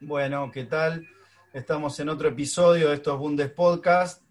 [0.00, 1.08] Bueno, ¿qué tal?
[1.54, 4.22] Estamos en otro episodio de estos Bundes Podcast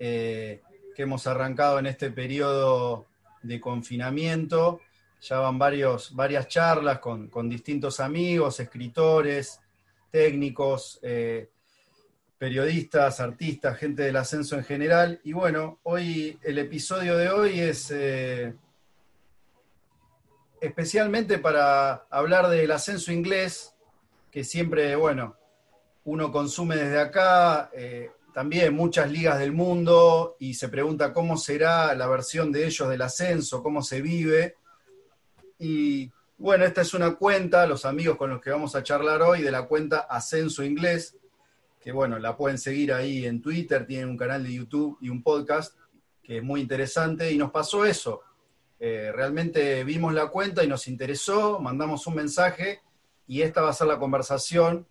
[0.00, 0.62] eh,
[0.96, 3.06] que hemos arrancado en este periodo
[3.40, 4.80] de confinamiento.
[5.20, 9.60] Ya van varios, varias charlas con, distintos amigos, escritores,
[10.10, 11.50] técnicos, eh,
[12.36, 15.20] periodistas, artistas, gente del ascenso en general.
[15.22, 18.56] Y bueno, hoy el episodio de hoy es eh,
[20.60, 23.75] especialmente para hablar del ascenso inglés,
[24.36, 25.34] que siempre, bueno,
[26.04, 31.94] uno consume desde acá, eh, también muchas ligas del mundo, y se pregunta cómo será
[31.94, 34.56] la versión de ellos del ascenso, cómo se vive.
[35.58, 39.40] Y bueno, esta es una cuenta, los amigos con los que vamos a charlar hoy,
[39.40, 41.16] de la cuenta Ascenso Inglés,
[41.80, 45.22] que bueno, la pueden seguir ahí en Twitter, tienen un canal de YouTube y un
[45.22, 45.78] podcast,
[46.22, 48.20] que es muy interesante, y nos pasó eso.
[48.78, 52.82] Eh, realmente vimos la cuenta y nos interesó, mandamos un mensaje
[53.26, 54.86] y esta va a ser la conversación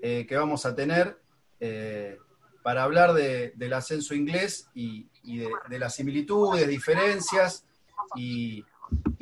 [0.00, 1.18] eh, que vamos a tener
[1.60, 2.18] eh,
[2.62, 7.66] para hablar del ascenso inglés y, de, las similitudes, diferencias
[8.16, 8.64] y,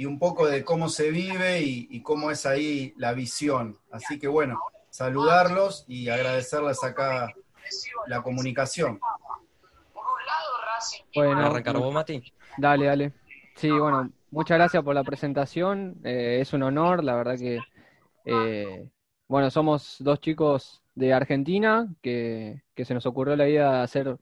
[0.05, 3.79] un poco de cómo se vive y, cómo es ahí la visión.
[3.91, 4.61] Así que bueno,
[4.91, 7.33] saludarlos y agradecerles acá
[8.07, 9.01] la comunicación.
[11.15, 12.23] Bueno, arrancar vos, Mati.
[12.59, 13.13] Dale, dale.
[13.57, 15.97] Sí, bueno, muchas gracias por la presentación.
[16.05, 17.59] Eh, es un honor, la verdad que,
[18.25, 18.89] eh,
[19.28, 24.17] bueno, somos dos chicos de Argentina que, se nos ocurrió la idea de hacer,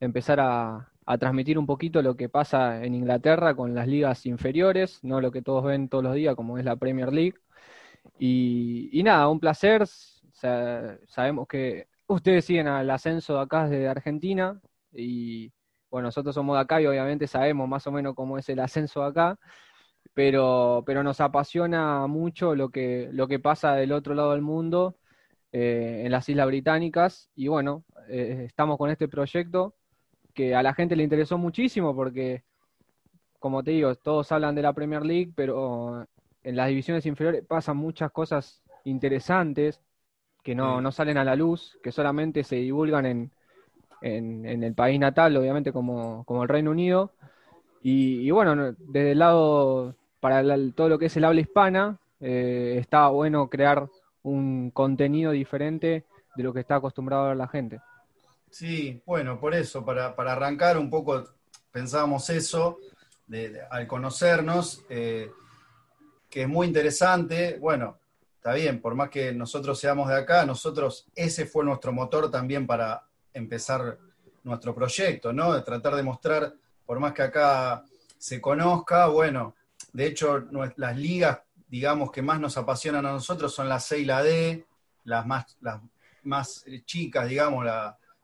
[0.00, 5.22] empezar a, transmitir un poquito lo que pasa en Inglaterra con las ligas inferiores, no
[5.22, 7.34] lo que todos ven todos los días como es la Premier League.
[8.18, 9.86] Y, nada, un placer.
[11.06, 14.60] sabemos que ustedes siguen al ascenso de acá desde Argentina
[14.92, 15.52] y
[15.90, 19.00] bueno, nosotros somos de acá y obviamente sabemos más o menos cómo es el ascenso
[19.02, 19.38] de acá,
[20.18, 24.96] pero, pero nos apasiona mucho lo que, lo que pasa del otro lado del mundo,
[25.52, 29.76] eh, en las Islas Británicas, y bueno, eh, estamos con este proyecto
[30.34, 32.42] que a la gente le interesó muchísimo porque,
[33.38, 36.04] como te digo, todos hablan de la Premier League, pero
[36.42, 39.80] en las divisiones inferiores pasan muchas cosas interesantes
[40.42, 43.32] que no, no salen a la luz, que solamente se divulgan en,
[44.00, 47.12] en, el país natal, obviamente como, el Reino Unido.
[47.80, 50.42] Y, bueno, desde el lado, para
[50.74, 53.88] todo lo que es el habla hispana, eh, está bueno crear
[54.22, 57.80] un contenido diferente de lo que está acostumbrado a ver la gente.
[58.50, 61.24] Sí, bueno, por eso, para, arrancar un poco,
[61.70, 62.78] pensábamos eso,
[63.70, 65.30] al conocernos, eh,
[66.30, 67.98] que es muy interesante, bueno,
[68.36, 72.66] está bien, por más que nosotros seamos de acá, nosotros, ese fue nuestro motor también
[72.66, 73.02] para
[73.34, 73.98] empezar
[74.44, 75.52] nuestro proyecto, ¿no?
[75.52, 76.54] De tratar de mostrar,
[76.86, 77.84] por más que acá
[78.16, 79.54] se conozca, bueno,
[79.92, 84.04] de hecho las ligas, digamos, que más nos apasionan a nosotros son la C y
[84.04, 84.66] la D,
[85.04, 85.80] las más, las
[86.22, 87.66] más chicas, digamos,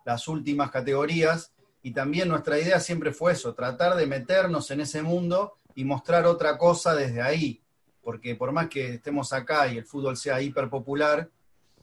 [0.05, 1.53] las últimas categorías,
[1.83, 6.27] y también nuestra idea siempre fue eso, tratar de meternos en ese mundo y mostrar
[6.27, 7.61] otra cosa desde ahí,
[8.03, 11.29] porque por más que estemos acá y el fútbol sea hiper popular,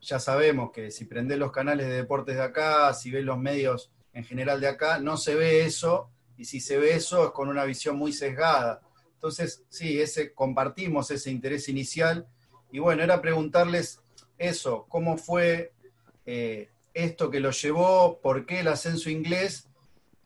[0.01, 3.91] ya sabemos que si prendés los canales de deportes de acá, si ves los medios
[4.13, 7.49] en general de acá, no se ve eso, y si se ve eso es con
[7.49, 8.81] una visión muy sesgada.
[9.21, 12.25] Entonces, sí, ese, compartimos ese interés inicial,
[12.71, 14.01] y bueno, era preguntarles
[14.39, 15.73] eso, cómo fue
[16.25, 19.69] eh, esto que lo llevó, por qué el ascenso inglés,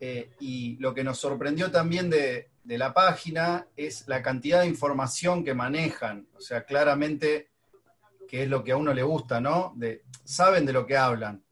[0.00, 5.44] eh, y lo que nos sorprendió también de, la página es la cantidad de información
[5.44, 7.50] que manejan, o sea, claramente
[8.26, 9.76] que es lo que a uno le gusta, ¿no?
[10.24, 11.44] Saben de lo que hablan.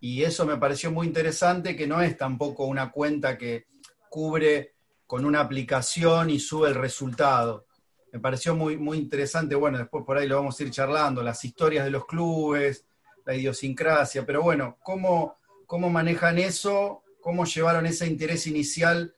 [0.00, 3.66] Y eso me pareció muy interesante, que no es tampoco una cuenta que
[4.10, 4.74] cubre
[5.12, 7.66] con una aplicación y sube el resultado.
[8.12, 11.44] Me pareció muy, muy interesante, bueno, después por ahí lo vamos a ir charlando, las
[11.44, 12.86] historias de los clubes,
[13.26, 15.36] la idiosincrasia, pero bueno, ¿cómo,
[15.66, 17.02] cómo manejan eso?
[17.20, 19.14] ¿Cómo llevaron ese interés inicial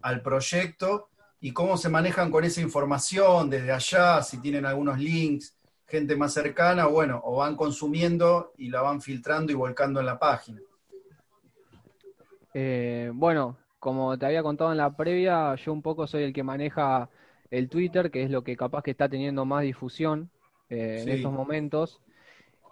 [0.00, 1.10] al proyecto?
[1.38, 4.22] ¿Y cómo se manejan con esa información desde allá?
[4.22, 5.54] Si tienen algunos links,
[5.86, 10.18] gente más cercana, bueno, o van consumiendo y la van filtrando y volcando en la
[10.18, 10.62] página.
[12.54, 16.42] Eh, bueno, como te había contado en la previa, yo un poco soy el que
[16.42, 17.08] maneja
[17.52, 20.28] el Twitter, que es lo que capaz que está teniendo más difusión
[20.68, 22.00] eh, en estos momentos.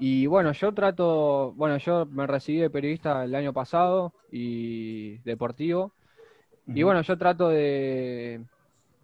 [0.00, 5.93] Y bueno, yo trato, bueno, yo me recibí de periodista el año pasado y deportivo.
[6.66, 8.44] Y bueno, yo trato de,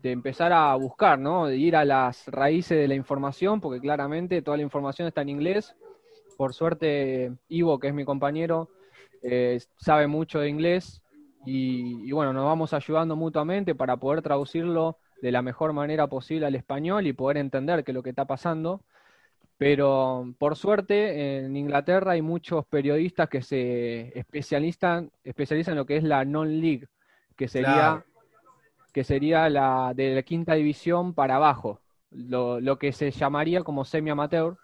[0.03, 1.47] de empezar a buscar, ¿no?
[1.47, 5.29] De ir a las raíces de la información, porque claramente toda la información está en
[5.29, 5.77] inglés.
[6.37, 8.69] Por suerte, Ivo, que es mi compañero,
[9.23, 11.00] eh, sabe mucho de inglés
[11.45, 16.55] y, bueno, nos vamos ayudando mutuamente para poder traducirlo de la mejor manera posible al
[16.55, 18.83] español y poder entender qué es lo que está pasando.
[19.57, 25.99] Pero por suerte en Inglaterra hay muchos periodistas que se especializan, especializan en lo que
[25.99, 26.89] es la non-league,
[27.37, 28.05] que sería,
[28.93, 34.57] que sería la de la quinta división para abajo, lo, que se llamaría como semi-amateur,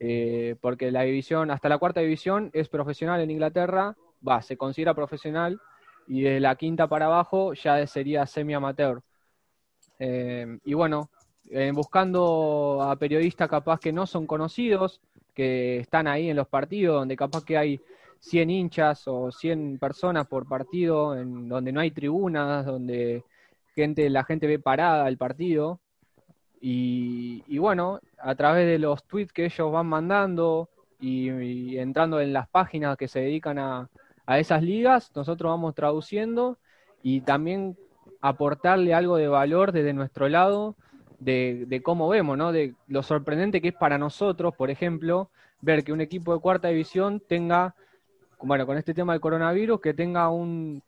[0.00, 4.94] eh, porque la división, hasta la cuarta división es profesional en Inglaterra, va, se considera
[4.94, 5.60] profesional,
[6.06, 9.02] y de la quinta para abajo ya sería semi-amateur.
[9.98, 11.10] Eh, y bueno,
[11.50, 15.00] eh, buscando a periodistas capaz que no son conocidos,
[15.34, 17.80] que están ahí en los partidos, donde capaz que hay
[18.20, 23.22] 100 hinchas o 100 personas por partido, en donde no hay tribunas, donde
[23.74, 25.80] gente, la gente ve parada el partido.
[26.60, 30.68] Y, bueno, a través de los tweets que ellos van mandando
[30.98, 33.88] y, entrando en las páginas que se dedican a,
[34.26, 36.58] a esas ligas, nosotros vamos traduciendo
[37.02, 37.76] y también
[38.20, 40.76] aportarle algo de valor desde nuestro lado
[41.18, 42.52] de, cómo vemos, ¿no?
[42.52, 45.30] De lo sorprendente que es para nosotros, por ejemplo,
[45.60, 47.74] ver que un equipo de cuarta división tenga,
[48.42, 50.82] bueno, con este tema del coronavirus, que tenga un,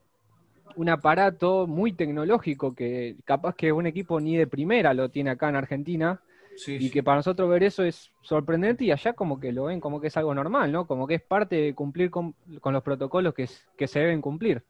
[0.77, 5.49] un aparato muy tecnológico que capaz que un equipo ni de primera lo tiene acá
[5.49, 6.21] en Argentina.
[6.67, 10.01] Y que para nosotros ver eso es sorprendente y allá como que lo ven como
[10.01, 10.87] que es algo normal, ¿no?
[10.87, 12.35] Como que es parte de cumplir con,
[12.65, 14.63] los protocolos que, que se deben cumplir.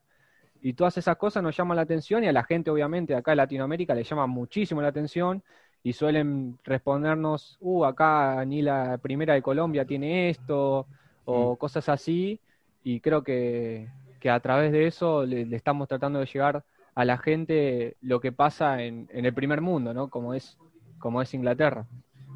[0.61, 3.37] Y todas esas cosas nos llaman la atención y a la gente, obviamente, acá en
[3.37, 5.41] Latinoamérica le llama muchísimo la atención
[5.83, 10.85] y suelen respondernos, uh, acá ni la primera de Colombia tiene esto,
[11.23, 11.55] o mm.
[11.57, 12.39] cosas así.
[12.83, 13.87] Y creo que,
[14.29, 16.63] a través de eso le, estamos tratando de llegar
[16.93, 20.09] a la gente lo que pasa en, en el primer mundo, ¿no?
[20.09, 20.57] Como es,
[20.99, 21.87] como es Inglaterra.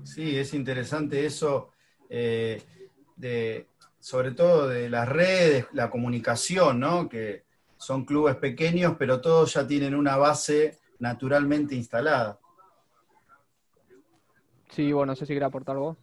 [0.03, 1.71] Sí, es interesante eso,
[2.09, 2.61] eh,
[3.15, 3.67] de,
[3.99, 7.07] sobre todo de las redes, la comunicación, ¿no?
[7.07, 7.43] Que,
[7.83, 12.39] son clubes pequeños, pero todos ya tienen una base naturalmente instalada.
[14.69, 15.97] Sí, bueno, no sé si quiere aportar vos.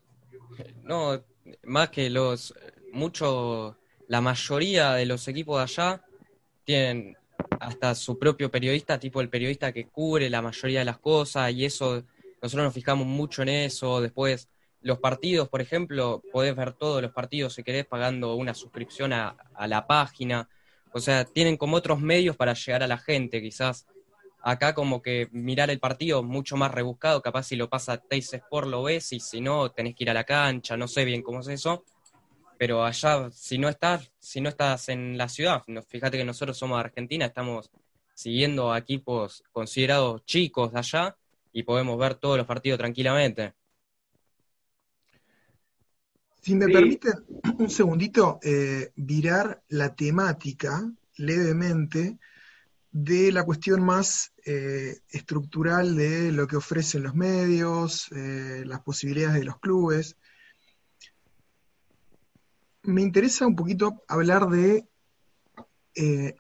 [0.83, 1.19] No,
[1.65, 2.55] más que los,
[2.93, 3.79] mucho,
[4.09, 6.05] la mayoría de los equipos de allá
[6.65, 7.17] tienen
[7.59, 11.65] hasta su propio periodista, tipo el periodista que cubre la mayoría de las cosas, y
[11.65, 12.05] eso,
[12.41, 14.01] nosotros nos fijamos mucho en eso.
[14.01, 14.49] Después,
[14.81, 19.37] los partidos, por ejemplo, podés ver todos los partidos si querés pagando una suscripción a,
[19.67, 20.49] la página.
[20.93, 23.87] O sea, tienen como otros medios para llegar a la gente, quizás.
[24.43, 28.69] Acá como que mirar el partido mucho más rebuscado, capaz si lo pasa Teis Sport
[28.69, 31.41] lo ves y si no tenés que ir a la cancha, no sé bien cómo
[31.41, 31.85] es eso.
[32.57, 36.79] Pero allá, si no estás, si no estás en la ciudad, fíjate que nosotros somos
[36.79, 37.71] de Argentina, estamos
[38.15, 41.17] siguiendo a equipos considerados chicos de allá
[41.53, 43.55] y podemos ver todos los partidos tranquilamente.
[46.43, 47.13] Si me permiten
[47.59, 52.19] un segundito, eh, virar la temática levemente
[52.91, 59.39] de la cuestión más eh, estructural de lo que ofrecen los medios, eh, las posibilidades
[59.39, 60.17] de los clubes.
[62.83, 64.87] Me interesa un poquito hablar de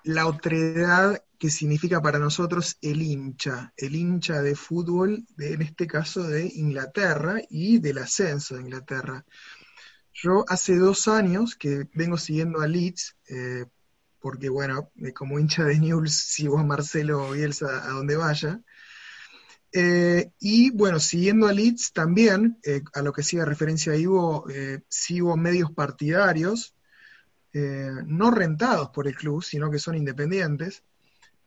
[0.05, 6.23] la otredad que significa para nosotros el hincha, el hincha de fútbol, en este caso
[6.23, 9.25] de Inglaterra y del ascenso de Inglaterra.
[10.13, 13.65] Yo hace dos años que vengo siguiendo a Leeds, eh,
[14.21, 18.61] porque bueno, como hincha de News sigo a Marcelo Bielsa a donde vaya.
[19.73, 24.45] Eh, y bueno, siguiendo a Leeds también, eh, a lo que sigue referencia a Ivo,
[24.91, 26.75] sigo medios partidarios,
[27.55, 30.85] no rentados por el club, sino que son independientes.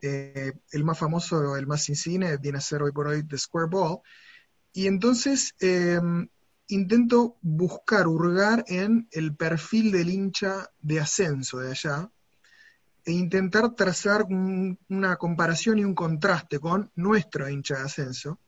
[0.04, 3.98] El más famoso, el más insigne, viene a ser hoy por hoy The Square Ball.
[4.72, 5.54] Y entonces
[6.68, 12.10] intento buscar, hurgar en el perfil del hincha de ascenso de allá
[13.06, 18.38] e intentar trazar una comparación y un contraste con nuestro hincha de ascenso.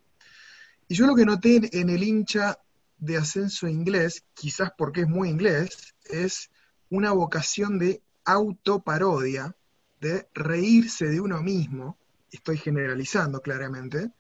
[0.89, 2.59] Y yo lo que noté en el hincha
[2.97, 6.51] de ascenso inglés, quizás porque es muy inglés, es
[6.89, 9.55] una vocación de autoparodia,
[10.01, 11.99] de reírse de uno mismo,
[12.31, 14.11] estoy generalizando claramente,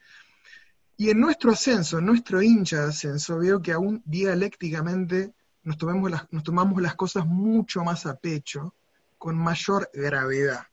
[0.96, 6.10] y en nuestro ascenso, en nuestro hincha de ascenso, veo que aún dialécticamente nos, tomemos
[6.10, 8.74] las, nos tomamos las cosas mucho más a pecho,
[9.18, 10.66] con mayor gravedad.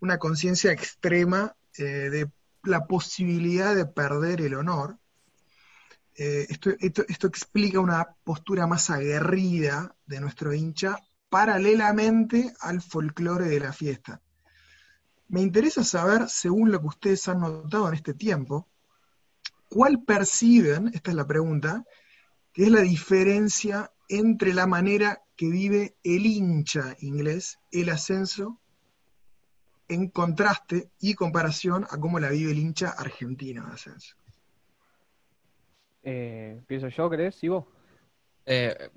[0.00, 2.30] Una conciencia extrema eh, de
[2.64, 4.98] la posibilidad de perder el honor.
[6.14, 10.98] Eh, esto, esto explica una postura más aguerrida de nuestro hincha
[11.34, 14.22] paralelamente al folclore de la fiesta.
[15.26, 18.68] Me interesa saber, según lo que ustedes han notado en este tiempo,
[19.68, 21.84] ¿cuál perciben, esta es la pregunta,
[22.52, 28.60] que es la diferencia entre la manera que vive el hincha inglés el ascenso
[29.88, 34.14] en contraste y comparación a cómo la vive el hincha argentino de ascenso?
[36.04, 37.42] Eh, pienso yo, ¿crees?
[37.42, 37.64] ¿Y vos?
[38.46, 38.88] Eh,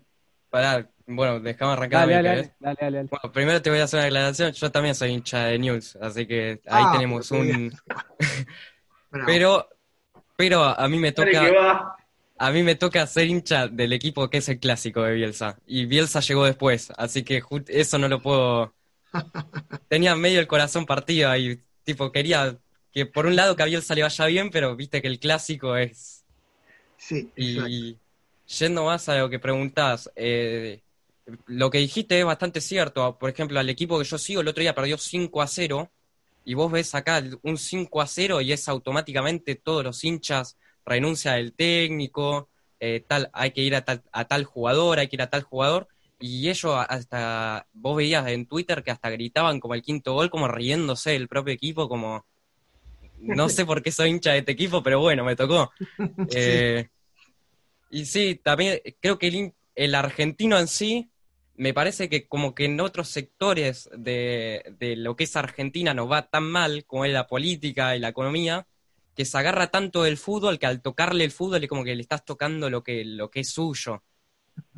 [0.50, 2.02] pará, bueno, déjame arrancar.
[2.02, 3.10] Dale, dale, dale, dale, dale.
[3.10, 4.52] Bueno, primero te voy a hacer una declaración.
[4.52, 7.72] Yo también soy hincha de News, así que ahí Ah, tenemos un.
[9.26, 9.70] Pero,
[10.36, 11.96] pero a mí me toca.
[12.40, 15.58] A mí me toca ser hincha del equipo que es el clásico de Bielsa.
[15.66, 18.76] Y Bielsa llegó después, así que eso no lo puedo.
[19.88, 22.58] Tenía medio el corazón partido ahí, tipo, quería
[22.92, 25.78] que por un lado que a Bielsa le vaya bien, pero viste que el clásico
[25.78, 26.26] es.
[26.98, 27.70] Sí, exacto.
[27.70, 27.98] Y
[28.48, 30.82] yendo más a lo que preguntás, eh,
[31.46, 33.18] lo que dijiste es bastante cierto.
[33.18, 35.92] Por ejemplo, al equipo que yo sigo, el otro día perdió 5 a 0,
[36.48, 41.34] y vos ves acá un 5 a 0 y es automáticamente todos los hinchas renuncia
[41.34, 42.48] del técnico,
[42.80, 45.42] eh, tal, hay que ir a tal, a tal jugador, hay que ir a tal
[45.42, 45.90] jugador.
[46.22, 50.48] Y ellos hasta, vos veías en Twitter que hasta gritaban como el quinto gol, como
[50.48, 52.26] riéndose del propio equipo, como,
[53.20, 55.72] no sé por qué soy hincha de este equipo, pero bueno, me tocó.
[56.32, 56.88] Eh,
[57.90, 61.10] y sí, también creo que el, el argentino en sí,
[61.56, 66.12] me parece que como que en otros sectores de, de lo que es Argentina nos
[66.12, 68.68] va tan mal, como es la política y la economía,
[69.16, 72.04] que se agarra tanto del fútbol que al tocarle el fútbol es como que le
[72.04, 74.04] estás tocando lo que, lo que es suyo.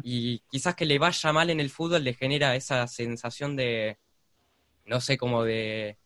[0.03, 3.97] Y quizás que le vaya mal en el fútbol le genera esa sensación de,
[4.85, 5.97] no sé, como de,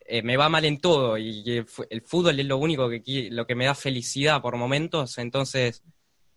[0.00, 3.46] eh, me va mal en todo y el, el fútbol es lo único que, lo
[3.46, 5.82] que me da felicidad por momentos, entonces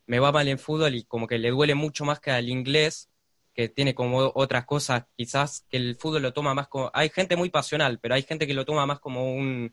[0.10, 3.12] me va mal en fútbol y como que le duele mucho más que al inglés,
[3.54, 7.36] que tiene como otras cosas, quizás que el fútbol lo toma más como, hay gente
[7.36, 9.72] muy pasional, pero hay gente que lo toma más como un,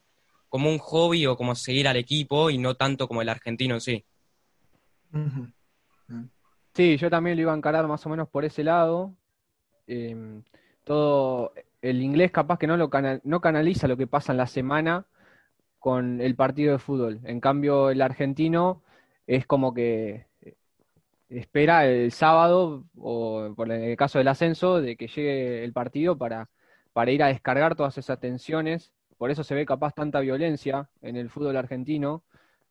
[0.51, 3.81] como un hobby o como seguir al equipo y no tanto como el argentino en
[3.81, 4.05] sí.
[6.75, 9.15] Sí, yo también lo iba a encarar más o menos por ese lado.
[9.87, 10.43] Em,
[10.85, 12.91] todo el inglés capaz que no lo
[13.25, 15.07] no canaliza lo que pasa en la semana
[15.79, 17.21] con el partido de fútbol.
[17.25, 18.83] En cambio, el argentino
[19.27, 20.27] es como que
[21.29, 26.51] espera el sábado, o por el caso del ascenso, de que llegue el partido para,
[26.93, 28.93] para ir a descargar todas esas tensiones.
[29.19, 32.23] Por eso se ve capaz tanta violencia en el fútbol argentino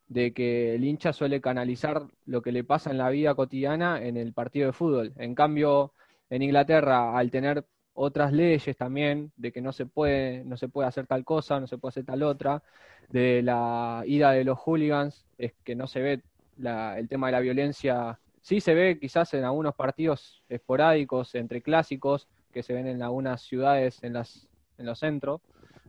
[0.08, 4.18] de que el hincha suele canalizar lo que le pasa en la vida cotidiana en
[4.18, 5.14] el partido de fútbol.
[5.18, 5.94] En cambio,
[6.30, 10.88] en Inglaterra, al tener otras leyes también, de que no se puede, no se puede
[10.88, 12.62] hacer tal cosa, no se puede hacer tal otra,
[13.10, 16.22] de la ida de los hooligans, es que no se ve
[16.58, 18.20] la- el tema de la violencia.
[18.42, 23.42] Sí se ve quizás en algunos partidos esporádicos, entre clásicos, que se ven en algunas
[23.42, 24.48] ciudades, en las,
[24.78, 25.42] en los centros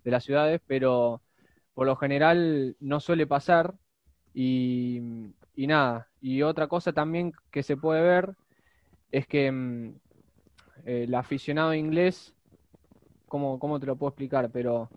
[0.05, 1.21] de las ciudades, pero
[1.75, 3.75] por lo general no suele pasar.
[4.35, 5.01] Y,
[5.55, 8.35] y nada, y otra cosa también que se puede ver
[9.13, 9.95] es que mm,
[10.85, 12.35] el aficionado inglés,
[13.29, 14.51] ¿cómo, cómo te lo puedo explicar?
[14.53, 14.91] Pero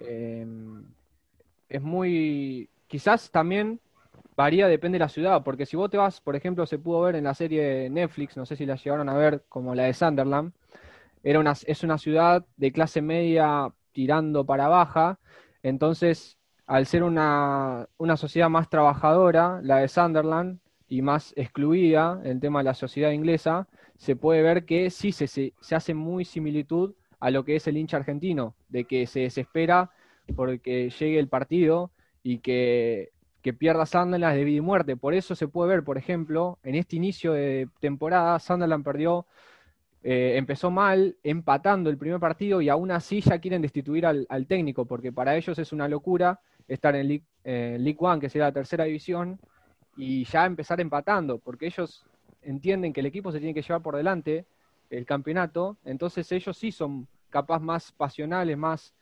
[0.00, 0.46] eh,
[1.68, 3.80] es muy, quizás también
[4.36, 7.16] varía, depende de la ciudad, porque si vos te vas, por ejemplo, se pudo ver
[7.16, 9.94] en la serie de Netflix, no sé si la llegaron a ver, como la de
[9.94, 10.52] Sunderland,
[11.22, 15.18] era una, es una ciudad de clase media tirando para baja,
[15.62, 22.32] entonces al ser una, una sociedad más trabajadora, la de Sunderland, y más excluida en
[22.32, 25.94] el tema de la sociedad inglesa, se puede ver que sí se, se, se hace
[25.94, 29.90] muy similitud a lo que es el hincha argentino, de que se desespera
[30.36, 31.90] porque llegue el partido
[32.22, 33.12] y que,
[33.44, 34.96] que pierda Sunderland de vida y muerte.
[34.96, 39.26] Por eso se puede ver, por ejemplo, en este inicio de temporada, Sunderland perdió,
[40.02, 44.86] eh, empezó mal, empatando el primer partido y aún así ya quieren destituir al, técnico,
[44.86, 48.52] porque para ellos es una locura estar en League, eh, League One, que sería la
[48.52, 49.38] tercera división,
[49.94, 52.06] y ya empezar empatando, porque ellos
[52.40, 54.46] entienden que el equipo se tiene que llevar por delante
[54.88, 58.94] el campeonato, entonces ellos sí son capaz más pasionales, más,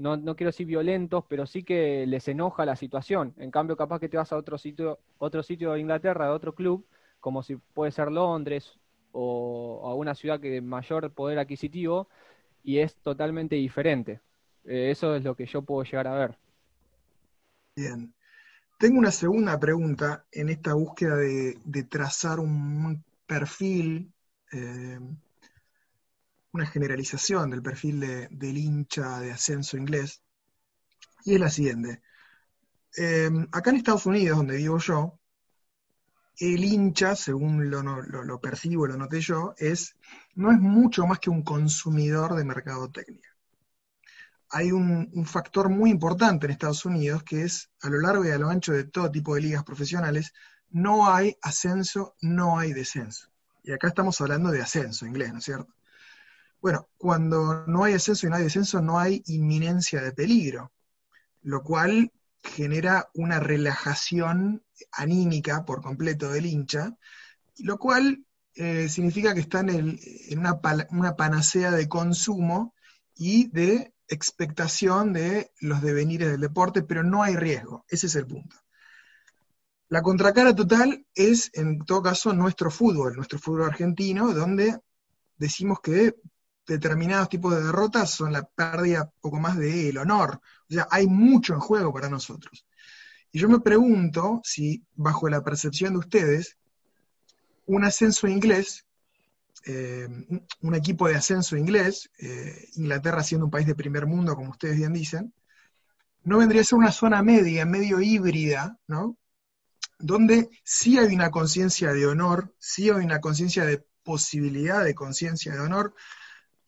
[0.00, 3.34] no, no quiero decir violentos, pero sí que les enoja la situación.
[3.36, 6.54] En cambio, capaz que te vas a otro sitio, otro sitio de Inglaterra, de otro
[6.54, 6.86] club,
[7.20, 8.78] como si puede ser Londres
[9.12, 12.08] o a una ciudad que mayor poder adquisitivo,
[12.62, 14.20] y es totalmente diferente.
[14.64, 16.38] Eh, eso es lo que yo puedo llegar a ver.
[17.76, 18.14] Bien.
[18.78, 24.10] Tengo una segunda pregunta en esta búsqueda de, de trazar un perfil,
[24.52, 24.98] eh,
[26.52, 30.22] una generalización del perfil de- del hincha de ascenso inglés,
[31.24, 32.02] y es la siguiente.
[32.96, 35.18] Eh, acá en Estados Unidos, donde vivo yo,
[36.40, 39.94] el hincha, según lo percibo, lo noté yo, es,
[40.34, 43.30] no es mucho más que un consumidor de mercadotecnia
[44.50, 48.30] hay un, un factor muy importante en Estados Unidos que es a lo largo y
[48.30, 50.32] a lo ancho de todo tipo de ligas profesionales,
[50.70, 53.28] no hay ascenso, no hay descenso.
[53.62, 55.72] Y acá estamos hablando de ascenso inglés, ¿no es cierto?
[56.60, 60.72] Bueno, cuando no hay ascenso y no hay descenso, no hay inminencia de peligro,
[61.42, 62.12] lo cual
[62.42, 64.62] genera una relajación
[64.92, 66.96] anímica por completo del hincha,
[67.58, 68.24] lo cual
[68.54, 69.98] eh, significa que está en,
[70.36, 72.74] una, una, panacea de consumo
[73.16, 78.26] y de expectación de los devenires del deporte, pero no hay riesgo, ese es el
[78.26, 78.56] punto.
[79.88, 84.78] La contracara total es, en todo caso, nuestro fútbol, nuestro fútbol argentino, donde
[85.36, 86.14] decimos que
[86.66, 90.40] determinados tipos de derrotas son la pérdida poco más del honor.
[90.68, 92.66] O sea, hay mucho en juego para nosotros.
[93.32, 96.56] Y yo me pregunto si, bajo la percepción de ustedes,
[97.66, 98.86] un ascenso inglés,
[99.66, 100.08] eh,
[100.62, 104.76] un equipo de ascenso inglés, eh, Inglaterra siendo un país de primer mundo, como ustedes
[104.76, 105.32] bien dicen,
[106.24, 109.16] no vendría a ser una zona media, medio híbrida, ¿no?
[109.98, 115.52] Donde sí hay una conciencia de honor, sí hay una conciencia de posibilidad de conciencia
[115.52, 115.94] de honor,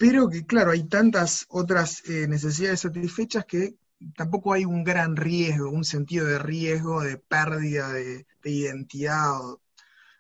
[0.03, 3.77] pero que claro, hay tantas otras eh, necesidades satisfechas que
[4.17, 9.31] tampoco hay un gran riesgo, un sentido de riesgo, de pérdida de, identidad,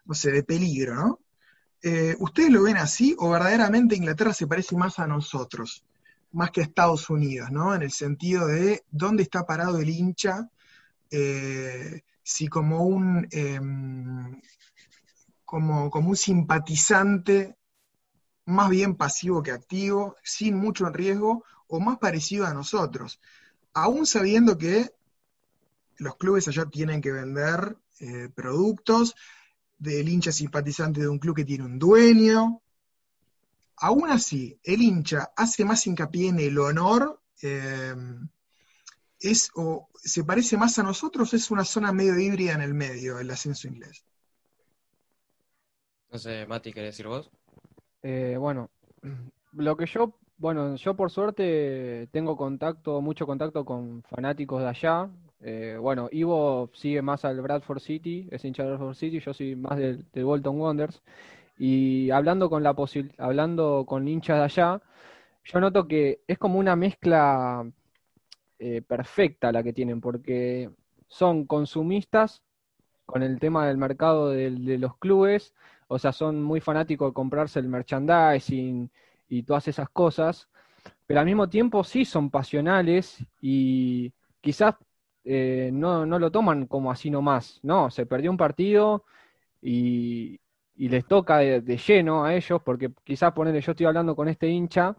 [0.04, 1.20] no sé, de peligro, ¿no?
[1.82, 5.84] Eh, ¿Ustedes lo ven así o verdaderamente Inglaterra se parece más a nosotros,
[6.30, 7.74] más que a Estados Unidos, ¿no?
[7.74, 10.48] En el sentido de dónde está parado el hincha,
[11.10, 14.40] eh, si como un, em,
[15.44, 17.56] como, como un simpatizante
[18.44, 23.20] más bien pasivo que activo, sin mucho riesgo o más parecido a nosotros
[23.74, 24.90] aún sabiendo que
[25.98, 29.14] los clubes allá tienen que vender eh, productos
[29.78, 32.60] del hincha simpatizante de un club que tiene un dueño.
[33.76, 37.94] Aún así, el hincha hace más hincapié en el honor, eh,
[39.20, 43.18] es, o se parece más a nosotros, es una zona medio híbrida en el medio,
[43.18, 44.04] el ascenso inglés.
[46.10, 47.30] No sé, Mati, ¿querés decir vos?
[48.02, 48.70] Eh, bueno,
[49.52, 55.08] lo que yo bueno, yo por suerte tengo contacto, mucho contacto con fanáticos de allá.
[55.40, 59.54] Eh, bueno, Ivo sigue más al Bradford City, es hincha del Bradford City, yo soy
[59.54, 61.00] más del, Bolton Wanderers.
[61.58, 62.74] Y hablando con la
[63.18, 64.82] hablando con hinchas de allá,
[65.44, 67.64] yo noto que es como una mezcla
[68.58, 70.70] eh, perfecta la que tienen, porque
[71.08, 72.42] son consumistas
[73.06, 75.54] con el tema del mercado de, de los clubes,
[75.92, 78.90] o sea, son muy fanáticos de comprarse el merchandising
[79.28, 80.48] y todas esas cosas,
[81.06, 84.74] pero al mismo tiempo sí son pasionales y quizás
[85.24, 89.04] eh, no, no, lo toman como así nomás, no, se perdió un partido
[89.60, 90.40] y,
[90.76, 94.96] les toca de, lleno a ellos, porque quizás ponerle, yo estoy hablando con este hincha,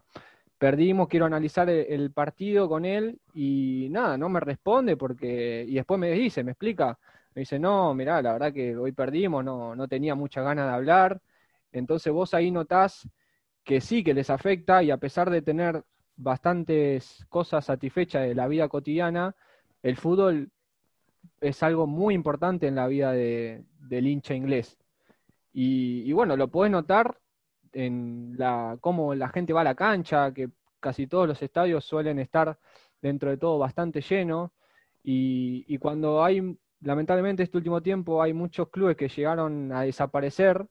[0.58, 6.00] perdimos, quiero analizar el, partido con él y nada, no me responde porque, y después
[6.00, 6.98] me dice, me explica,
[7.34, 10.74] me dice, no, mirá, la verdad que hoy perdimos, no, no tenía mucha ganas de
[10.74, 11.20] hablar,
[11.72, 13.08] entonces vos ahí notás
[13.64, 15.82] que sí que les afecta y a pesar de tener
[16.16, 19.34] bastantes cosas satisfechas de la vida cotidiana,
[19.82, 20.50] el fútbol
[21.40, 24.78] es algo muy importante en la vida de, del hincha inglés.
[25.52, 27.18] Y, bueno, lo puedes notar
[27.72, 32.18] en la, cómo la gente va a la cancha, que casi todos los estadios suelen
[32.18, 32.58] estar
[33.00, 34.50] dentro de todo bastante llenos.
[35.04, 40.66] Y, cuando hay, lamentablemente este último tiempo, hay muchos clubes que llegaron a desaparecer,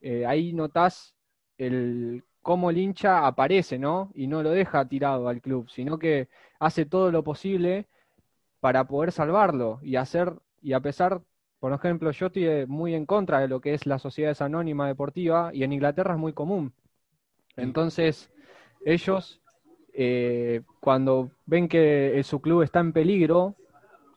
[0.00, 1.14] eh, ahí notás
[1.58, 4.12] el cómo el hincha aparece, ¿no?
[4.14, 6.28] Y no lo deja tirado al club, sino que
[6.60, 7.88] hace todo lo posible
[8.60, 11.22] para poder salvarlo y hacer, y a pesar,
[11.58, 15.50] por ejemplo, yo estoy muy en contra de lo que es la sociedad anónima deportiva
[15.52, 16.72] y en Inglaterra es muy común.
[17.56, 18.30] Entonces,
[18.84, 19.40] ellos,
[19.92, 23.56] eh, cuando ven que su club está en peligro,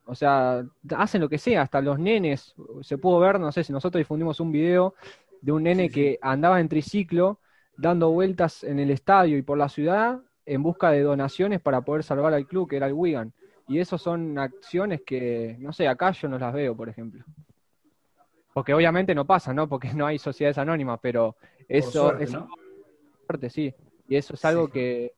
[0.09, 0.65] o sea,
[0.97, 4.39] hacen lo que sea, hasta los nenes, se pudo ver, no sé si nosotros difundimos
[4.39, 4.95] un video
[5.39, 7.39] de un nene que andaba en triciclo
[7.77, 12.03] dando vueltas en el estadio y por la ciudad en busca de donaciones para poder
[12.03, 13.31] salvar al club, que era el Wigan.
[13.67, 17.23] Y eso son acciones que, no sé, acá yo no las veo, por ejemplo.
[18.51, 19.69] Porque obviamente no pasa, ¿no?
[19.69, 21.35] Porque no hay sociedades anónimas, pero
[21.67, 22.35] eso es
[23.27, 23.71] fuerte, sí.
[24.07, 25.13] Y eso es algo que,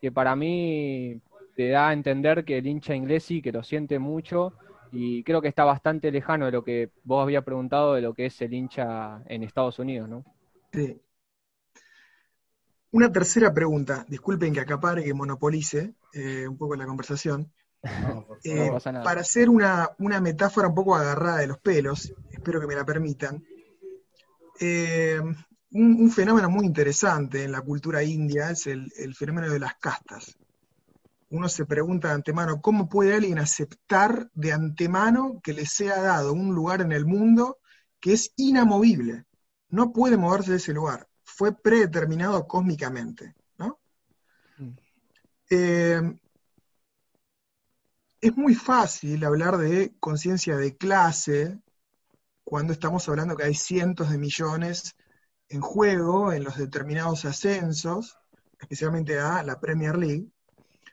[0.00, 1.20] que para mí
[1.60, 4.54] te da a entender que el hincha inglés sí, que lo siente mucho
[4.92, 8.24] y creo que está bastante lejano de lo que vos habías preguntado de lo que
[8.24, 10.24] es el hincha en Estados Unidos, ¿no?
[10.72, 10.98] Sí.
[12.92, 17.52] Una tercera pregunta, disculpen que acapare, que monopolice eh, un poco la conversación.
[18.42, 18.70] Eh,
[19.04, 23.44] para hacer una, metáfora un poco agarrada de los pelos, espero que me la permitan,
[24.58, 25.20] eh,
[25.72, 30.38] un, fenómeno muy interesante en la cultura india es el fenómeno de las castas
[31.30, 36.32] uno se pregunta de antemano, ¿cómo puede alguien aceptar de antemano que le sea dado
[36.32, 37.58] un lugar en el mundo
[38.00, 39.24] que es inamovible?
[39.68, 41.08] No puede moverse de ese lugar.
[41.22, 43.36] Fue predeterminado cósmicamente.
[43.58, 43.78] ¿no?
[44.58, 44.70] Mm.
[45.50, 46.20] Eh,
[48.20, 51.60] es muy fácil hablar de conciencia de clase
[52.42, 54.96] cuando estamos hablando que hay cientos de millones
[55.48, 58.18] en juego en los determinados ascensos,
[58.58, 60.28] especialmente a la Premier League.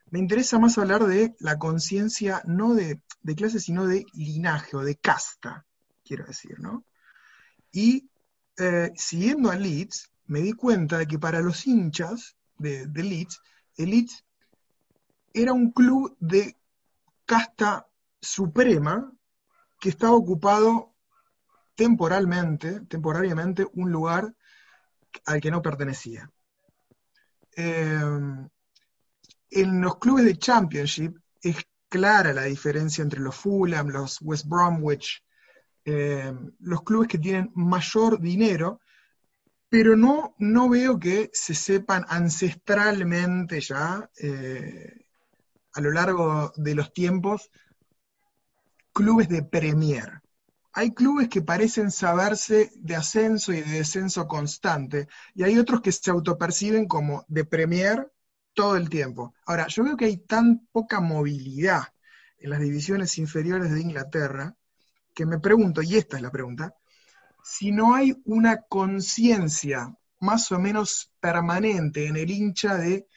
[0.09, 3.01] Me interesa más hablar de la conciencia no de,
[3.35, 5.65] clase, sino de linaje o de casta,
[6.03, 6.85] quiero decir, ¿no?
[7.71, 8.09] Y
[8.57, 13.41] eh, siguiendo a Leeds, me di cuenta de que para los hinchas de, de Leeds,
[13.75, 14.23] el Leeds
[15.33, 16.55] era un club de
[17.25, 17.87] casta
[18.21, 19.11] suprema
[19.79, 20.93] que estaba ocupado
[21.75, 24.33] temporalmente, temporariamente, un lugar
[25.25, 26.31] al que no pertenecía.
[27.55, 28.47] Eh,
[29.49, 31.57] en los clubes de Championship es
[31.89, 35.23] clara la diferencia entre los Fulham, los West Bromwich,
[35.85, 38.81] eh, los clubes que tienen mayor dinero,
[39.69, 45.05] pero no, no veo que se sepan ancestralmente ya, eh,
[45.73, 47.49] a lo largo de los tiempos,
[48.93, 50.21] clubes de Premier.
[50.73, 55.91] Hay clubes que parecen saberse de ascenso y de descenso constante, y hay otros que
[55.91, 58.11] se autoperciben como de Premier
[58.57, 59.35] todo el tiempo.
[59.45, 61.83] Ahora, yo veo que hay tan poca movilidad
[62.39, 64.55] en las divisiones inferiores de Inglaterra,
[65.13, 66.73] que me pregunto, y esta es la pregunta,
[67.43, 73.07] si no hay una conciencia más o menos permanente en el hincha de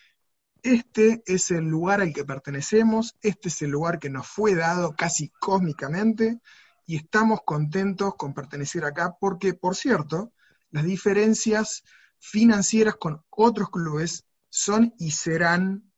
[0.63, 4.95] este es el lugar al que pertenecemos, este es el lugar que nos fue dado
[4.95, 6.39] casi cósmicamente,
[6.85, 10.35] y estamos contentos con pertenecer acá porque, por cierto,
[10.71, 11.83] las diferencias
[12.19, 15.91] financieras con otros clubes son y serán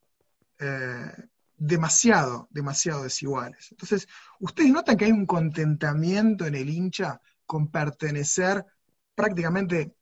[0.61, 1.13] eh,
[1.57, 3.73] demasiado, demasiado desiguales.
[3.73, 4.07] Entonces,
[4.39, 8.65] ¿ustedes notan que hay un contentamiento en el hincha con pertenecer
[9.17, 9.97] prácticamente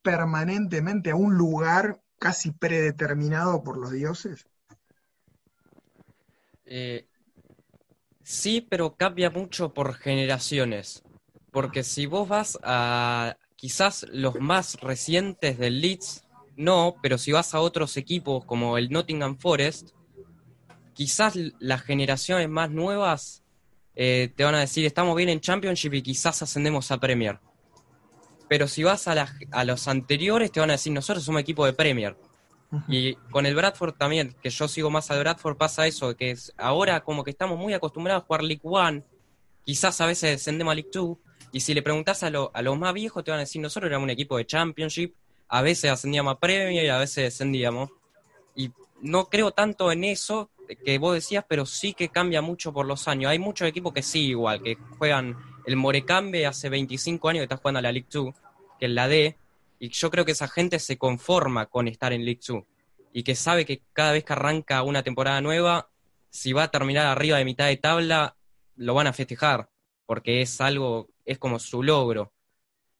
[0.00, 4.46] permanentemente a un lugar casi predeterminado por los dioses?
[6.64, 7.06] Eh,
[8.28, 11.02] Sí, pero cambia mucho por generaciones.
[11.50, 16.24] Porque si vos vas a quizás los más recientes del Leeds,
[16.58, 19.90] no, pero si vas a otros equipos como el Nottingham Forest,
[20.92, 23.44] quizás las generaciones más nuevas
[23.94, 27.38] eh, te van a decir estamos bien en Championship y quizás ascendemos a Premier.
[28.48, 31.72] Pero si vas a, a los anteriores te van a decir nosotros somos equipo de
[31.72, 32.16] Premier.
[32.88, 36.52] Y con el Bradford también, que yo sigo más al Bradford, pasa eso, que es
[36.58, 39.04] ahora como que estamos muy acostumbrados a jugar League One,
[39.64, 41.18] quizás a veces descendemos a League Two,
[41.50, 44.04] y si le preguntas a, a los más viejos te van a decir, nosotros éramos
[44.04, 45.14] un equipo de Championship,
[45.48, 47.90] a veces ascendíamos a Premier y a veces descendíamos.
[48.54, 50.50] Y no creo tanto en eso
[50.84, 53.30] que vos decías, pero sí que cambia mucho por los años.
[53.30, 57.56] Hay muchos equipos que sí, igual, que juegan el Morecambe hace 25 años que está
[57.56, 58.34] jugando a la League Two,
[58.78, 59.36] que es la D,
[59.78, 62.64] y yo creo que esa gente se conforma con estar en League 2
[63.12, 65.88] y que sabe que cada vez que arranca una temporada nueva,
[66.30, 68.36] si va a terminar arriba de mitad de tabla,
[68.76, 69.70] lo van a festejar,
[70.06, 72.32] porque es algo, es como su logro.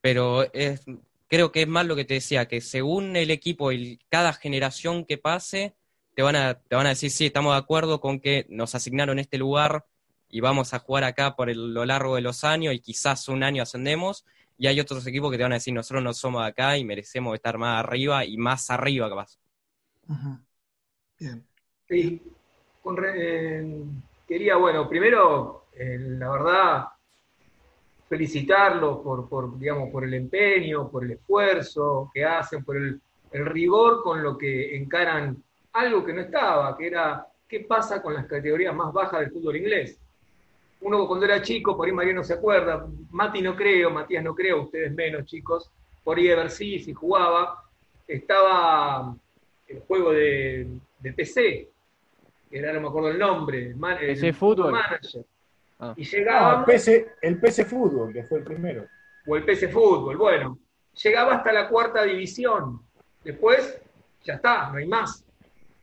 [0.01, 0.85] Pero es,
[1.29, 5.05] creo que es más lo que te decía, que según el equipo y cada generación
[5.05, 5.75] que pase,
[6.14, 9.19] te van a, te van a decir, sí, estamos de acuerdo con que nos asignaron
[9.19, 9.87] este lugar
[10.29, 13.62] y vamos a jugar acá por lo largo de los años y quizás un año
[13.62, 14.25] ascendemos,
[14.59, 16.85] y hay otros equipos que te van a decir, nosotros no somos de acá y
[16.85, 19.38] merecemos estar más arriba y más arriba capaz.
[21.19, 21.47] Bien.
[21.88, 22.23] Sí,
[23.14, 23.85] eh,
[24.27, 26.85] quería, bueno, primero, eh, la verdad,
[28.09, 33.01] felicitarlos por, por, digamos, por el empeño, por el esfuerzo que hacen, por el,
[33.33, 35.42] el rigor con lo que encaran
[35.73, 39.57] algo que no estaba, que era qué pasa con las categorías más bajas del fútbol
[39.57, 39.99] inglés
[40.81, 44.62] uno cuando era chico, por ahí Mariano se acuerda, Mati no creo, Matías no creo,
[44.62, 45.71] ustedes menos chicos,
[46.05, 47.64] por ahí Ever sí, si jugaba,
[48.07, 49.14] estaba
[49.66, 50.66] el juego de,
[51.16, 51.68] PC,
[52.51, 54.73] que era, no me acuerdo el nombre, el, PC Fútbol.
[54.73, 55.25] Manager.
[55.79, 55.95] Ah.
[55.97, 56.61] Y llegaba...
[56.61, 58.87] el, PC, el PC Fútbol, que fue el primero.
[59.27, 60.59] O el PC Fútbol, bueno.
[61.03, 62.83] Llegaba hasta la cuarta división.
[63.23, 63.81] Después,
[64.25, 65.25] ya está, no hay más.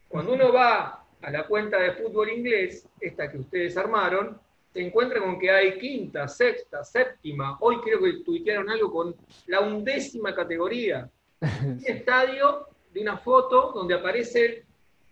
[0.08, 4.40] Cuando uno va a la cuenta de fútbol inglés, esta que ustedes armaron,
[4.72, 7.58] se encuentra con que hay quinta, sexta, séptima.
[7.62, 9.16] Hoy creo que tuitearon algo con
[9.48, 11.10] la undécima categoría.
[11.64, 14.66] Un estadio de una foto donde aparece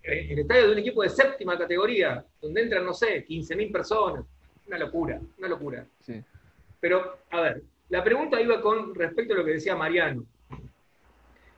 [0.04, 4.26] eh, el estadio de un equipo de séptima categoría, donde entran, no sé, 15.000 personas.
[4.68, 5.86] Una locura, una locura.
[6.80, 10.26] Pero, a ver, la pregunta iba con respecto a lo que decía Mariano,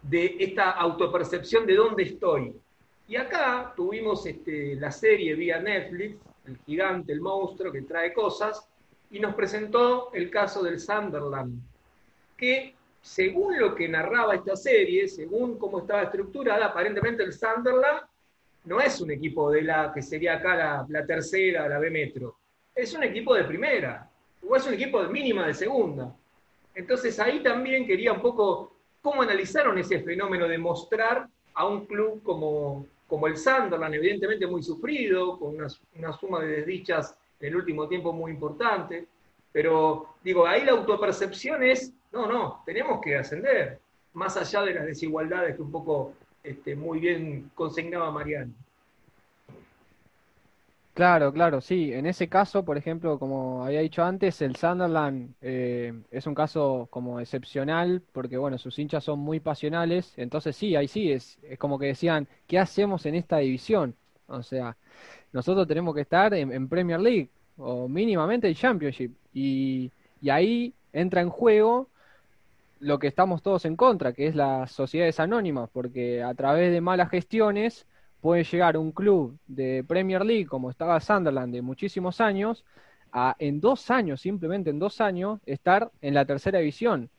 [0.01, 2.55] de esta autopercepción de dónde estoy.
[3.07, 8.67] Y acá tuvimos este, la serie vía Netflix, el gigante, el monstruo que trae cosas,
[9.11, 11.61] y nos presentó el caso del Sunderland,
[12.35, 18.01] que según lo que narraba esta serie, según cómo estaba estructurada, aparentemente el Sunderland
[18.65, 22.39] no es un equipo de la que sería acá la, la tercera, la B Metro.
[22.75, 24.09] Es un equipo de primera,
[24.47, 26.13] o es un equipo de mínima de segunda.
[26.75, 32.21] Entonces ahí también quería un poco cómo analizaron ese fenómeno de mostrar a un club
[32.21, 37.87] como, como el Sunderland, evidentemente muy sufrido, con una, suma de desdichas en el último
[37.87, 39.07] tiempo muy importante.
[39.53, 43.79] Pero digo, ahí la autopercepción es, no, no, tenemos que ascender,
[44.13, 48.53] más allá de las desigualdades que un poco este, muy bien consignaba Mariano.
[50.95, 51.91] Claro, claro, sí.
[51.91, 56.87] En ese caso, por ejemplo, como había dicho antes, el Sunderland eh, es un caso
[56.89, 60.13] como excepcional porque, bueno, sus hinchas son muy pasionales.
[60.17, 63.93] Entonces, sí, ahí sí, es, es como que decían, ¿qué hacemos en esta división?
[64.27, 64.77] O sea,
[65.33, 69.13] nosotros tenemos que estar en, Premier League o mínimamente en Championship.
[69.33, 71.89] Y, y ahí entra en juego
[72.79, 76.81] lo que estamos todos en contra, que es las sociedades anónimas, porque a través de
[76.81, 77.85] malas gestiones
[78.25, 82.65] puede llegar un club de Premier League como estaba Sunderland de muchísimos años
[83.11, 87.11] a en dos años, simplemente en dos años, estar en la tercera división.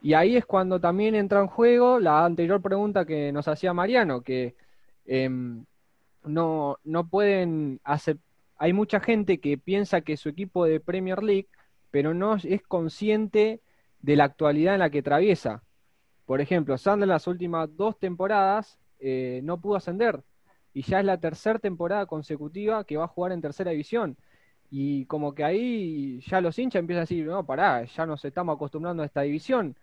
[0.00, 4.22] Y ahí es cuando también entra en juego la anterior pregunta que nos hacía Mariano,
[4.22, 4.54] que
[5.04, 5.66] em,
[6.24, 8.16] no, no pueden hacer...
[8.56, 11.48] Hay mucha gente que piensa que su equipo de Premier League,
[11.90, 13.60] pero no es consciente
[14.00, 15.62] de la actualidad en la que atraviesa.
[16.24, 20.22] Por ejemplo, Sunderland las últimas dos temporadas eh, no pudo ascender.
[20.72, 24.16] Y ya es la tercera temporada consecutiva que va a jugar en tercera división.
[24.70, 28.54] Y como que ahí ya los hinchas empiezan a decir, no, pará, ya nos estamos
[28.54, 29.76] acostumbrando a esta división.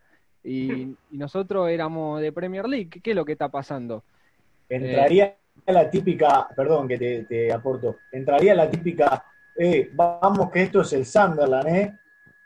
[0.44, 3.02] Y, nosotros éramos de Premier League.
[3.04, 4.04] ¿Qué, es lo que está pasando?
[4.68, 5.36] Entraría
[5.68, 9.26] la típica, perdón que te, aporto, entraría la típica,
[9.58, 11.94] eh, vamos que esto es el Sunderland, ¿eh?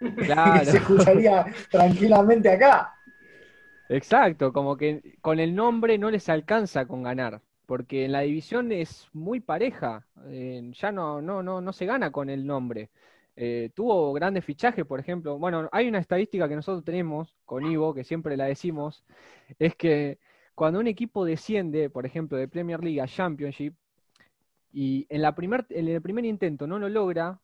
[0.17, 0.65] Claro.
[0.65, 2.93] se escucharía tranquilamente acá.
[3.89, 8.71] Exacto, como que con el nombre no les alcanza con ganar, porque en la división
[8.71, 12.89] es muy pareja, eh, ya no, no, no, no se gana con el nombre.
[13.35, 15.37] Eh, tuvo grandes fichajes, por ejemplo.
[15.39, 19.03] Bueno, hay una estadística que nosotros tenemos con Ivo, que siempre la decimos,
[19.59, 20.19] es que
[20.55, 23.75] cuando un equipo desciende, por ejemplo, de Premier League a Championship,
[24.71, 27.39] y en, la primer, en el primer intento no lo logra,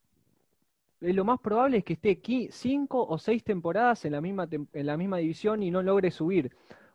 [1.00, 4.86] lo más probable es que esté aquí cinco o seis temporadas en la, misma en
[4.86, 6.52] la misma división y no logre subir,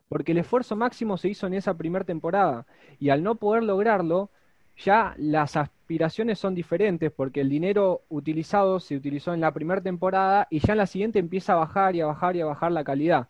[0.08, 2.66] porque el esfuerzo máximo se hizo en esa primera temporada
[3.00, 4.30] y al no poder lograrlo,
[4.76, 10.46] ya las aspiraciones son diferentes porque el dinero utilizado se utilizó en la primera temporada
[10.50, 12.84] y ya en la siguiente empieza a bajar y a bajar y a bajar la
[12.84, 13.28] calidad.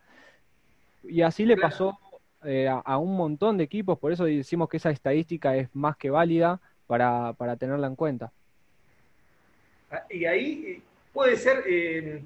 [1.05, 1.99] Y así le pasó
[2.45, 6.11] eh, a, un montón de equipos, por eso decimos que esa estadística es más que
[6.11, 8.33] válida para tenerla en cuenta.
[9.91, 12.23] Ah, y ahí eh, puede ser, eh,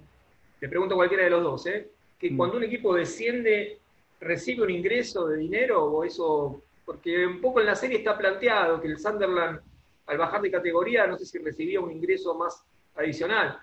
[0.58, 1.88] te pregunto a cualquiera de los dos, ¿eh?
[2.18, 2.36] que mm.
[2.36, 3.78] cuando un equipo desciende,
[4.20, 8.80] recibe un ingreso de dinero o eso, porque un poco en la serie está planteado
[8.80, 9.60] que el Sunderland,
[10.06, 12.62] al bajar de categoría, no sé si recibía un ingreso más
[12.96, 13.60] adicional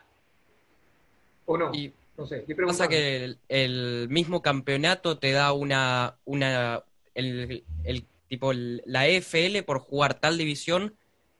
[1.45, 1.71] o no.
[2.17, 6.83] no sé, pasa que el, mismo campeonato te da una, una
[7.13, 10.95] el, el tipo la EFL por jugar tal división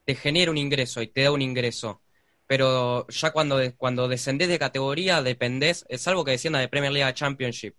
[0.05, 2.01] te genera un ingreso y te da un ingreso
[2.47, 7.13] pero ya cuando, cuando descendés de categoría dependés, es algo que descienda de Premier League
[7.13, 7.75] Championship,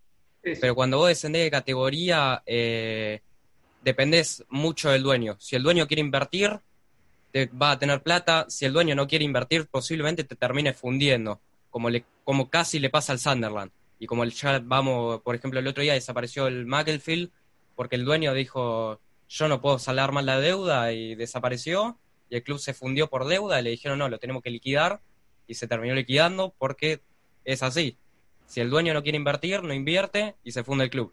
[0.60, 3.20] pero cuando vos descendés de categoría eh,
[3.82, 5.36] dependés mucho del dueño.
[5.38, 6.60] Si el dueño quiere invertir,
[7.32, 11.40] te va a tener plata, si el dueño no quiere invertir, posiblemente te termine fundiendo,
[11.70, 13.70] como, le, como casi le pasa al Sunderland.
[13.98, 17.30] Y como ya vamos, por ejemplo, el otro día desapareció el Macclesfield
[17.74, 21.98] porque el dueño dijo, yo no puedo salar más la deuda y desapareció
[22.30, 25.00] y el club se fundió por deuda y le dijeron no, lo tenemos que liquidar
[25.46, 27.00] y se terminó liquidando porque
[27.44, 27.96] es así.
[28.46, 31.12] Si el dueño no quiere invertir, no invierte y se funde el club.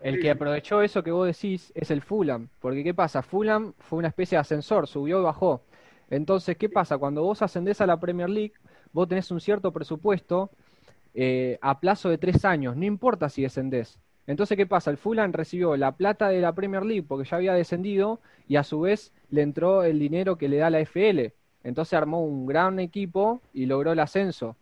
[0.00, 3.22] El que aprovechó eso que vos decís es el Fulham, porque ¿qué pasa?
[3.22, 5.62] Fulham fue una especie de ascensor, subió y bajó.
[6.10, 6.98] Entonces, ¿qué pasa?
[6.98, 8.52] Cuando vos ascendés a la Premier League,
[8.92, 10.50] vos tenés un cierto presupuesto
[11.14, 13.98] eh, a plazo de tres años, no importa si descendés.
[14.26, 14.90] Entonces, ¿qué pasa?
[14.90, 18.64] El Fulham recibió la plata de la Premier League porque ya había descendido y a
[18.64, 21.32] su vez le entró el dinero que le da la FL.
[21.62, 24.56] Entonces armó un gran equipo y logró el ascenso.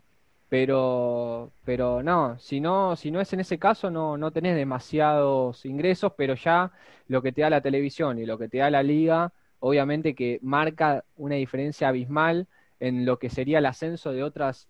[0.48, 5.64] Pero, pero no, si no, si no es en ese caso, no, no tenés demasiados
[5.64, 6.72] ingresos, pero ya
[7.08, 10.38] lo que te da la televisión y lo que te da la liga, obviamente que
[10.42, 12.48] marca una diferencia abismal
[12.80, 14.68] en lo que sería el ascenso de otras,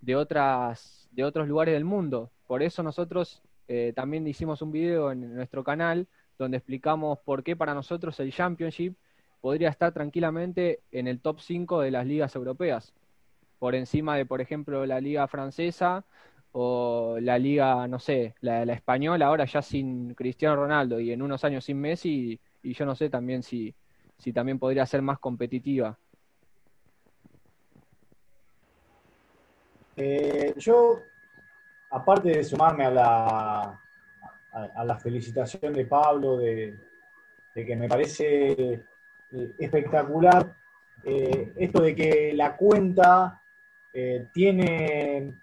[0.00, 2.30] de otras, de otros lugares del mundo.
[2.46, 7.54] Por eso nosotros eh, también hicimos un video en nuestro canal donde explicamos por qué
[7.54, 8.96] para nosotros el Championship
[9.40, 12.92] podría estar tranquilamente en el top 5 de las ligas europeas,
[13.60, 16.04] por encima de, por ejemplo, la liga francesa
[16.50, 21.44] o la liga, no sé, la, española, ahora ya sin Cristiano Ronaldo y en unos
[21.44, 23.72] años sin Messi, y yo no sé también si,
[24.18, 25.96] si también podría ser más competitiva.
[29.96, 30.98] Eh, yo,
[31.90, 33.80] aparte de sumarme a la,
[34.52, 36.78] a, felicitación de Pablo, de,
[37.54, 38.52] que me parece
[39.32, 40.54] eh, espectacular
[41.04, 43.36] eh, esto de que la cuenta
[44.32, 45.34] tiene,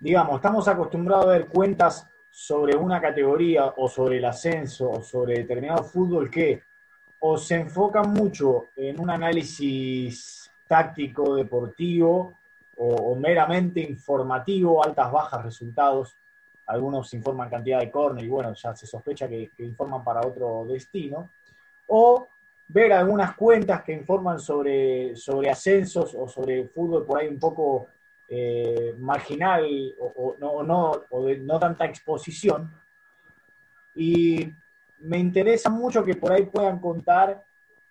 [0.00, 5.34] digamos, estamos acostumbrados a ver cuentas sobre una categoría o sobre el ascenso o sobre
[5.34, 6.62] determinado fútbol que
[7.20, 12.32] o se enfocan mucho en un análisis táctico, deportivo,
[12.84, 16.16] o, meramente informativo, altas, bajas, resultados.
[16.66, 21.30] Algunos informan cantidad de córner y bueno, ya se sospecha que, informan para otro destino.
[21.88, 22.26] O
[22.68, 27.88] ver algunas cuentas que informan sobre, sobre ascensos o sobre fútbol por ahí un poco
[28.28, 29.64] eh, marginal
[29.98, 32.72] o, no, no, de no tanta exposición.
[33.94, 34.52] Y
[35.00, 37.44] me interesa mucho que por ahí puedan contar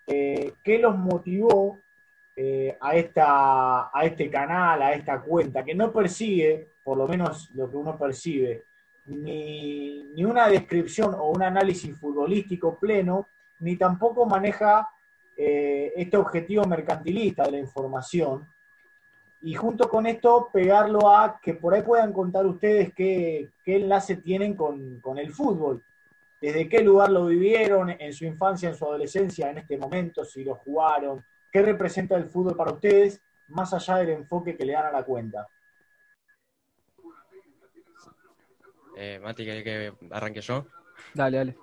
[0.07, 1.77] eh, qué los motivó
[2.35, 7.51] eh, a, esta, a este canal, a esta cuenta, que no persigue, por lo menos
[7.53, 8.65] lo que uno percibe,
[9.05, 13.27] ni, ni una descripción o un análisis futbolístico pleno,
[13.59, 14.89] ni tampoco maneja
[15.37, 18.47] eh, este objetivo mercantilista de la información.
[19.43, 24.17] Y junto con esto, pegarlo a que por ahí puedan contar ustedes qué, qué enlace
[24.17, 25.83] tienen con, con el fútbol
[26.41, 30.43] desde qué lugar lo vivieron en su infancia, en su adolescencia, en este momento, si
[30.43, 34.85] lo jugaron, qué representa el fútbol para ustedes, más allá del enfoque que le dan
[34.85, 35.47] a la cuenta.
[38.95, 40.65] Eh, Mati, ¿querés que arranque yo?
[41.13, 41.57] Dale, dale.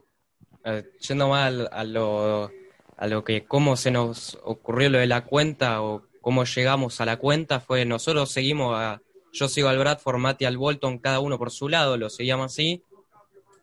[0.65, 2.51] Eh, yendo más a lo,
[2.97, 7.05] a lo que cómo se nos ocurrió lo de la cuenta o cómo llegamos a
[7.05, 9.01] la cuenta, fue nosotros seguimos a,
[9.33, 12.83] yo sigo al Bradford, Mati al Bolton, cada uno por su lado, lo seguíamos así,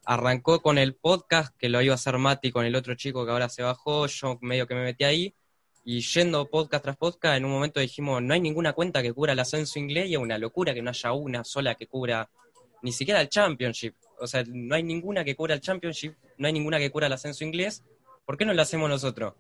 [0.06, 3.32] arrancó con el podcast, que lo iba a hacer Mati con el otro chico que
[3.32, 5.36] ahora se bajó, yo medio que me metí ahí,
[5.86, 9.34] y yendo podcast tras podcast, en un momento dijimos, no hay ninguna cuenta que cubra
[9.34, 12.30] el ascenso inglés y es una locura que no haya una sola que cubra
[12.82, 13.96] ni siquiera el Championship.
[14.20, 17.14] O sea, no hay ninguna que cubra el Championship, no hay ninguna que cubra el
[17.14, 17.84] ascenso inglés.
[18.26, 19.36] ¿Por qué no lo hacemos nosotros?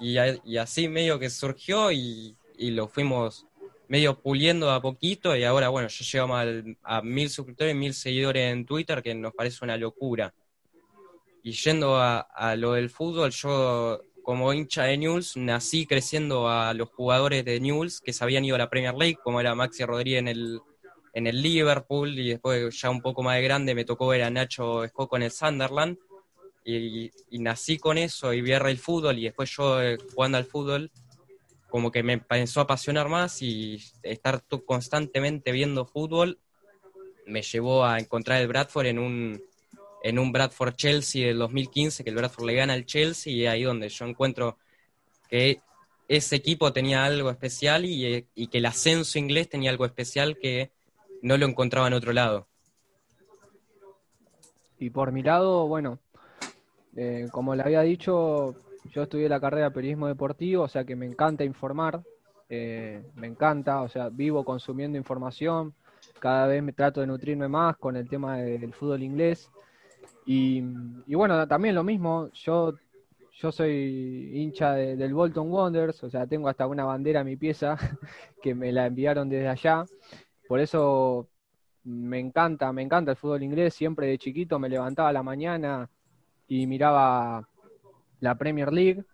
[0.00, 0.18] Y,
[0.58, 3.46] así medio que surgió y, y lo fuimos
[3.88, 8.66] medio puliendo a poquito y ahora, bueno, ya llegamos a mil suscriptores, mil seguidores en
[8.66, 10.34] Twitter, que nos parece una locura.
[11.42, 16.88] Y yendo a, lo del fútbol, yo como hincha de Newell's nací creciendo a los
[16.88, 20.20] jugadores de Newell's que se habían ido a la Premier League, como era Maxi Rodríguez
[20.20, 20.60] en el,
[21.12, 24.30] en el Liverpool y después ya un poco más de grande me tocó ver a
[24.30, 25.98] Nacho Escoco en el Sunderland
[26.64, 30.90] y, nací con eso y vi el fútbol y después yo eh, jugando al fútbol
[31.68, 36.38] como que me empezó a apasionar más y estar constantemente viendo fútbol
[37.26, 39.42] me llevó a encontrar el Bradford en un,
[40.04, 43.62] en un Bradford Chelsea del 2015, que el Bradford le gana al Chelsea y ahí
[43.62, 44.58] donde yo encuentro
[45.30, 45.62] que
[46.08, 50.72] ese equipo tenía algo especial y, y que el ascenso inglés tenía algo especial que
[51.22, 52.46] no lo encontraba en otro lado.
[54.78, 55.98] Y por mi lado, bueno,
[56.96, 58.56] eh, como le había dicho,
[58.90, 62.02] yo estudié la carrera de periodismo deportivo, o sea que me encanta informar,
[62.50, 65.72] eh, me encanta, o sea, vivo consumiendo información,
[66.18, 69.50] cada vez me trato de nutrirme más con el tema del fútbol inglés.
[70.26, 70.60] Y,
[71.14, 72.74] bueno, también lo mismo, yo,
[73.32, 77.76] yo soy hincha del Bolton Wanderers, o sea, tengo hasta una bandera en mi pieza
[78.42, 79.84] que me la enviaron desde allá.
[80.48, 81.28] Por eso
[81.84, 85.90] me encanta, me encanta el fútbol inglés, siempre de chiquito me levantaba a la mañana
[86.48, 87.48] y miraba
[88.20, 89.04] la Premier League.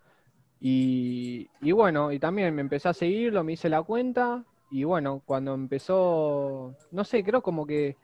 [0.61, 4.45] Y, bueno, y también me empecé a seguirlo, me hice la cuenta.
[4.71, 7.97] Y bueno, cuando empezó, no sé, creo como que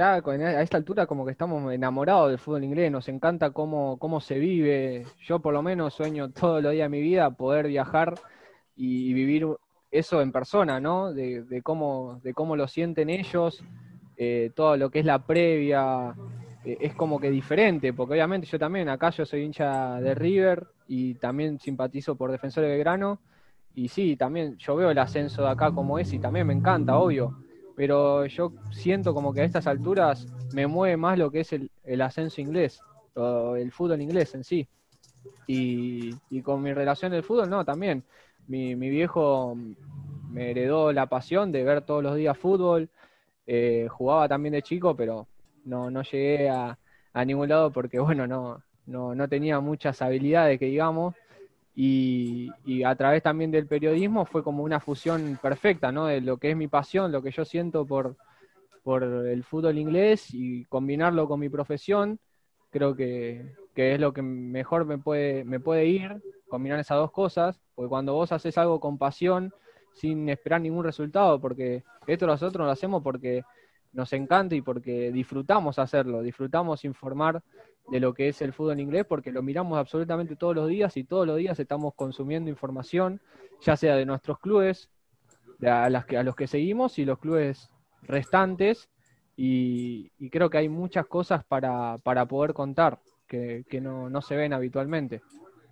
[0.00, 4.20] ya a esta altura como que estamos enamorados del fútbol inglés, nos encanta cómo, cómo
[4.20, 5.04] se vive.
[5.26, 8.14] Yo por lo menos sueño todos los días de mi vida poder viajar
[8.76, 9.46] y, vivir
[9.90, 11.12] eso en persona, ¿no?
[11.12, 13.62] De, cómo, de cómo lo sienten ellos,
[14.16, 16.14] eh, todo lo que es la previa,
[16.64, 20.66] eh, es como que diferente, porque obviamente yo también, acá yo soy hincha de River
[20.88, 23.20] y también simpatizo por Defensor de Belgrano,
[23.74, 26.96] y sí, también yo veo el ascenso de acá como es y también me encanta,
[26.96, 27.36] obvio,
[27.80, 32.02] pero yo siento como que a estas alturas me mueve más lo que es el,
[32.02, 32.78] ascenso inglés,
[33.14, 34.68] o el fútbol inglés en sí.
[35.46, 38.04] Y, con mi relación del fútbol, no, también.
[38.48, 39.56] Mi, mi, viejo
[40.30, 42.90] me heredó la pasión de ver todos los días fútbol.
[43.46, 45.26] Eh, jugaba también de chico, pero
[45.64, 46.78] no, no llegué a,
[47.14, 51.14] a ningún lado porque, bueno, no, no, no tenía muchas habilidades, que digamos,
[51.82, 56.04] y, y, a través también del periodismo fue como una fusión perfecta, ¿no?
[56.04, 58.16] De lo que es mi pasión, lo que yo siento por,
[58.82, 62.18] por el fútbol inglés y combinarlo con mi profesión,
[62.68, 67.12] creo que, que es lo que mejor me puede, me puede ir, combinar esas dos
[67.12, 69.50] cosas, porque cuando vos haces algo con pasión,
[69.94, 73.42] sin esperar ningún resultado, porque esto nosotros lo hacemos porque
[73.92, 77.42] nos encanta y porque disfrutamos hacerlo, disfrutamos informar
[77.88, 81.04] de lo que es el fútbol inglés, porque lo miramos absolutamente todos los días y
[81.04, 83.20] todos los días estamos consumiendo información,
[83.60, 84.90] ya sea de nuestros clubes,
[85.62, 87.68] a, las que, a los que seguimos y los clubes
[88.02, 88.88] restantes,
[89.36, 94.52] y, creo que hay muchas cosas para, para poder contar que, no, no se ven
[94.52, 95.22] habitualmente.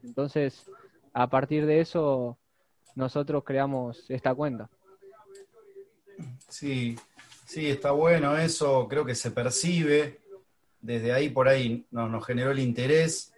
[0.03, 0.71] Entonces,
[1.13, 2.39] a partir de eso,
[2.95, 4.71] nosotros creamos esta cuenta.
[6.49, 6.97] Sí,
[7.49, 10.21] sí, está bueno eso, creo que se percibe,
[10.81, 13.33] desde ahí por ahí nos, generó el interés,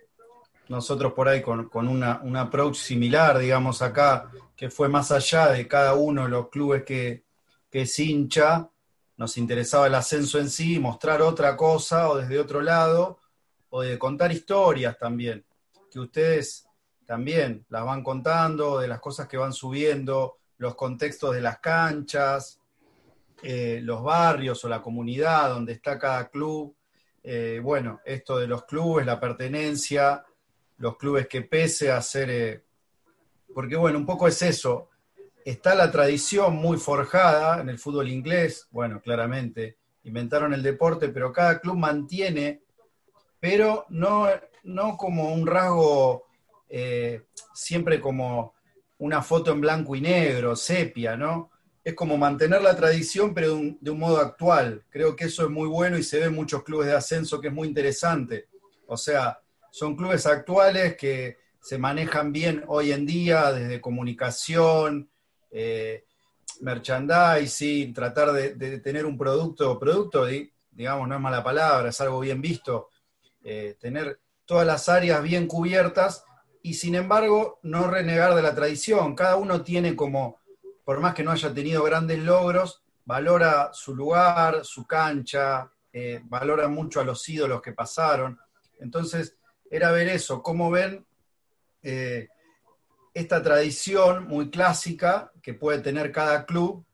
[0.68, 5.66] nosotros por ahí con, una, un approach similar, digamos acá, que fue más allá de
[5.68, 7.24] cada uno de los clubes que,
[7.70, 8.68] que es hincha,
[9.16, 13.20] nos interesaba el ascenso en sí, mostrar otra cosa o desde otro lado,
[13.68, 15.44] o de contar historias también,
[15.88, 16.66] que ustedes
[17.06, 22.59] también las van contando, de las cosas que van subiendo, los contextos de las canchas,
[23.42, 26.74] eh, los barrios o la comunidad donde está cada club.
[27.22, 30.24] Eh, bueno, esto de los clubes, la pertenencia,
[30.78, 32.30] los clubes que pese a ser...
[32.30, 32.64] Eh,
[33.54, 34.90] porque bueno, un poco es eso.
[35.44, 41.32] Está la tradición muy forjada en el fútbol inglés, bueno, claramente, inventaron el deporte, pero
[41.32, 42.62] cada club mantiene,
[43.40, 44.28] pero no,
[44.64, 46.26] no como un rasgo
[47.52, 48.54] siempre como
[48.98, 51.49] una foto en blanco y negro, sepia, ¿no?
[51.82, 54.84] Es como mantener la tradición, pero de un, modo actual.
[54.90, 57.48] Creo que eso es muy bueno y se ve en muchos clubes de ascenso que
[57.48, 58.48] es muy interesante.
[58.86, 65.10] O sea, son clubes actuales que se manejan bien hoy en día desde comunicación,
[65.50, 66.04] eh,
[66.60, 70.26] merchandising, tratar de, tener un producto, producto,
[70.70, 72.88] digamos, no es mala palabra, es algo bien visto,
[73.42, 76.24] eh, tener todas las áreas bien cubiertas
[76.62, 79.14] y sin embargo no renegar de la tradición.
[79.14, 80.39] Cada uno tiene como,
[80.90, 86.66] por más que no haya tenido grandes logros, valora su lugar, su cancha, eh, valora
[86.66, 88.36] mucho a los ídolos que pasaron.
[88.80, 89.36] Entonces,
[89.70, 91.06] era ver eso, cómo ven
[91.84, 92.26] eh,
[93.14, 96.84] esta tradición muy clásica que puede tener cada club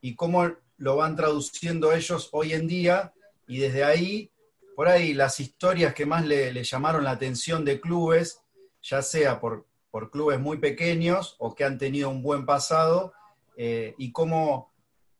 [0.00, 3.12] y cómo lo van traduciendo ellos hoy en día
[3.46, 4.32] y desde ahí,
[4.74, 8.42] por ahí las historias que más le, le llamaron la atención de clubes
[8.82, 9.66] ya sea por,
[10.10, 13.12] clubes muy pequeños o que han tenido un buen pasado,
[13.56, 14.72] eh, y cómo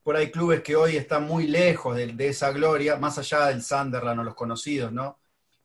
[0.03, 4.21] por ahí clubes que hoy están muy lejos de, esa gloria, más allá del Sunderland
[4.21, 5.19] o los conocidos, ¿no?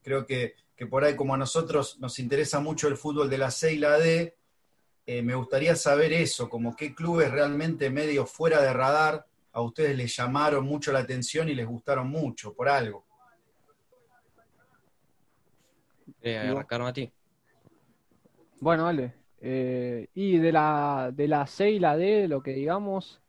[0.03, 0.55] Creo que,
[0.89, 3.97] por ahí como a nosotros nos interesa mucho el fútbol de la C y la
[3.97, 4.37] D,
[5.07, 9.97] eh, me gustaría saber eso, como qué clubes realmente medio fuera de radar a ustedes
[9.97, 13.05] les llamaron mucho la atención y les gustaron mucho, por algo.
[16.21, 17.11] Eh, a ti.
[18.59, 19.26] Bueno, vale.
[19.39, 23.21] Eh, y de la, de la C y la D, lo que digamos,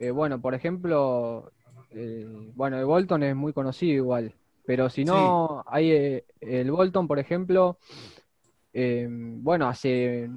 [0.00, 1.52] eh, bueno, por ejemplo,
[1.90, 7.18] eh, bueno, el Bolton es muy conocido igual, pero si no, hay el Bolton, por
[7.18, 7.78] ejemplo,
[8.72, 10.30] bueno, hace,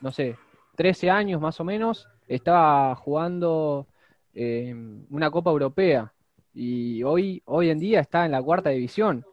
[0.00, 0.36] no sé,
[0.76, 3.86] 13 años más o menos, estaba jugando
[4.34, 6.12] una Copa Europea
[6.54, 9.24] y hoy, hoy en día está en la cuarta división.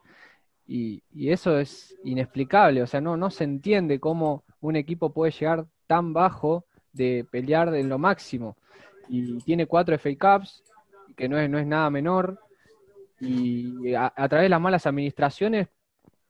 [0.65, 5.65] Y, eso es inexplicable, o sea, no, no se entiende cómo un equipo puede llegar
[5.85, 8.57] tan bajo de pelear en lo máximo.
[9.09, 10.63] Y tiene cuatro FA Cups,
[11.15, 12.39] que no es, no es nada menor,
[13.19, 15.67] y a, través de las malas administraciones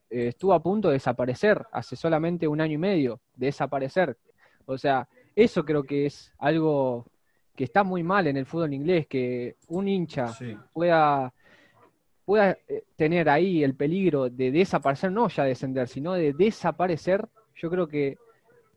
[0.09, 4.17] eh, estuvo a punto de desaparecer hace solamente un año y medio, de desaparecer.
[4.65, 7.05] O sea, eso creo que es algo
[7.55, 10.33] que está muy mal en el fútbol inglés, que un hincha
[10.71, 11.33] pueda
[12.27, 17.25] pueda eh, tener ahí el peligro de desaparecer, no ya descender, sino de desaparecer,
[17.57, 18.17] yo creo que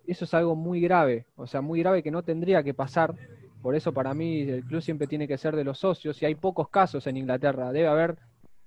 [0.07, 3.15] eso es algo muy grave, o sea, muy grave que no tendría que pasar.
[3.63, 6.35] Por eso para mí el club siempre tiene que ser de los socios y hay
[6.35, 7.73] pocos casos en Inglaterra.
[7.73, 8.17] Debe haber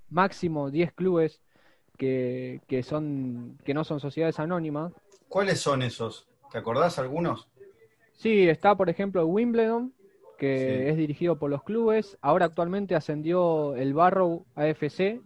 [0.10, 1.42] máximo 10 clubes
[1.98, 4.94] que, que, son, que no son sociedades anónimas.
[5.28, 6.28] ¿Cuáles son esos?
[6.52, 7.48] ¿Te acordás algunos?
[8.14, 9.94] Sí, está por ejemplo Wimbledon,
[10.38, 12.18] que es dirigido por los clubes.
[12.22, 15.22] Ahora actualmente ascendió el Barrow AFC,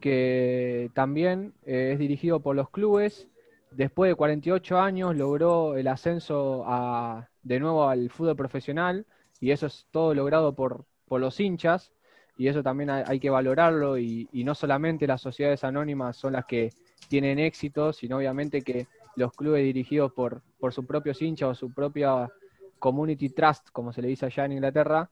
[0.00, 3.28] que también eh, es dirigido por los clubes.
[3.74, 9.06] Después de 48 años logró el ascenso a, de nuevo al fútbol profesional
[9.40, 11.92] y eso es todo logrado por, por los hinchas
[12.36, 16.70] y eso también hay, que valorarlo y, no solamente las sociedades anónimas son las que
[17.08, 21.72] tienen éxito, sino obviamente que los clubes dirigidos por, por sus propios hinchas o su
[21.72, 22.28] propia
[22.78, 25.08] Community Trust, como se le dice allá en Inglaterra,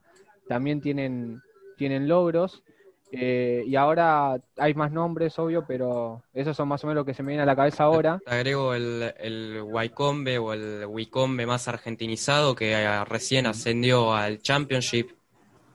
[0.49, 1.41] también tienen,
[1.77, 2.65] tienen logros.
[3.13, 7.15] Eh, y ahora hay más nombres, obvio, pero esos son más o menos lo que
[7.15, 8.21] se me viene a la cabeza ahora.
[8.27, 15.11] agrego el, el Waikombe o el Wicombe más argentinizado que eh, recién ascendió al Championship,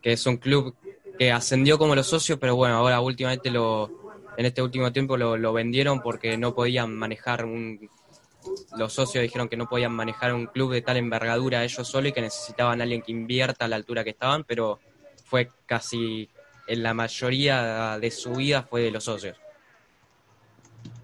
[0.01, 0.75] que es un club
[1.19, 3.89] que ascendió como los socios, pero bueno, ahora últimamente lo,
[4.38, 7.89] en este último tiempo lo, lo vendieron porque no podían manejar un,
[8.77, 12.13] los socios dijeron que no podían manejar un club de tal envergadura ellos solos y
[12.13, 14.79] que necesitaban a alguien que invierta a la altura que estaban, pero
[15.25, 16.29] fue casi
[16.68, 19.38] en la mayoría de su vida fue de los socios.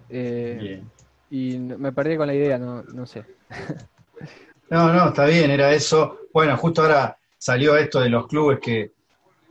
[0.08, 0.82] Eh,
[1.30, 3.24] y me perdí con la idea, no, no sé.
[4.70, 6.18] no, no, está bien, era eso.
[6.32, 8.92] Bueno, justo ahora salió esto de los clubes que,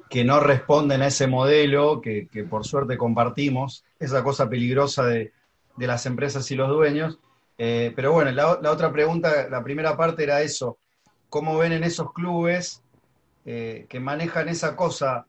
[0.09, 5.33] que no responden a ese modelo, que, que, por suerte compartimos, esa cosa peligrosa de,
[5.77, 7.19] de las empresas y los dueños.
[7.57, 10.77] Eh, pero bueno, la, la, otra pregunta, la primera parte era eso,
[11.29, 12.81] ¿cómo ven en esos clubes
[13.45, 15.25] eh, que manejan esa cosa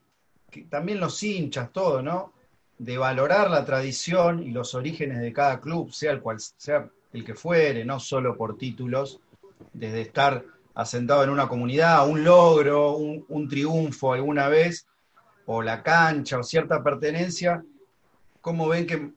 [0.68, 2.32] también los hinchas, todo, ¿no?
[2.78, 7.24] De valorar la tradición y los orígenes de cada club, sea el cual sea el
[7.24, 9.20] que fuere, no solo por títulos,
[9.72, 10.44] desde estar
[10.74, 14.86] asentado en una comunidad, un logro, un, triunfo alguna vez,
[15.46, 17.62] o la cancha, o cierta pertenencia,
[18.40, 19.10] ¿cómo ven que,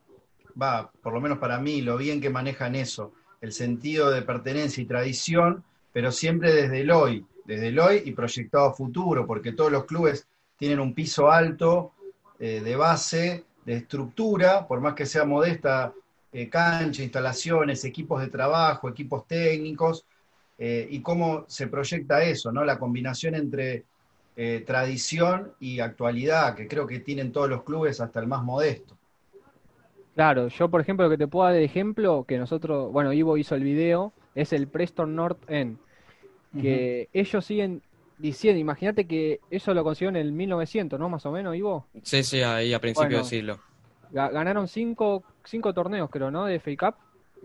[0.62, 4.82] va, por lo menos para mí, lo bien que manejan eso, el sentido de pertenencia
[4.82, 5.64] y tradición,
[5.94, 9.86] pero siempre desde el hoy, desde el hoy y proyectado a futuro, porque todos los
[9.86, 10.28] clubes
[10.58, 11.94] tienen un piso alto
[12.40, 15.94] eh, de base, de estructura, por más que sea modesta,
[16.32, 20.06] eh, cancha, instalaciones, equipos de trabajo, equipos técnicos,
[20.58, 22.64] eh, y cómo se proyecta eso, ¿no?
[22.64, 23.86] La combinación entre
[24.66, 28.98] tradición y actualidad, que creo que tienen todos los clubes, hasta el más modesto.
[30.14, 33.38] Claro, yo por ejemplo lo que te puedo dar de ejemplo, que nosotros, bueno, Ivo
[33.38, 35.78] hizo el video, es el Preston North End,
[36.60, 37.82] que ellos siguen
[38.18, 41.10] diciendo, imagínate que eso lo consiguió en el 1900, ¿no?
[41.10, 41.88] Más o menos, Ivo.
[42.04, 43.60] Sí, sí, ahí a principios del siglo.
[44.12, 46.46] Ganaron cinco, cinco torneos, creo, ¿no?
[46.46, 46.96] De FA Cup.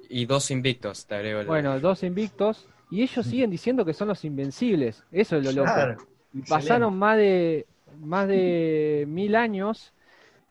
[0.09, 1.45] Y dos invictos, te agrego.
[1.45, 2.69] Bueno, dos invictos.
[2.91, 5.05] Y ellos siguen diciendo que son los invencibles.
[5.13, 5.73] Eso es lo loco.
[6.49, 7.67] Pasaron más de,
[8.01, 9.93] más de mil años.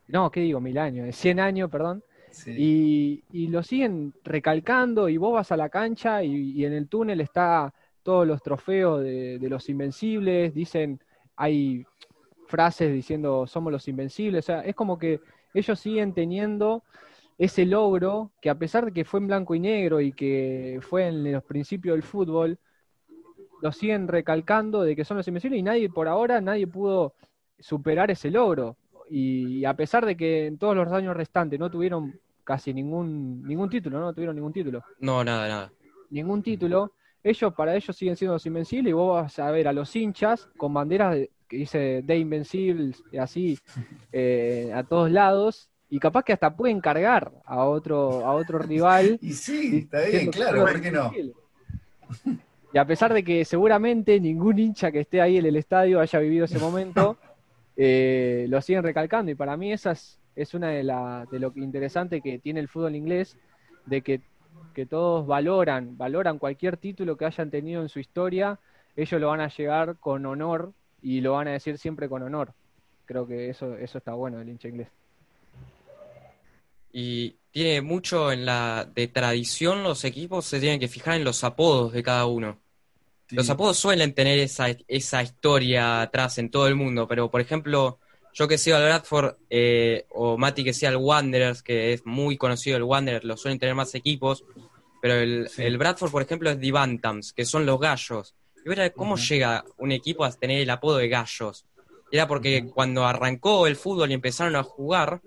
[0.08, 0.60] No, ¿qué digo?
[0.60, 1.16] Mil años.
[1.16, 2.04] Cien años, perdón.
[2.46, 7.22] Y, y, lo siguen recalcando y vos vas a la cancha y en el túnel
[7.22, 7.74] está
[8.04, 11.00] todos los trofeos de, los invencibles, dicen,
[11.36, 11.86] hay
[12.48, 15.20] frases diciendo somos los invencibles, o sea, es como que
[15.54, 16.84] ellos siguen teniendo
[17.38, 21.08] ese logro que a pesar de que fue en blanco y negro y que fue
[21.08, 22.58] en los principios del fútbol,
[23.62, 27.14] lo siguen recalcando de que son los invencibles y nadie por ahora, nadie pudo
[27.60, 28.78] superar ese logro.
[29.10, 33.70] Y a pesar de que en todos los años restantes no tuvieron casi ningún, ningún
[33.70, 34.84] título, no tuvieron ningún título.
[35.00, 35.72] No, nada, nada.
[36.10, 36.94] Ningún título
[37.24, 40.48] ellos para ellos siguen siendo los invencibles y vos vas a ver a los hinchas
[40.58, 41.18] con banderas
[41.48, 43.58] que dice de invencibles así
[44.12, 49.18] eh, a todos lados y capaz que hasta pueden cargar a otro a otro rival
[49.22, 51.12] y sí está bien claro ¿por qué no?
[52.72, 56.20] y a pesar de que seguramente ningún hincha que esté ahí en el estadio haya
[56.20, 57.18] vivido ese momento
[57.76, 61.52] eh, lo siguen recalcando y para mí esa es, es una de, la, de lo
[61.56, 63.38] interesante que tiene el fútbol inglés
[63.86, 64.22] de que
[64.74, 68.60] que todos valoran, valoran cualquier título que hayan tenido en su historia,
[68.96, 72.54] ellos lo van a llegar con honor y lo van a decir siempre con honor.
[73.06, 74.88] Creo que eso, eso está bueno del hincha inglés.
[76.92, 81.44] Y tiene mucho en la de tradición, los equipos se tienen que fijar en los
[81.44, 82.60] apodos de cada uno.
[83.32, 88.00] Los apodos suelen tener esa, esa historia atrás en todo el mundo, pero por ejemplo,
[88.34, 92.38] yo que sea al Bradford eh, o Mati que sea el Wanderers, que es muy
[92.38, 94.46] conocido el Wanderers, lo suelen tener más equipos,
[95.02, 98.36] pero el, Bradford, por ejemplo, es The Bantams, que son los gallos.
[98.66, 101.66] Y ver cómo llega un equipo a tener el apodo de gallos.
[102.12, 105.22] Era porque cuando arrancó el fútbol y empezaron a jugar,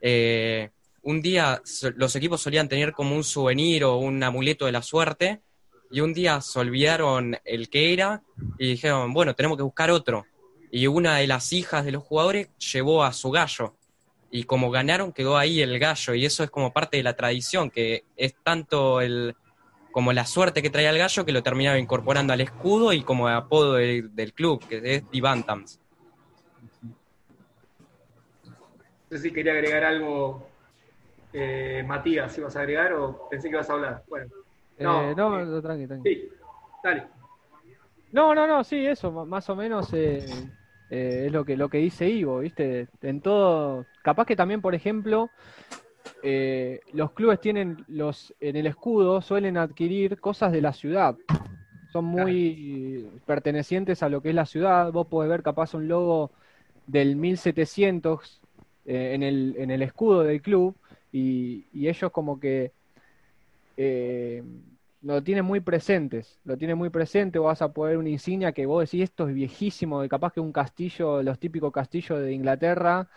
[0.00, 0.70] eh,
[1.02, 1.60] un día
[1.96, 5.40] los equipos solían tener como un souvenir o un amuleto de la suerte,
[5.90, 8.22] y un día se olvidaron el que era
[8.58, 10.24] y dijeron, bueno, tenemos que buscar otro.
[10.70, 13.74] Y una de las hijas de los jugadores llevó a su gallo
[14.30, 17.68] y como ganaron quedó ahí el gallo y eso es como parte de la tradición
[17.70, 19.34] que es tanto el
[19.90, 23.28] como la suerte que traía el gallo que lo terminaba incorporando al escudo y como
[23.28, 25.80] apodo del, club que es The Bantams.
[29.10, 30.46] No sé si quería agregar algo
[31.32, 34.04] eh, Matías, si vas a agregar o pensé que ibas a hablar.
[34.08, 34.30] Bueno.
[34.78, 36.08] Eh, no, no, no tranqui, tranqui.
[36.08, 36.28] Sí,
[36.84, 37.08] dale.
[38.12, 40.24] No, no, no, sí, eso, más o menos eh,
[40.90, 42.88] eh, es lo que, lo que dice Ivo, ¿viste?
[43.02, 45.30] En todo, capaz que también, por ejemplo,
[46.22, 51.16] eh, los clubes tienen los, en el escudo suelen adquirir cosas de la ciudad.
[51.92, 54.92] Son muy pertenecientes a lo que es la ciudad.
[54.92, 56.30] Vos podés ver capaz un logo
[56.86, 58.40] del 1700
[58.86, 60.76] eh, en, el, en el escudo del club
[61.12, 62.72] y, ellos como que
[63.76, 64.42] eh,
[65.02, 68.84] lo tienen muy presentes, lo tienen muy presente, vas a poder una insignia que vos
[68.84, 73.08] decís, esto es viejísimo, de capaz que un castillo, los típicos castillos de Inglaterra,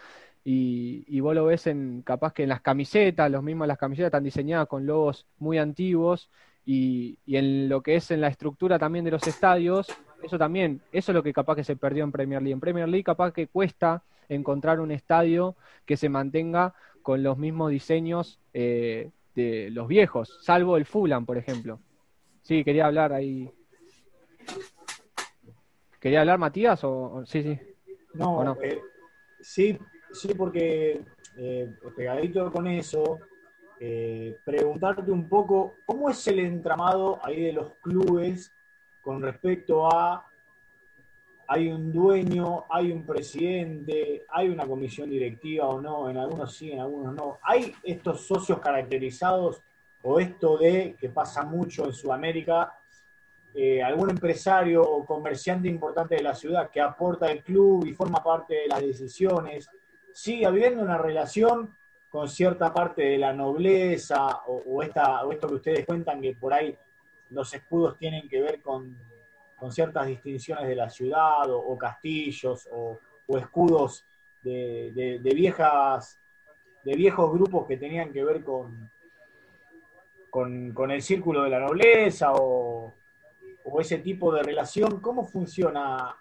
[0.45, 4.07] y, y, vos lo ves en, capaz que en las camisetas, los mismos las camisetas
[4.07, 6.29] están diseñadas con logos muy antiguos,
[6.65, 9.87] y, y, en lo que es en la estructura también de los estadios,
[10.23, 12.53] eso también, eso es lo que capaz que se perdió en Premier League.
[12.53, 15.55] En Premier League capaz que cuesta encontrar un estadio
[15.85, 21.37] que se mantenga con los mismos diseños eh, de los viejos, salvo el Fulham, por
[21.37, 21.79] ejemplo.
[22.41, 23.49] Sí, quería hablar ahí.
[25.99, 27.59] ¿Quería hablar Matías o, sí, sí?
[28.13, 28.81] No, eh,
[29.39, 29.77] sí,
[30.11, 31.01] sí, porque
[31.37, 33.19] eh, pegadito con eso,
[33.79, 38.53] eh, preguntarte un poco cómo es el entramado ahí de los clubes
[39.01, 40.25] con respecto a
[41.53, 46.71] hay un dueño, hay un presidente, hay una comisión directiva o no, en algunos sí,
[46.71, 47.37] en algunos no.
[47.43, 49.61] ¿Hay estos socios caracterizados
[50.01, 52.75] o esto de, que pasa mucho en Sudamérica,
[53.53, 58.23] eh, algún empresario o comerciante importante de la ciudad que aporta al club y forma
[58.23, 59.69] parte de las decisiones?
[60.11, 61.77] ¿Sigue habiendo una relación
[62.09, 66.75] con cierta parte de la nobleza o, esto que ustedes cuentan que por ahí
[67.29, 69.12] los escudos tienen que ver con
[69.63, 72.99] con ciertas distinciones de la ciudad o, castillos o,
[73.37, 74.03] escudos
[74.41, 76.19] de, viejas
[76.83, 78.91] de viejos grupos que tenían que ver con,
[80.29, 82.91] con, el círculo de la nobleza o,
[83.79, 84.99] ese tipo de relación.
[84.99, 86.13] ¿Cómo funciona,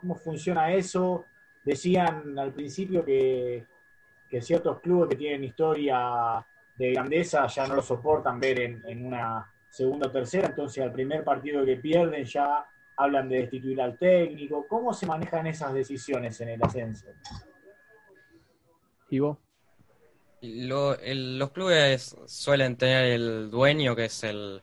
[0.00, 1.26] cómo funciona eso?
[1.62, 3.66] Decían al principio que,
[4.40, 6.44] ciertos clubes que tienen historia
[6.76, 10.90] de grandeza ya no lo soportan ver en, en una segunda o tercera, entonces al
[10.90, 12.66] primer partido que pierden ya
[13.00, 14.66] hablan de destituir al técnico.
[14.68, 17.06] ¿Cómo se manejan esas decisiones en el ascenso?
[19.08, 19.38] ¿Y vos?
[20.42, 24.62] los clubes suelen tener el dueño que es el,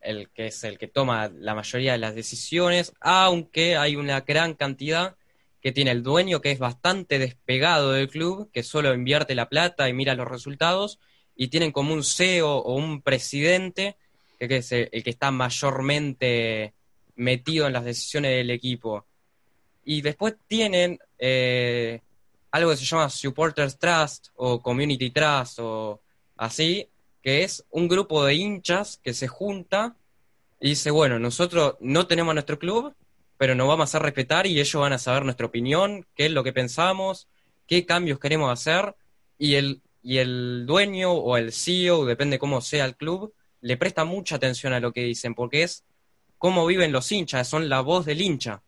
[0.00, 4.54] el que es el que toma la mayoría de las decisiones, aunque hay una gran
[4.54, 5.16] cantidad
[5.60, 9.86] que tiene el dueño que es bastante despegado del club, que solo invierte la plata
[9.86, 10.98] y mira los resultados,
[11.36, 13.96] y tienen como un CEO o un presidente
[14.38, 16.72] que es el que está mayormente
[17.16, 19.06] metido en las decisiones del equipo.
[19.84, 22.00] Y después tienen eh,
[22.50, 26.00] algo que se llama Supporters Trust o Community Trust o
[26.36, 26.88] así,
[27.22, 29.96] que es un grupo de hinchas que se junta
[30.60, 32.94] y dice, bueno, nosotros no tenemos nuestro club,
[33.36, 36.44] pero nos vamos a respetar y ellos van a saber nuestra opinión, qué es lo
[36.44, 37.26] que pensamos,
[37.66, 38.94] qué cambios queremos hacer
[39.38, 44.04] y el, y el dueño o el CEO, depende cómo sea el club, le presta
[44.04, 45.84] mucha atención a lo que dicen, porque es
[46.42, 48.62] cómo viven los hinchas, son la voz del hincha.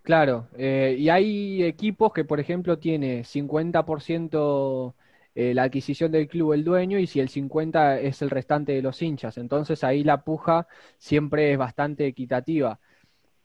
[0.00, 4.94] Claro, eh, y hay equipos que, por ejemplo, tiene 50%
[5.34, 8.80] eh, la adquisición del club el dueño y si el 50% es el restante de
[8.80, 9.36] los hinchas.
[9.36, 10.66] Entonces ahí la puja
[10.96, 12.80] siempre es bastante equitativa.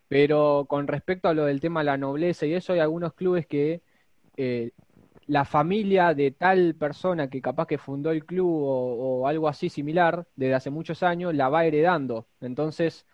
[0.08, 3.48] Pero con respecto a lo del tema de la nobleza y eso, hay algunos clubes
[3.48, 3.82] que
[4.38, 4.72] eh,
[5.28, 10.28] la familia de tal persona que capaz que fundó el club o, algo así similar
[10.36, 12.28] desde hace muchos años la va heredando.
[12.42, 13.06] Entonces,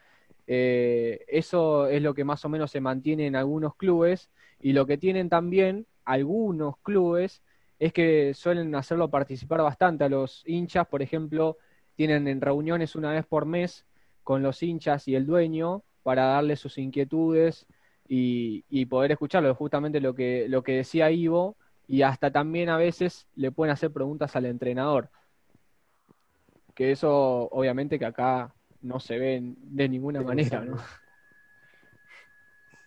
[0.48, 4.86] eh, eso es lo que más o menos se mantiene en algunos clubes y lo
[4.86, 7.42] que tienen también algunos clubes
[7.80, 11.58] es que suelen hacerlo participar bastante a los hinchas, por ejemplo,
[11.96, 13.86] tienen en reuniones una vez por mes
[14.24, 17.66] con los hinchas y el dueño para darles sus inquietudes
[18.08, 19.54] y, y poder escucharlo.
[19.56, 21.56] Justamente lo que, lo que decía Ivo,
[21.92, 25.10] y hasta también a veces le pueden hacer preguntas al entrenador.
[26.74, 30.78] Que eso obviamente que acá no se ve de ninguna manera, ¿no?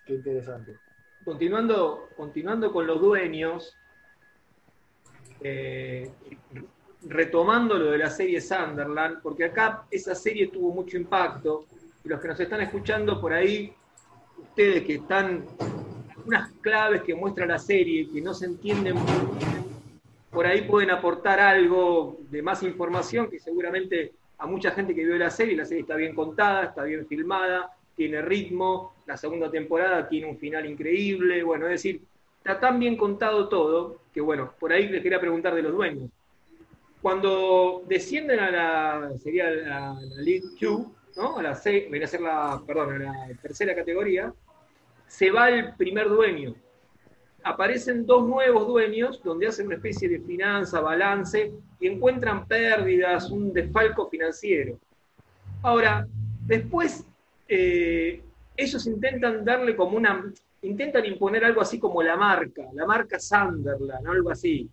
[0.06, 0.78] Qué interesante.
[1.22, 3.76] Continuando, continuando con los dueños,
[5.42, 6.10] eh,
[7.06, 11.66] retomando lo de la serie Sunderland, porque acá esa serie tuvo mucho impacto,
[12.02, 13.70] y los que nos están escuchando por ahí,
[14.38, 15.44] ustedes que están
[16.26, 18.96] unas claves que muestra la serie que no se entienden
[20.34, 25.16] por ahí pueden aportar algo de más información que seguramente a mucha gente que vio
[25.16, 30.08] la serie, la serie está bien contada, está bien filmada, tiene ritmo, la segunda temporada
[30.08, 32.02] tiene un final increíble, bueno, es decir,
[32.38, 36.10] está tan bien contado todo que bueno, por ahí les quería preguntar de los dueños.
[37.00, 41.38] Cuando descienden a la, sería la, League 2, ¿no?
[41.38, 44.32] A la C, a ser la, perdón, a la tercera categoría,
[45.16, 46.56] se va el primer dueño.
[47.44, 53.52] Aparecen dos nuevos dueños donde hacen una especie de finanza, balance y encuentran pérdidas, un
[53.52, 54.76] desfalco financiero.
[55.62, 56.04] Ahora,
[56.44, 57.06] después
[57.46, 58.22] eh,
[58.56, 64.08] ellos intentan darle como una, intentan imponer algo así como la marca, la marca Sunderland,
[64.08, 64.68] algo así.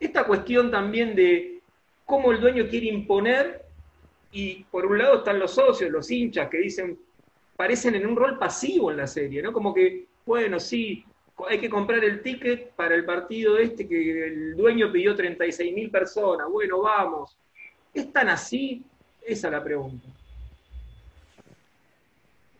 [0.00, 1.60] Esta cuestión también de
[2.06, 3.66] cómo el dueño quiere imponer,
[4.32, 6.98] y por un lado están los socios, los hinchas, que dicen,
[7.58, 9.52] parecen en un rol pasivo en la serie, ¿no?
[9.52, 11.04] Como que, bueno, sí,
[11.48, 15.90] hay que comprar el ticket para el partido este que el dueño pidió 36 mil
[15.90, 17.36] personas, bueno, vamos.
[17.92, 18.84] ¿Es tan así?
[19.20, 20.06] Esa es la pregunta.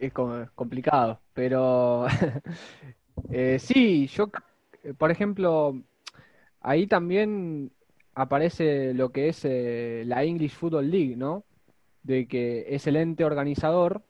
[0.01, 2.09] Es complicado, pero
[3.30, 4.28] eh, sí, yo,
[4.99, 5.80] por ejemplo,
[6.61, 7.70] ahí también
[8.16, 11.44] aparece lo que es eh, la English Football League, ¿no?
[12.03, 14.03] De que es el ente organizador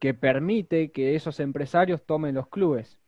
[0.00, 2.98] que permite que esos empresarios tomen los clubes.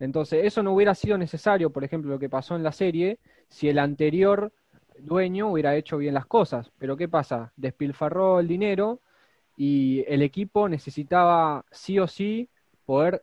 [0.00, 3.18] Entonces, eso no hubiera sido necesario, por ejemplo, lo que pasó en la serie,
[3.48, 4.52] si el anterior
[5.00, 6.70] dueño hubiera hecho bien las cosas.
[6.78, 7.52] Pero ¿qué pasa?
[7.56, 9.00] Despilfarró el dinero
[9.56, 12.48] y el equipo necesitaba sí o sí
[12.86, 13.22] poder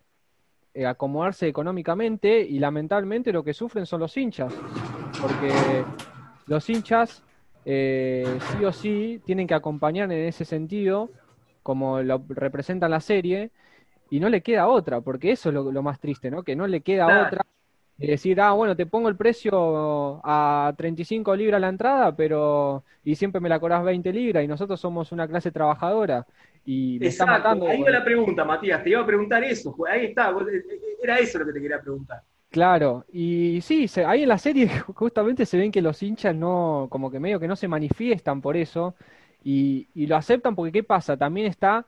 [0.74, 4.54] eh, acomodarse económicamente y lamentablemente lo que sufren son los hinchas,
[5.22, 5.86] porque
[6.48, 7.24] los hinchas
[7.64, 11.10] eh, sí o sí tienen que acompañar en ese sentido,
[11.66, 13.50] como lo representa la serie,
[14.12, 16.44] y no le queda otra, porque eso es lo, más triste, ¿no?
[16.44, 17.44] Que no le queda otra.
[17.98, 22.84] Decir, ah, bueno, te pongo el precio a 35 libras la entrada, pero.
[23.04, 26.28] y siempre me la cobras 20 libras, y nosotros somos una clase trabajadora.
[26.66, 27.68] Y me está matando.
[27.68, 29.76] Ahí va la pregunta, Matías, te iba a preguntar eso.
[29.90, 32.22] Ahí está, eh, eh, era eso lo que te quería preguntar.
[32.52, 37.10] Claro, y sí, ahí en la serie justamente se ven que los hinchas no, como
[37.10, 38.94] que medio que no se manifiestan por eso,
[39.46, 41.16] y, y lo aceptan porque ¿qué pasa?
[41.16, 41.86] También está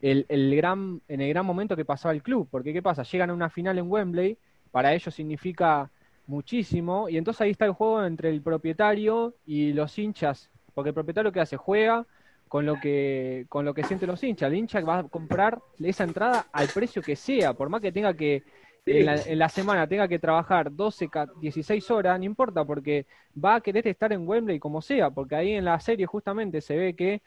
[0.00, 2.48] el, gran, en el gran momento que pasaba el club.
[2.50, 3.02] Porque ¿qué pasa?
[3.02, 4.38] Llegan a una final en Wembley,
[4.70, 5.90] para ellos significa
[6.26, 10.94] muchísimo, y entonces ahí está el juego entre el propietario y los hinchas, porque el
[10.94, 12.04] propietario que hace juega
[12.48, 14.50] con lo que con lo que sienten los hinchas.
[14.50, 18.14] El hincha va a comprar esa entrada al precio que sea, por más que tenga
[18.14, 18.42] que
[18.86, 21.10] en la, en la, semana tenga que trabajar 12,
[21.40, 23.06] 16 horas, no importa, porque
[23.42, 26.76] va a querer estar en Wembley como sea, porque ahí en la serie justamente se
[26.76, 27.22] ve que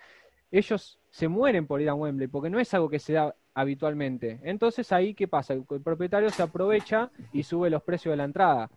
[0.52, 4.40] ellos se mueren por ir a Wembley, porque no es algo que se da habitualmente.
[4.44, 5.54] Entonces ahí, ¿qué pasa?
[5.54, 8.70] El, propietario se aprovecha y sube los precios de la entrada.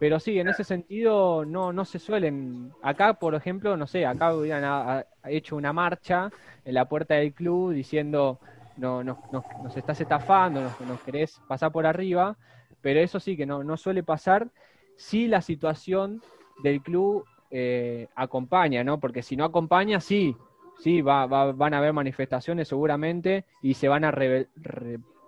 [0.00, 2.72] Pero sí, en ese sentido no, no se suelen.
[2.82, 6.30] Acá, por ejemplo, no sé, acá hubieran hecho una marcha
[6.64, 8.40] en la puerta del club diciendo
[8.76, 12.36] no, nos, nos estás estafando, nos, nos, querés pasar por arriba,
[12.80, 14.48] pero eso sí que no, no suele pasar
[14.96, 16.22] si la situación
[16.62, 18.98] del club eh, acompaña, ¿no?
[18.98, 20.36] Porque si no acompaña, sí,
[20.78, 24.12] sí, va, van a haber manifestaciones seguramente y se van a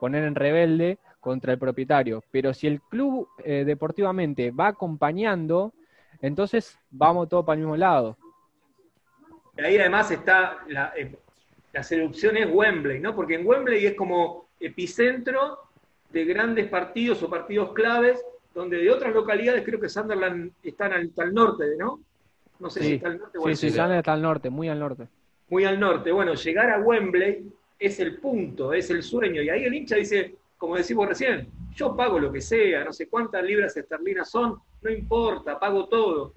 [0.01, 2.23] poner en rebelde contra el propietario.
[2.31, 5.73] Pero si el club eh, deportivamente va acompañando,
[6.21, 8.17] entonces vamos todos para el mismo lado.
[9.59, 11.17] Ahí además está la, eh,
[11.77, 13.14] la seducción es Wembley, ¿no?
[13.14, 15.59] Porque en Wembley es como epicentro
[16.11, 18.24] de grandes partidos o partidos claves,
[18.55, 22.01] donde de otras localidades creo que Sunderland están al, al norte, ¿no?
[22.59, 24.68] No sé si está al norte o al Sí, sí, Sunderland está al norte, muy
[24.68, 25.09] al norte
[25.49, 26.12] muy al norte.
[26.12, 29.43] Bueno, llegar a Wembley es el punto, es el sueño.
[29.43, 33.09] Y ahí el hincha dice, como decimos recién, yo pago lo que sea, no sé
[33.09, 36.35] cuántas libras esterlinas son, no importa, pago todo.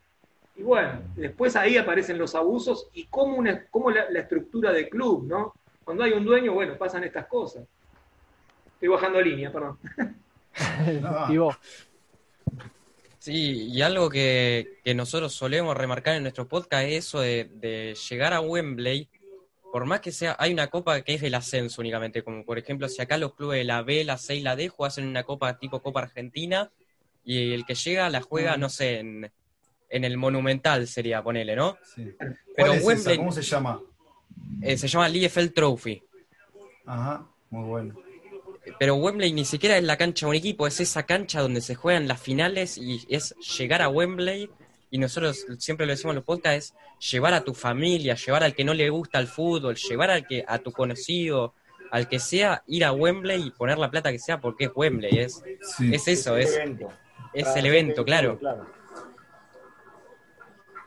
[0.59, 5.25] Y bueno, después ahí aparecen los abusos y cómo, una, cómo la, estructura de club,
[5.25, 5.53] ¿no?
[5.85, 7.63] Cuando hay un dueño, bueno, pasan estas cosas.
[8.73, 9.79] Estoy bajando línea, perdón.
[11.29, 11.55] y vos.
[13.19, 18.41] Sí, y algo que, nosotros solemos remarcar en nuestro podcast es eso de, llegar a
[18.41, 19.07] Wembley,
[19.71, 22.89] por más que sea, hay una copa que es el ascenso únicamente, como por ejemplo
[22.89, 25.57] si acá los clubes de la B, la C y la D hacen una copa
[25.57, 26.69] tipo Copa Argentina,
[27.23, 29.31] y el que llega la juega, no sé, en,
[29.89, 31.77] el Monumental sería, ponele, ¿no?
[31.83, 32.15] Sí.
[32.55, 33.81] Pero Wembley, ¿Cómo se llama?
[34.61, 36.03] Eh, se llama Liefeld Trophy.
[36.85, 38.09] Ajá, muy bueno
[38.77, 41.75] pero Wembley ni siquiera es la cancha de un equipo, es esa cancha donde se
[41.75, 44.49] juegan las finales y es llegar a Wembley
[44.91, 48.55] y nosotros siempre lo decimos en los podcasts, es llevar a tu familia, llevar al
[48.55, 51.53] que no le gusta el fútbol, llevar al que a tu conocido,
[51.91, 55.19] al que sea, ir a Wembley y poner la plata que sea porque es Wembley,
[55.19, 55.43] es,
[55.79, 56.59] es eso, es,
[57.33, 58.39] es el evento, claro.
[58.39, 58.65] Claro,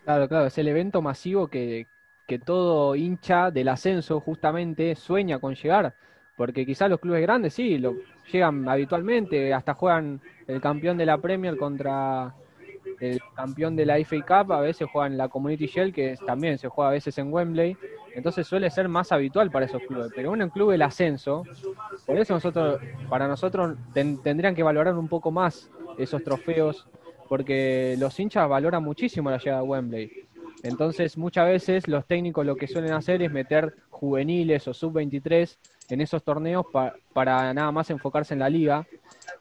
[0.04, 1.86] claro, es el evento masivo que,
[2.46, 5.94] todo hincha del ascenso justamente sueña con llegar
[6.34, 7.94] porque quizás los clubes grandes sí, lo,
[8.32, 12.34] llegan habitualmente, hasta juegan el campeón de la Premier contra
[13.00, 16.68] el campeón de la FA Cup, a veces juegan la Community Shield, que también se
[16.68, 17.76] juega a veces en Wembley,
[18.14, 20.12] entonces suele ser más habitual para esos clubes.
[20.14, 21.44] Pero en club del ascenso,
[22.06, 26.86] por eso nosotros, para nosotros tendrían que valorar un poco más esos trofeos,
[27.32, 30.12] porque los hinchas valoran muchísimo la llegada a Wembley.
[30.62, 35.56] Entonces muchas veces los técnicos lo que suelen hacer es meter juveniles o sub-23
[35.88, 36.66] en esos torneos
[37.14, 38.86] para nada más enfocarse en la liga.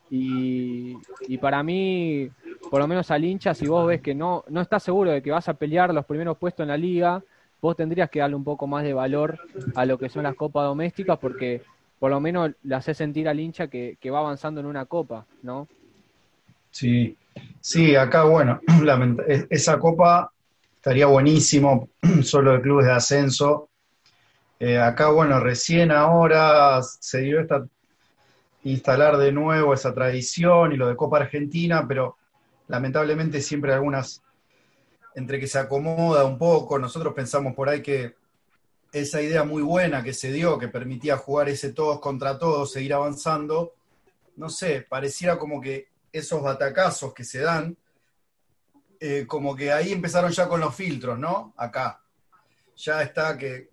[0.10, 0.96] Y,
[1.28, 2.30] y, para mí,
[2.70, 5.32] por lo menos al hincha, si vos ves que no, no estás seguro de que
[5.32, 7.22] vas a pelear los primeros puestos en la liga,
[7.62, 9.38] vos tendrías que darle un poco más de valor
[9.76, 11.62] a lo que son las copas domésticas porque
[12.00, 15.68] por lo menos le hace sentir al hincha que, va avanzando en una copa, ¿no?
[16.70, 17.18] Sí,
[17.60, 18.60] sí, acá bueno,
[19.50, 20.32] esa copa
[20.76, 21.90] estaría buenísimo,
[22.24, 23.70] solo de clubes de ascenso.
[24.60, 27.66] Eh, acá, bueno, recién ahora se dio esta
[28.64, 32.18] instalar de nuevo esa tradición y lo de Copa Argentina, pero
[32.68, 34.22] lamentablemente siempre algunas,
[35.16, 38.16] entre que se acomoda un poco, nosotros pensamos por ahí que
[38.92, 42.94] esa idea muy buena que se dio, que permitía jugar ese todos contra todos, seguir
[42.94, 43.74] avanzando,
[44.36, 47.78] no sé, pareciera como que esos batacazos que se dan,
[49.00, 51.54] eh, como que ahí empezaron ya con los filtros, ¿no?
[51.58, 52.04] Acá.
[52.76, 53.70] Ya está que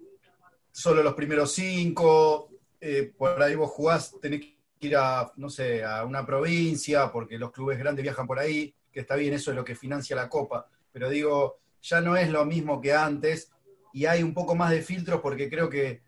[0.70, 5.84] solo los primeros cinco, eh, por ahí vos jugás, tenés que ir a, no sé,
[5.84, 9.56] a una provincia, porque los clubes grandes viajan por ahí, que está bien, eso es
[9.56, 13.50] lo que financia la Copa, pero digo, ya no es lo mismo que antes
[13.92, 16.02] y hay un poco más de filtros porque creo que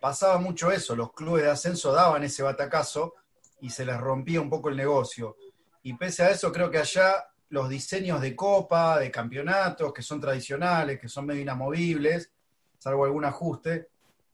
[0.00, 3.14] pasaba mucho eso, los clubes de ascenso daban ese batacazo
[3.60, 5.36] y se les rompía un poco el negocio.
[5.86, 10.20] Y pese a eso, creo que allá los diseños de copa, de campeonatos, que son
[10.20, 12.32] tradicionales, que son medio inamovibles,
[12.76, 13.86] salvo algún ajuste,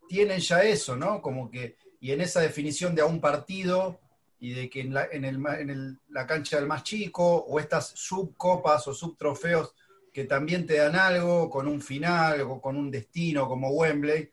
[0.08, 1.20] tienen ya eso, ¿no?
[1.20, 4.00] Como que y en esa definición de a un partido
[4.40, 8.88] y de que en la, en el, la cancha del más chico, o estas subcopas
[8.88, 9.74] o subtrofeos
[10.10, 14.30] que también te dan algo con un final o con un destino como Wembley,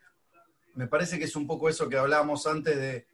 [0.75, 3.07] me parece que es un poco eso que hablábamos antes de,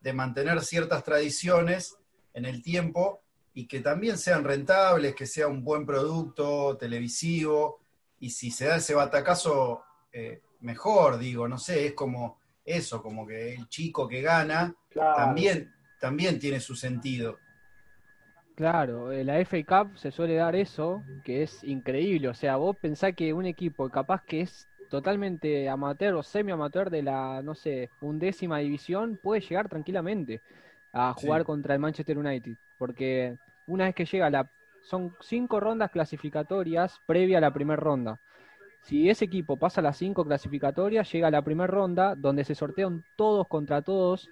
[0.00, 1.96] de mantener ciertas tradiciones
[2.32, 3.20] en el tiempo
[3.54, 7.80] y que también sean rentables, que sea un buen producto televisivo,
[8.20, 9.82] y si se da ese batacazo,
[10.12, 15.72] eh, mejor, digo, no sé, es como eso, como que el chico que gana también,
[16.00, 17.38] también tiene su sentido.
[18.54, 22.28] Claro, en la FA Cup se suele dar eso, que es increíble.
[22.28, 27.02] O sea, vos pensás que un equipo capaz que es totalmente amateur o semi-amateur de
[27.02, 30.40] la, no sé, undécima división, puede llegar tranquilamente
[30.92, 32.52] a jugar contra el Manchester United.
[32.78, 33.36] Porque
[33.66, 34.50] una vez que llega la...
[34.82, 38.20] Son cinco rondas clasificatorias previa a la primera ronda.
[38.82, 43.02] Si ese equipo pasa las cinco clasificatorias, llega a la primera ronda, donde se sortean
[43.16, 44.28] todos contra todos,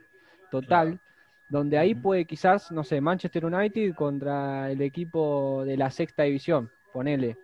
[0.51, 1.01] total,
[1.49, 6.71] donde ahí puede quizás, no sé, Manchester United contra el equipo de la sexta división,
[6.93, 7.39] ponele.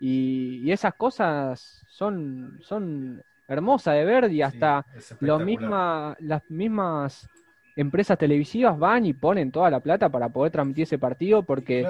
[0.00, 4.84] Y, esas cosas son, son hermosas de ver y hasta
[5.20, 7.28] misma, las mismas
[7.76, 11.86] empresas televisivas van y ponen toda la plata para poder transmitir ese partido porque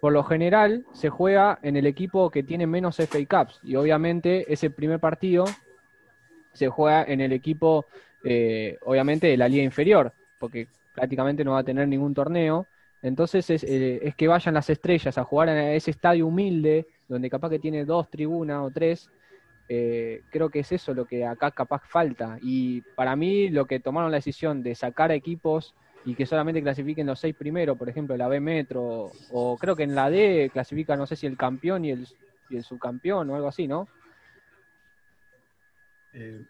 [0.00, 4.50] por lo general se juega en el equipo que tiene menos FA Cups y obviamente
[4.52, 5.44] ese primer partido
[6.52, 7.86] se juega en el equipo,
[8.24, 12.66] eh, obviamente, de la liga inferior, porque prácticamente no va a tener ningún torneo.
[13.02, 17.30] Entonces es, eh, es que vayan las estrellas a jugar en ese estadio humilde, donde
[17.30, 19.08] capaz que tiene dos tribunas o tres.
[19.72, 22.38] Eh, creo que es eso lo que acá capaz falta.
[22.42, 27.06] Y para mí lo que tomaron la decisión de sacar equipos y que solamente clasifiquen
[27.06, 30.96] los seis primeros, por ejemplo, la B Metro, o creo que en la D clasifica,
[30.96, 32.08] no sé si el campeón y el,
[32.48, 33.86] y el subcampeón o algo así, ¿no?
[36.14, 36.42] Eh,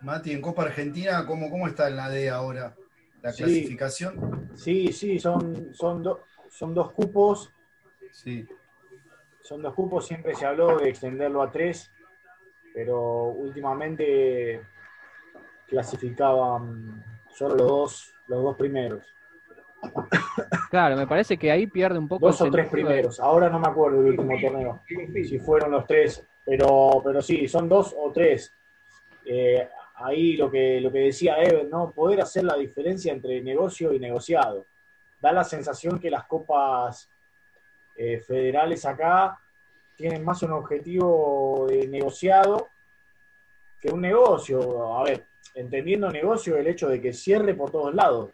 [0.00, 2.74] Mati, en Copa Argentina, ¿cómo, ¿cómo está en la D ahora?
[3.22, 4.50] ¿La clasificación?
[4.56, 6.02] Sí, sí, son, son,
[6.50, 7.52] son dos cupos.
[8.10, 8.48] Sí.
[9.40, 11.92] Son dos cupos, siempre se habló de extenderlo a tres,
[12.74, 14.60] pero últimamente
[15.66, 19.04] clasificaban solo los dos los dos primeros.
[20.70, 22.26] Claro, me parece que ahí pierde un poco.
[22.26, 23.18] Dos o tres primeros.
[23.18, 24.80] Ahora no me acuerdo del último torneo.
[24.86, 26.24] Si fueron los tres.
[26.44, 28.52] Pero, pero sí, son dos o tres.
[29.24, 31.90] Eh, ahí lo que, lo que decía Evan, ¿no?
[31.90, 34.66] Poder hacer la diferencia entre negocio y negociado.
[35.20, 37.10] Da la sensación que las copas
[37.96, 39.38] eh, federales acá
[40.00, 42.68] tienen más un objetivo negociado
[43.78, 44.96] que un negocio.
[44.96, 48.30] A ver, entendiendo negocio el hecho de que cierre por todos lados,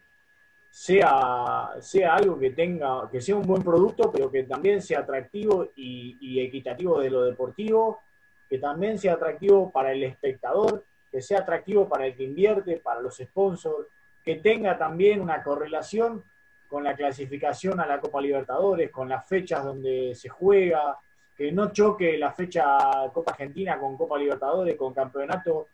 [0.70, 5.72] sea, sea algo que tenga, que sea un buen producto, pero que también sea atractivo
[5.74, 8.00] y, equitativo de lo deportivo,
[8.48, 13.00] que también sea atractivo para el espectador, que sea atractivo para el que invierte, para
[13.00, 13.88] los sponsors,
[14.24, 16.22] que tenga también una correlación
[16.68, 20.96] con la clasificación a la Copa Libertadores, con las fechas donde se juega,
[21.37, 22.64] que no choque la fecha
[23.12, 25.68] Copa Argentina con Copa Libertadores, con campeonato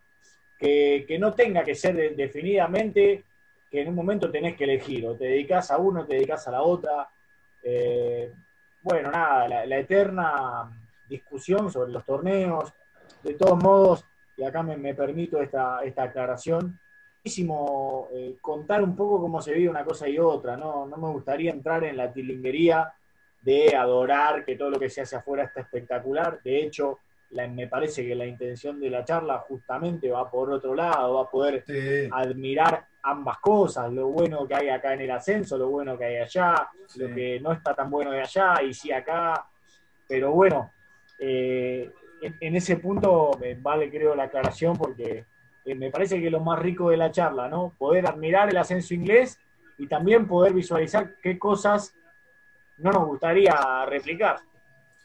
[0.59, 3.25] que, no tenga que ser definidamente
[3.71, 6.53] que en un momento tenés que elegir, o te dedicas a uno, te dedicas a
[6.53, 7.09] la otra.
[7.63, 8.33] Eh,
[8.83, 10.71] bueno, nada, la, eterna
[11.09, 12.73] discusión sobre los torneos.
[13.23, 14.05] De todos modos,
[14.37, 16.79] y acá me, permito esta, esta aclaración,
[17.23, 20.87] buenísimo eh, contar un poco cómo se vive una cosa y otra, ¿no?
[20.87, 22.93] No me gustaría entrar en la tilinguería
[23.43, 26.40] de adorar que todo lo que se hace afuera está espectacular.
[26.43, 31.14] De hecho, me parece que la intención de la charla justamente va por otro lado,
[31.14, 31.64] va a poder
[32.12, 36.16] admirar ambas cosas, lo bueno que hay acá en el ascenso, lo bueno que hay
[36.18, 39.47] allá, lo que no está tan bueno de allá y sí acá.
[40.07, 40.70] Pero bueno,
[41.18, 41.90] eh,
[42.20, 45.24] en, ese punto me vale creo la aclaración porque
[45.64, 47.74] eh, me parece que es lo más rico de la charla, ¿no?
[47.76, 49.40] Poder admirar el ascenso inglés
[49.78, 51.95] y también poder visualizar qué cosas
[52.79, 54.41] no nos gustaría replicar.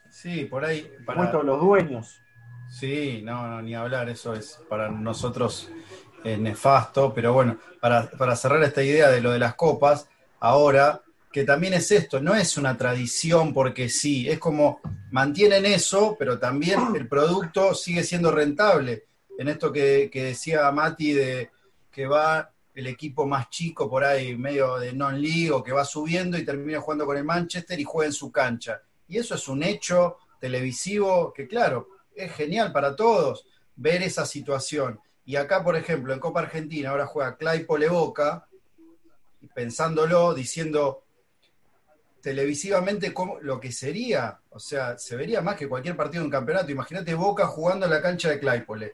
[0.09, 0.89] Sí, por ahí.
[1.05, 1.31] Para...
[1.43, 2.21] los dueños.
[2.69, 5.71] Sí, no, no, ni hablar, eso es para nosotros
[6.35, 10.09] nefasto, pero bueno, para, para cerrar esta idea de lo de las copas,
[10.39, 11.01] ahora,
[11.31, 16.39] que también es esto, no es una tradición porque sí, es como mantienen eso, pero
[16.39, 19.05] también el producto sigue siendo rentable.
[19.37, 21.51] En esto que, que decía Mati de
[21.91, 26.37] que va el equipo más chico por ahí, medio de non-league, o que va subiendo
[26.37, 28.83] y termina jugando con el Manchester y juega en su cancha.
[29.07, 34.99] Y eso es un hecho televisivo que, claro, es genial para todos ver esa situación.
[35.25, 38.47] Y acá, por ejemplo, en Copa Argentina, ahora juega Claypole Boca,
[39.55, 41.03] pensándolo, diciendo
[42.21, 46.71] televisivamente cómo, lo que sería, o sea, se vería más que cualquier partido en campeonato.
[46.71, 48.93] Imagínate Boca jugando en la cancha de Claypole.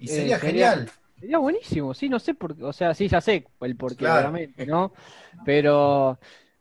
[0.00, 0.78] Y eh, sería, genial.
[0.78, 1.07] Sería
[1.40, 4.92] buenísimo, sí, no sé por qué, o sea, sí, ya sé el porqué, claramente, ¿no?
[5.44, 6.18] Pero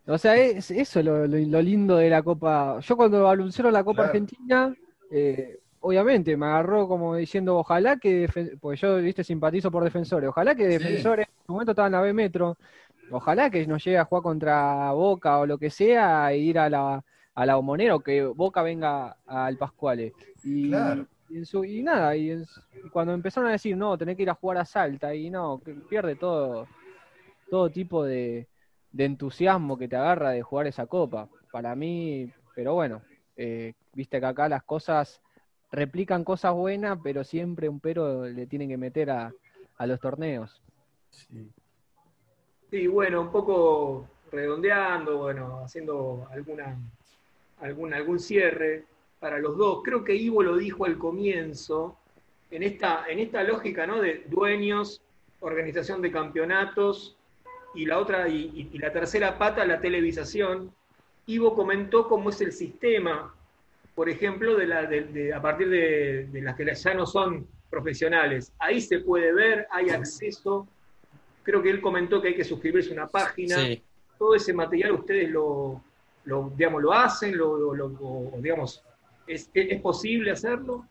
[0.08, 2.80] o sea, es eso lo, lo, lindo de la Copa.
[2.80, 4.74] Yo cuando anunciaron la Copa Argentina,
[5.12, 8.30] eh, obviamente me agarró como diciendo, ojalá que,
[8.62, 12.02] pues yo, viste, simpatizo por defensores, ojalá que defensores, en su momento estaba en la
[12.02, 12.58] B Metro,
[13.12, 16.70] ojalá que nos llegue a jugar contra Boca o lo que sea, e ir a
[16.70, 17.04] la,
[17.36, 20.14] a la o que Boca venga al Pascuale.
[20.42, 20.72] Y,
[21.30, 22.44] y, nada, y,
[22.92, 25.74] cuando empezaron a decir, no, tenés que ir a jugar a Salta, y no, que
[25.74, 26.68] pierde todo,
[27.50, 28.48] todo tipo de
[28.98, 31.30] de entusiasmo que te agarra de jugar esa copa.
[31.52, 33.02] Para mí, pero bueno,
[33.36, 35.22] eh, viste que acá las cosas
[35.72, 39.32] replican cosas buenas, pero siempre un pero le tienen que meter a,
[39.80, 40.60] los torneos.
[41.12, 42.88] Sí.
[42.88, 46.76] bueno, un poco redondeando, bueno, haciendo alguna,
[47.60, 48.86] algún, algún cierre
[49.20, 49.82] para los dos.
[49.84, 51.98] Creo que Ivo lo dijo al comienzo,
[52.52, 54.02] en esta, en esta lógica ¿no?
[54.02, 55.02] de dueños,
[55.40, 57.16] organización de campeonatos
[57.76, 60.72] y la otra, y, la tercera pata, la televisación.
[61.26, 63.34] Ivo comentó cómo es el sistema,
[63.94, 68.54] por ejemplo, de la, de, a partir de, las que ya no son profesionales.
[68.60, 70.68] Ahí se puede ver, hay acceso.
[71.44, 73.58] Creo que él comentó que hay que suscribirse a una página.
[74.18, 75.82] Todo ese material ustedes lo,
[76.26, 77.74] lo digamos, lo hacen, lo,
[78.40, 78.84] digamos,
[79.28, 80.88] ¿es, ¿es posible hacerlo?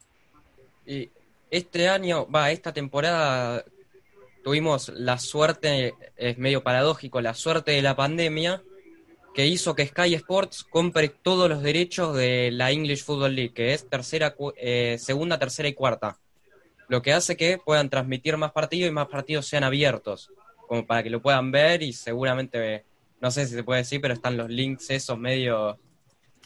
[0.86, 1.10] Y
[1.50, 3.64] este año, va, esta temporada
[4.44, 8.62] tuvimos la suerte, es medio paradójico, la suerte de la pandemia
[9.34, 13.74] que hizo que Sky Sports compre todos los derechos de la English Football League, que
[13.74, 16.16] es tercera, eh, segunda, tercera y cuarta.
[16.88, 20.30] Lo que hace que puedan transmitir más partidos y más partidos sean abiertos,
[20.66, 22.84] como para que lo puedan ver y seguramente,
[23.20, 25.78] no sé si se puede decir, pero están los links esos medio,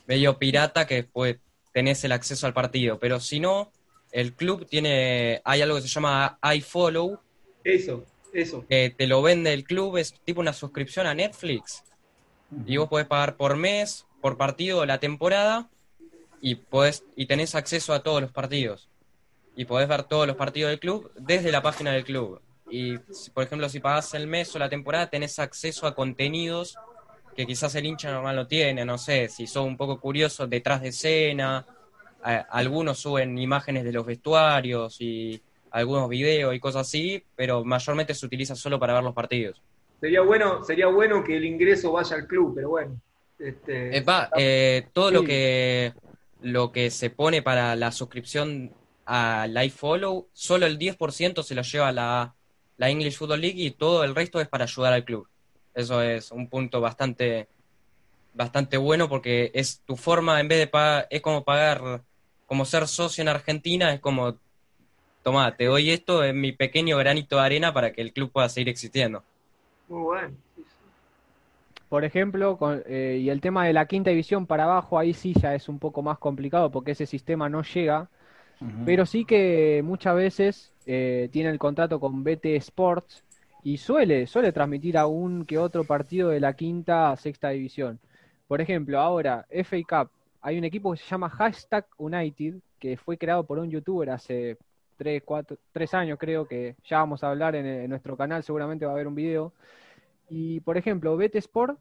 [0.08, 1.36] medio pirata que después
[1.72, 2.98] tenés el acceso al partido.
[2.98, 3.72] Pero si no,
[4.12, 7.18] el club tiene, hay algo que se llama iFollow,
[7.64, 8.64] eso, eso.
[8.68, 11.84] Que te lo vende el club, es tipo una suscripción a Netflix.
[12.66, 15.68] Y vos podés pagar por mes, por partido, la temporada,
[16.40, 18.88] y, podés, y tenés acceso a todos los partidos.
[19.54, 22.40] Y podés ver todos los partidos del club desde la página del club.
[22.70, 22.98] Y,
[23.34, 26.76] por ejemplo, si pagás el mes o la temporada, tenés acceso a contenidos
[27.34, 28.84] que quizás el hincha normal no tiene.
[28.84, 31.64] No sé, si sos un poco curioso, detrás de escena.
[32.22, 38.26] algunos suben imágenes de los vestuarios y algunos videos y cosas así, pero mayormente se
[38.26, 39.62] utiliza solo para ver los partidos.
[40.00, 43.00] Sería bueno, sería bueno que el ingreso vaya al club, pero bueno.
[43.38, 44.02] Este,
[44.36, 45.94] eh, todo lo que
[46.42, 48.72] lo que se pone para la suscripción
[49.06, 52.34] a Live Follow, solo el 10% se lo lleva la,
[52.76, 55.26] la English Football League y todo el resto es para ayudar al club.
[55.74, 57.48] Eso es un punto bastante
[58.32, 62.02] bastante bueno porque es tu forma en vez de pagar, es como pagar
[62.46, 64.36] como ser socio en Argentina, es como
[65.22, 68.48] toma, te doy esto en mi pequeño granito de arena para que el club pueda
[68.48, 69.22] seguir existiendo.
[69.88, 70.36] Muy bueno.
[71.88, 72.56] Por ejemplo,
[72.86, 75.80] eh, y el tema de la quinta división para abajo, ahí sí ya es un
[75.80, 78.08] poco más complicado porque ese sistema no llega,
[78.84, 83.24] pero sí que muchas veces eh, tiene el contrato con BT Sports
[83.62, 87.98] y suele, suele transmitir aún que otro partido de la quinta a sexta división.
[88.46, 93.18] Por ejemplo, ahora, FA Cup, hay un equipo que se llama Hashtag United, que fue
[93.18, 94.56] creado por un youtuber hace
[94.96, 98.92] tres, cuatro, tres años creo que ya vamos a hablar en, nuestro canal, seguramente va
[98.92, 99.52] a haber un video.
[100.28, 101.78] Y por ejemplo, Bet Sport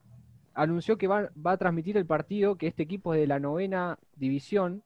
[0.54, 3.98] anunció que va, va, a transmitir el partido, que este equipo es de la novena
[4.16, 4.82] división,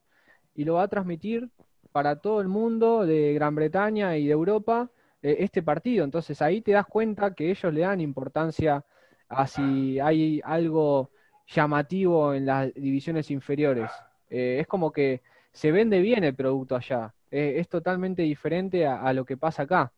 [0.55, 1.51] y lo va a transmitir
[1.92, 4.90] para todo el mundo de Gran Bretaña y de Europa
[5.25, 6.05] este partido.
[6.05, 8.85] Entonces ahí te das cuenta que ellos le dan importancia
[9.29, 11.11] a si hay algo
[11.47, 13.91] llamativo en las divisiones inferiores.
[14.31, 15.22] Eh, es como que
[15.53, 17.14] se vende bien el producto allá.
[17.31, 19.91] Eh, es totalmente diferente a, lo que pasa acá.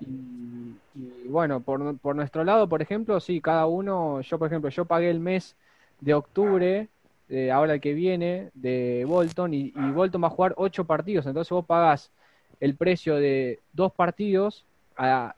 [0.00, 4.84] Y, bueno, por, por, nuestro lado, por ejemplo, sí, cada uno, yo por ejemplo, yo
[4.86, 5.56] pagué el mes
[6.00, 6.88] de octubre,
[7.52, 11.50] ahora el que viene, de Bolton, y, y Bolton va a jugar ocho partidos, entonces
[11.50, 12.10] vos pagás
[12.60, 14.64] el precio de dos partidos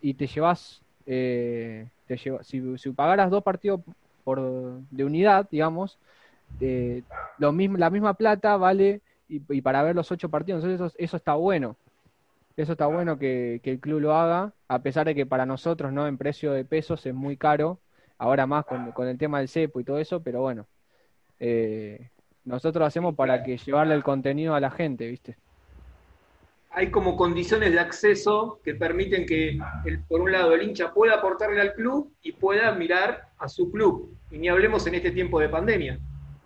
[0.00, 3.80] y te llevas, eh, te si, si, pagaras dos partidos
[4.24, 4.40] por,
[4.90, 5.98] de unidad, digamos,
[7.38, 11.16] lo mismo, la misma plata vale y, para ver los ocho partidos, entonces eso, eso
[11.16, 11.76] está bueno.
[12.56, 16.06] Eso está bueno que, el club lo haga, a pesar de que para nosotros, ¿no?
[16.06, 17.78] En precio de pesos es muy caro,
[18.18, 20.66] ahora más con, con el tema del cepo y todo eso, pero bueno,
[21.38, 22.10] eh,
[22.44, 25.36] nosotros hacemos para que llevarle el contenido a la gente, ¿viste?
[26.72, 31.14] Hay como condiciones de acceso que permiten que, el, por un lado, el hincha pueda
[31.14, 34.16] aportarle al club y pueda mirar a su club.
[34.30, 35.98] Y ni hablemos en este tiempo de pandemia,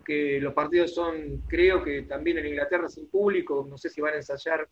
[0.03, 4.13] que los partidos son, creo que también en Inglaterra sin público, no sé si van
[4.13, 4.67] a ensayar.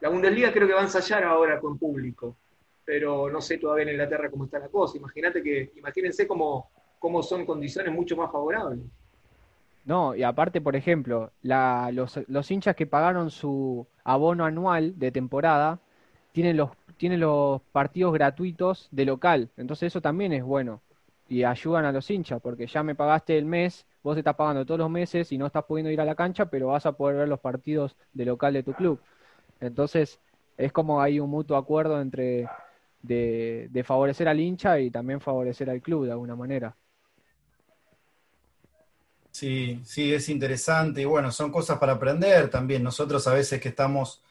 [0.00, 2.36] La Bundesliga creo que va a ensayar ahora con público,
[2.84, 4.98] pero no sé todavía en Inglaterra cómo está la cosa.
[4.98, 8.78] Imagínate que, imagínense cómo, cómo son condiciones mucho más favorables.
[9.84, 15.80] No, y aparte, por ejemplo, la, los, hinchas que pagaron su abono anual de temporada
[16.32, 19.50] tienen los, tienen los partidos gratuitos de local.
[19.56, 20.82] Entonces eso también es bueno.
[21.28, 24.78] Y ayudan a los hinchas, porque ya me pagaste el mes, vos estás pagando todos
[24.78, 27.28] los meses y no estás pudiendo ir a la cancha, pero vas a poder ver
[27.28, 29.00] los partidos de local de tu club.
[29.60, 30.20] Entonces
[30.56, 32.48] es como hay un mutuo acuerdo entre
[33.02, 36.76] de, de favorecer al hincha y también favorecer al club de alguna manera.
[39.42, 42.84] Sí, sí, es interesante y bueno, son cosas para aprender también.
[42.84, 44.22] Nosotros a veces que estamos,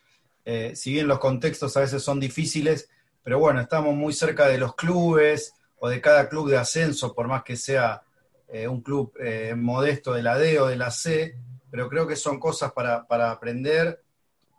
[0.45, 2.89] eh, si bien los contextos a veces son difíciles,
[3.22, 7.28] pero bueno, estamos muy cerca de los clubes o de cada club de ascenso, por
[7.28, 8.03] más que sea
[8.47, 11.36] eh, un club eh, modesto de la D o de la C,
[11.70, 14.01] pero creo que son cosas para, para aprender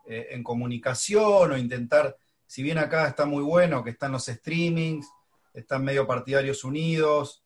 [0.04, 5.08] en comunicación o intentar, si bien acá está muy bueno que están los streamings,
[5.54, 7.42] están medio partidarios unidos,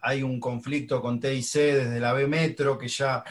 [0.00, 3.22] hay un conflicto con TIC desde la B Metro, que ya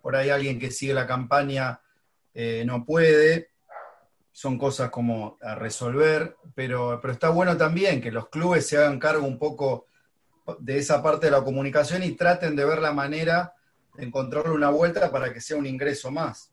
[0.00, 1.80] por ahí alguien que sigue la campaña
[2.34, 3.50] eh, no puede.
[4.30, 8.98] Son cosas como a resolver, pero, pero está bueno también que los clubes se hagan
[8.98, 9.86] cargo un poco
[10.58, 13.54] de esa parte de la comunicación y traten de ver la manera
[13.94, 16.52] de encontrarle una vuelta para que sea un ingreso más.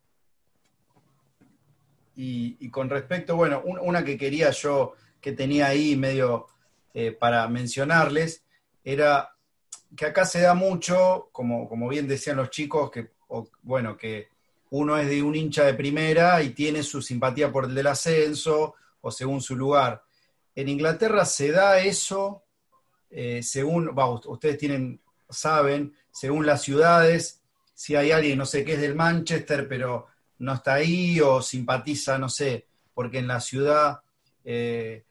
[2.22, 6.48] Y, con respecto, bueno, una que quería yo, que tenía ahí medio
[6.94, 8.44] eh, para mencionarles,
[8.84, 9.38] era
[9.96, 13.12] que acá se da mucho, como, como bien decían los chicos, que,
[13.64, 14.30] bueno, que
[14.72, 18.76] uno es de un hincha de primera y tiene su simpatía por el del ascenso
[19.02, 20.04] o según su lugar.
[20.56, 22.44] En Inglaterra se da eso,
[23.10, 23.92] eh, según,
[24.26, 27.42] ustedes tienen, saben, según las ciudades,
[27.74, 30.08] si hay alguien, no sé, que es del Manchester, pero
[30.40, 34.02] no está ahí o simpatiza, no sé, porque en la ciudad,
[34.44, 35.04] eh,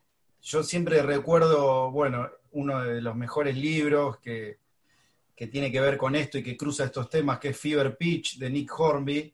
[0.42, 2.28] yo siempre recuerdo, bueno,
[2.58, 4.58] uno de los mejores libros que,
[5.34, 8.38] que tiene que ver con esto y que cruza estos temas, que es Fever Pitch
[8.38, 9.32] de Nick Hornby,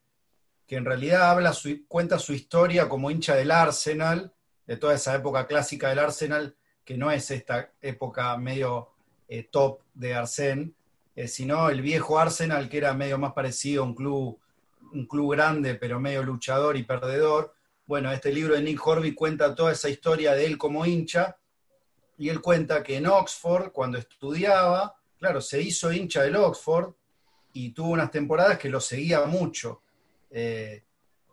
[0.67, 1.55] que en realidad habla
[1.89, 4.33] cuenta su historia como hincha del Arsenal,
[4.67, 8.91] de toda esa época clásica del Arsenal, que no es esta época medio
[9.29, 10.73] eh, top de Arsène,
[11.17, 14.39] eh, sino el viejo Arsenal, que era medio más parecido a un club,
[14.93, 17.55] un club grande, pero medio luchador y perdedor.
[17.87, 21.39] Bueno, este libro de Nick Horby cuenta toda esa historia de él como hincha,
[22.19, 26.95] y él cuenta que en Oxford, cuando estudiaba, claro, se hizo hincha del Oxford
[27.53, 29.83] y tuvo unas temporadas que lo seguía mucho.
[30.31, 30.83] Eh,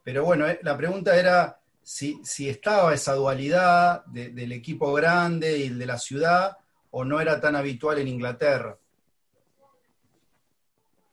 [0.03, 5.79] pero bueno, eh, la pregunta era si, estaba esa dualidad del equipo grande y el
[5.79, 6.57] de la ciudad
[6.91, 8.77] o no era tan habitual en Inglaterra.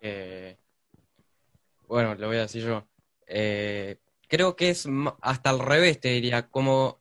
[0.00, 0.56] Eh,
[1.86, 2.86] bueno, lo voy a decir yo.
[3.26, 4.86] creo que es
[5.20, 7.00] hasta al revés, te diría, como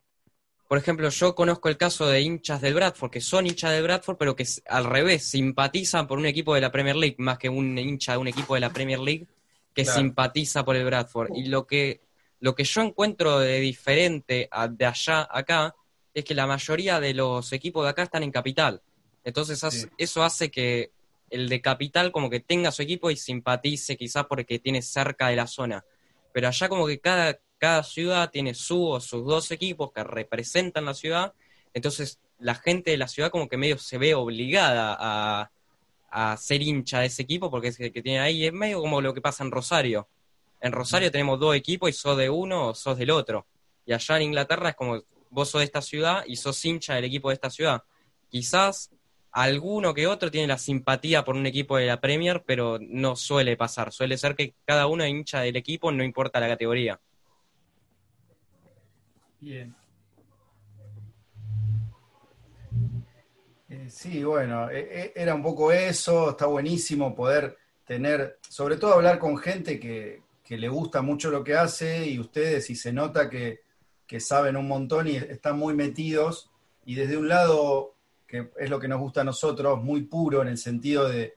[0.67, 4.17] por ejemplo, yo conozco el caso de hinchas del Bradford, que son hinchas del Bradford,
[4.17, 7.77] pero que al revés, simpatizan por un equipo de la Premier League, más que un
[7.77, 9.27] hincha de un equipo de la Premier League
[9.73, 11.29] que simpatiza por el Bradford.
[11.35, 12.01] Y lo que,
[12.39, 15.75] lo que yo encuentro de diferente de allá acá
[16.13, 18.81] es que la mayoría de los equipos de acá están en capital.
[19.23, 19.63] Entonces
[19.97, 20.91] eso hace que
[21.29, 25.35] el de capital como que tenga su equipo y simpatice quizás porque tiene cerca de
[25.35, 25.85] la zona.
[26.33, 30.85] Pero allá como que cada, cada ciudad tiene su o sus dos equipos que representan
[30.85, 31.33] la ciudad,
[31.73, 35.49] entonces la gente de la ciudad como que medio se ve obligada a,
[36.37, 39.13] ser hincha de ese equipo porque es el que tiene ahí, es medio como lo
[39.13, 40.07] que pasa en Rosario.
[40.61, 43.45] En Rosario tenemos dos equipos y sos de uno o sos del otro.
[43.85, 47.05] Y allá en Inglaterra es como vos sos de esta ciudad y sos hincha del
[47.05, 47.83] equipo de esta ciudad.
[48.29, 48.89] Quizás
[49.31, 53.55] alguno que otro tiene la simpatía por un equipo de la Premier, pero no suele
[53.55, 53.91] pasar.
[53.91, 56.99] Suele ser que cada uno es hincha del equipo, no importa la categoría.
[59.39, 59.75] Bien.
[63.69, 68.93] Eh, sí, bueno, e, e, era un poco eso, está buenísimo poder tener, sobre todo
[68.93, 73.29] hablar con gente que, le gusta mucho lo que hace y ustedes, y se nota
[73.29, 73.63] que,
[74.07, 76.49] que saben un montón y están muy metidos,
[76.85, 77.97] y desde un lado
[78.27, 81.35] que es lo que nos gusta a nosotros, muy puro en el sentido de,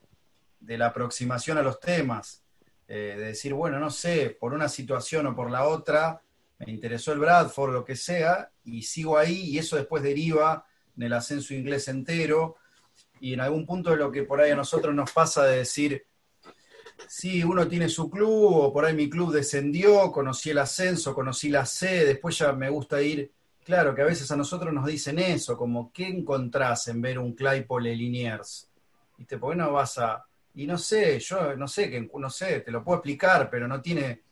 [0.61, 2.43] la aproximación a los temas,
[2.87, 6.21] eh, de decir, bueno, no sé, por una situación o por la otra,
[6.61, 10.65] me interesó el Bradford, lo que sea, y sigo ahí, y eso después deriva
[10.97, 12.57] en el ascenso inglés entero,
[13.21, 16.07] y en algún punto de lo que por ahí a nosotros nos pasa de decir,
[17.09, 21.49] sí, uno tiene su club, o por ahí mi club descendió, conocí el ascenso, conocí
[21.49, 23.33] la C, después ya me gusta ir
[23.65, 27.35] Claro, que a veces a nosotros nos dicen eso, como, ¿qué encontrás en ver un
[27.35, 28.69] Claypole Liniers?
[29.17, 29.39] ¿Viste?
[29.39, 30.25] ¿Por qué no vas a...?
[30.55, 33.81] Y no sé, yo no sé, que, no sé, te lo puedo explicar, pero no
[33.81, 34.23] tiene,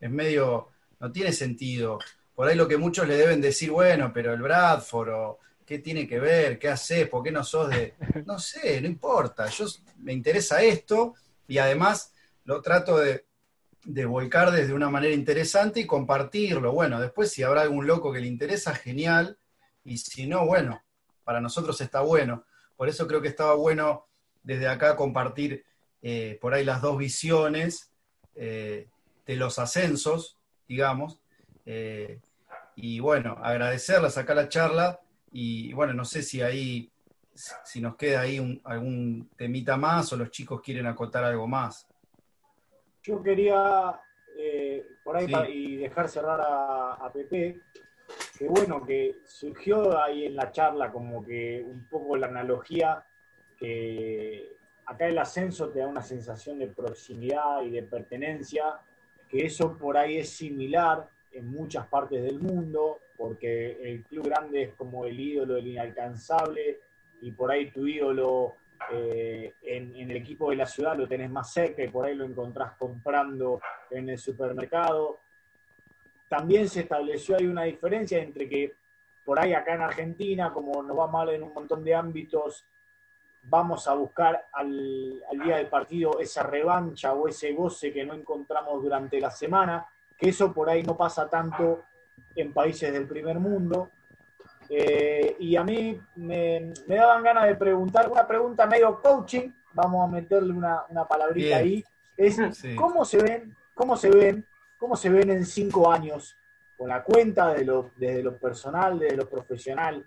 [0.00, 1.98] es medio, no tiene sentido.
[2.34, 6.06] Por ahí lo que muchos le deben decir, bueno, pero el Bradford, o, ¿qué tiene
[6.06, 6.58] que ver?
[6.58, 7.08] ¿Qué haces?
[7.08, 7.94] ¿Por qué no sos de...?
[8.26, 9.66] No sé, no importa, yo
[9.98, 11.14] me interesa esto
[11.46, 12.12] y además
[12.44, 13.26] lo trato de,
[13.84, 16.72] de volcar desde una manera interesante y compartirlo.
[16.72, 19.38] Bueno, después si habrá algún loco que le interesa, genial.
[19.84, 20.82] Y si no, bueno,
[21.24, 22.44] para nosotros está bueno.
[22.76, 24.06] Por eso creo que estaba bueno
[24.42, 25.64] desde acá compartir
[26.00, 27.90] eh, por ahí las dos visiones
[28.34, 28.88] eh,
[29.26, 30.37] de los ascensos,
[30.68, 31.20] digamos.
[31.66, 32.20] Eh,
[32.76, 35.00] y bueno, agradecerlas acá la charla.
[35.32, 36.90] Y bueno, no sé si ahí,
[37.64, 41.88] si nos queda ahí algún temita más o los chicos quieren acotar algo más.
[43.02, 44.00] Yo quería,
[44.38, 47.62] eh, por ahí, y dejar cerrar a, Pepe,
[48.38, 53.04] que bueno, que surgió ahí en la charla como que un poco la analogía
[53.58, 58.80] que acá el ascenso te da una sensación de proximidad y de pertenencia,
[59.28, 64.62] que eso por ahí es similar en muchas partes del mundo, porque el club grande
[64.62, 66.80] es como el ídolo del inalcanzable
[67.20, 68.54] y por ahí tu ídolo
[68.92, 72.24] eh, en, el equipo de la ciudad lo tenés más cerca y por ahí lo
[72.24, 73.60] encontrás comprando
[73.90, 75.20] en el supermercado.
[76.28, 78.74] También se estableció ahí una diferencia entre que
[79.24, 82.64] por ahí acá en Argentina, como nos va mal en un montón de ámbitos,
[83.48, 88.14] vamos a buscar al, al día del partido esa revancha o ese goce que no
[88.14, 91.84] encontramos durante la semana, que eso por ahí no pasa tanto
[92.34, 93.90] en países del primer mundo.
[94.68, 100.12] Eh, y a mí me, daban ganas de preguntar una pregunta medio coaching, vamos a
[100.12, 101.84] meterle una, palabrita ahí,
[102.16, 102.38] es
[102.76, 104.46] ¿cómo se ven, cómo se ven,
[104.76, 106.36] cómo se ven en cinco años
[106.76, 110.04] con la cuenta de lo, desde lo personal, desde lo profesional,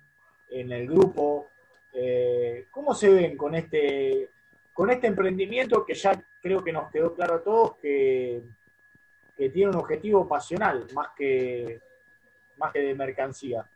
[0.50, 1.51] en el grupo?
[1.94, 4.30] Eh, ¿Cómo se ven con este,
[4.74, 6.12] con este emprendimiento que ya
[6.42, 8.42] creo que nos quedó claro a todos que,
[9.38, 11.82] que tiene un objetivo pasional más que,
[12.58, 13.70] más que de mercancía?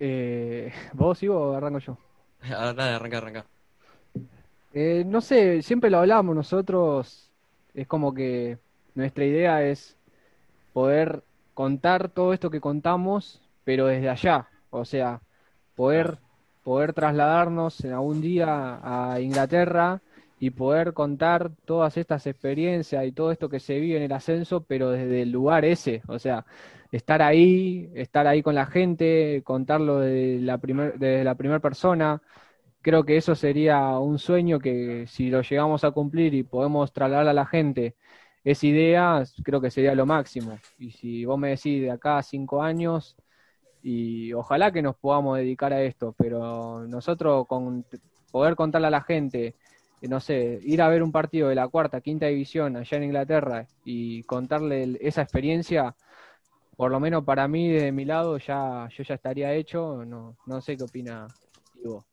[0.00, 1.98] Eh, ¿Vos, Ivo, o arranco yo?
[2.42, 3.46] Ah, dale, arranca, arranca.
[4.72, 7.32] Eh, no sé, siempre lo hablamos nosotros.
[7.74, 8.58] Es como que
[8.94, 9.96] nuestra idea es
[10.72, 14.48] poder contar todo esto que contamos, pero desde allá.
[14.70, 15.20] O sea,
[15.76, 16.16] poder,
[16.64, 20.00] poder trasladarnos en algún día a Inglaterra
[20.40, 24.62] y poder contar todas estas experiencias y todo esto que se vive en el ascenso,
[24.62, 26.00] pero desde el lugar ese.
[26.08, 26.46] O sea,
[26.92, 32.22] estar ahí, estar ahí con la gente, contarlo de la primer, desde la primera persona.
[32.80, 37.28] Creo que eso sería un sueño que si lo llegamos a cumplir y podemos trasladar
[37.28, 37.96] a la gente
[38.44, 40.58] esa idea, creo que sería lo máximo.
[40.78, 43.16] Y si vos me decís de acá a cinco años,
[43.82, 47.84] y ojalá que nos podamos dedicar a esto, pero nosotros con
[48.30, 49.54] poder contarle a la gente,
[50.02, 53.66] no sé, ir a ver un partido de la cuarta, quinta división allá en Inglaterra
[53.84, 55.94] y contarle esa experiencia,
[56.76, 60.04] por lo menos para mí, de mi lado, ya yo ya estaría hecho.
[60.04, 61.26] No, no sé qué opina
[61.82, 62.04] Ivo.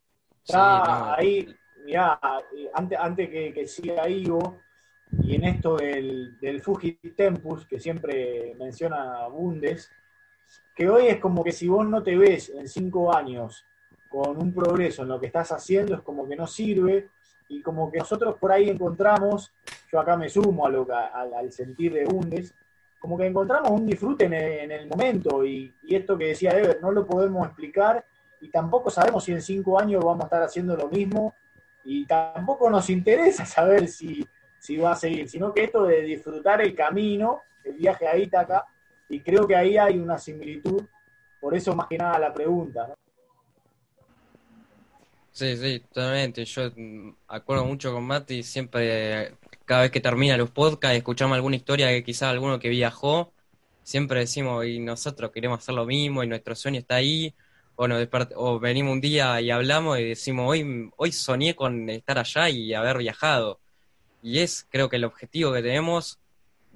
[0.53, 1.47] ahí,
[1.85, 2.19] mirá,
[2.73, 4.57] antes, antes que, que, siga Ivo,
[5.21, 6.63] y en esto del, del
[7.15, 9.91] Tempus, que siempre menciona Bundes,
[10.75, 13.65] que hoy es como que si vos no te ves en cinco años
[14.09, 17.09] con un progreso en lo que estás haciendo, es como que no sirve,
[17.47, 19.53] y como que nosotros por ahí encontramos
[19.91, 22.53] yo acá me sumo a lo, al sentir de Bundes,
[22.99, 25.45] como que encontramos un disfrute en el, momento.
[25.45, 28.03] Y, esto que decía Ever, no lo podemos explicar
[28.41, 31.33] y tampoco sabemos si en cinco años vamos a estar haciendo lo mismo.
[31.83, 34.27] Y tampoco nos interesa saber si,
[34.59, 38.65] si va a seguir, sino que esto de disfrutar el camino, el viaje a Ítaca,
[39.09, 40.83] y creo que ahí hay una similitud,
[41.39, 42.87] por eso más que nada la pregunta.
[42.87, 42.95] ¿no?
[45.31, 46.45] Sí, sí, totalmente.
[46.45, 46.71] Yo
[47.27, 49.33] acuerdo mucho con Mati, siempre
[49.65, 53.33] cada vez que termina los podcasts, escuchamos alguna historia que quizás alguno que viajó,
[53.83, 57.33] siempre decimos, y nosotros queremos hacer lo mismo, y nuestro sueño está ahí,
[57.75, 62.17] o, nos o venimos un día y hablamos y decimos, hoy, hoy soñé con estar
[62.17, 63.59] allá y haber viajado.
[64.23, 66.17] Y es, creo que el objetivo que tenemos,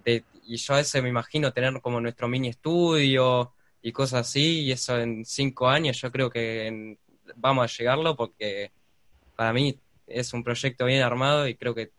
[0.04, 4.62] de, y yo a veces me imagino tener como nuestro mini estudio y cosas así,
[4.62, 6.98] y eso en cinco años yo creo que
[7.36, 8.72] vamos a llegarlo porque
[9.36, 11.92] para mí es un proyecto bien armado y creo que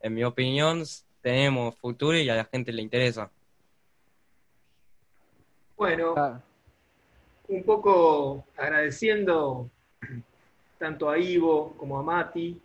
[0.00, 0.84] en mi opinión,
[1.20, 3.28] tenemos futuro y a la gente le interesa.
[5.76, 6.40] Bueno, ah.
[7.48, 9.68] un poco agradeciendo
[10.78, 12.56] tanto a Ivo como a Mati.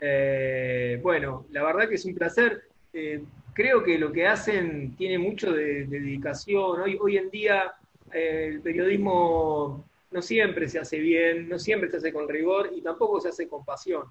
[0.00, 2.64] Eh, bueno, la verdad que es un placer.
[2.92, 6.80] Eh, creo que lo que hacen tiene mucho de, dedicación.
[6.80, 7.72] Hoy, hoy en día
[8.12, 12.80] eh, el periodismo no siempre se hace bien, no siempre se hace con rigor y
[12.82, 14.04] tampoco se hace con pasión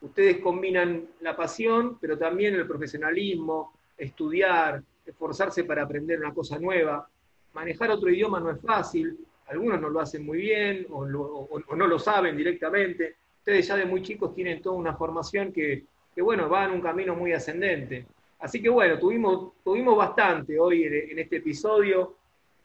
[0.00, 7.08] ustedes combinan la pasión, pero también el profesionalismo, estudiar, esforzarse para aprender una cosa nueva.
[7.52, 9.18] Manejar otro idioma no es fácil,
[9.48, 13.16] algunos no lo hacen muy bien o, no lo saben directamente.
[13.38, 15.84] Ustedes ya de muy chicos tienen toda una formación que,
[16.16, 18.06] bueno, va en un camino muy ascendente.
[18.40, 22.16] Así que bueno, tuvimos, tuvimos bastante hoy en, este episodio.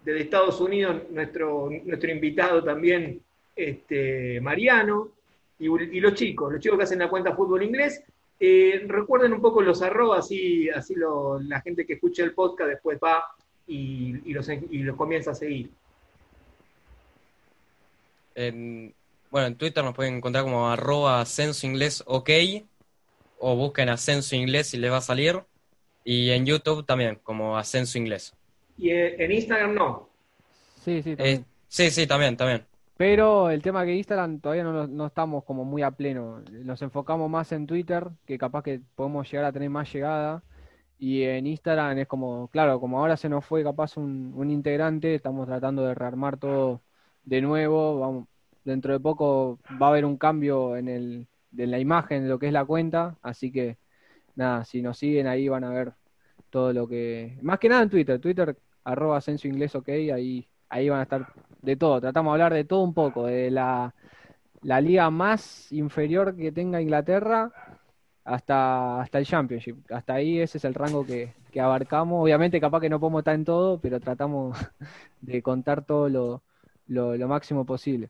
[0.03, 3.21] Desde Estados Unidos, nuestro, nuestro invitado también,
[3.55, 5.09] este, Mariano,
[5.57, 5.67] y,
[5.99, 8.03] los chicos, los chicos que hacen la cuenta Fútbol Inglés.
[8.39, 12.99] Eh, recuerden un poco los arrobas, así, así la gente que escucha el podcast después
[13.03, 13.25] va
[13.67, 14.47] y, los,
[14.95, 15.71] comienza a seguir.
[18.35, 22.29] bueno, en Twitter nos pueden encontrar como arroba ascenso inglés ok
[23.39, 25.41] o busquen ascenso inglés y les va a salir.
[26.05, 28.33] Y en YouTube también, como ascenso inglés.
[28.77, 30.09] ¿Y eh, en Instagram no?
[30.81, 31.41] Sí, sí, también.
[31.41, 32.63] Eh, sí, sí, también, también.
[32.95, 36.41] Pero el tema que Instagram todavía no, no, estamos como muy a pleno.
[36.63, 40.43] Nos enfocamos más en Twitter, que capaz que podemos llegar a tener más llegada.
[40.99, 45.15] Y en Instagram es como, claro, como ahora se nos fue capaz un, un integrante,
[45.15, 46.81] estamos tratando de rearmar todo
[47.23, 47.99] de nuevo.
[47.99, 48.27] Vamos,
[48.63, 52.39] dentro de poco va a haber un cambio en, el, de la imagen de lo
[52.39, 53.17] que es la cuenta.
[53.21, 53.77] Así que,
[54.35, 55.93] nada, si nos siguen ahí van a ver
[56.49, 57.37] todo lo que...
[57.41, 61.27] Más que nada en Twitter, Twitter arroba ascenso inglés ok, ahí, ahí van a estar
[61.61, 63.93] de todo, tratamos de hablar de todo un poco, de la,
[64.61, 67.51] liga más inferior que tenga Inglaterra
[68.23, 69.77] hasta, hasta el Championship.
[69.91, 72.21] Hasta ahí ese es el rango que, abarcamos.
[72.21, 74.57] Obviamente capaz que no podemos estar en todo, pero tratamos
[75.21, 76.41] de contar todo lo,
[76.87, 78.09] lo, máximo posible.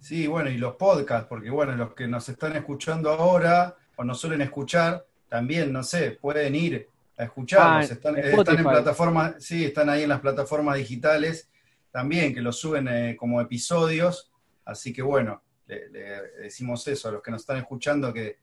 [0.00, 4.20] Sí, bueno, y los podcasts, porque bueno, los que nos están escuchando ahora o nos
[4.20, 7.90] suelen escuchar, también, no sé, pueden ir a escucharlos.
[7.90, 11.48] Ah, están, están en plataformas, sí, están ahí en las plataformas digitales
[11.90, 14.30] también, que lo suben eh, como episodios.
[14.64, 15.88] Así que bueno, le,
[16.42, 18.36] decimos eso a los que nos están escuchando, que,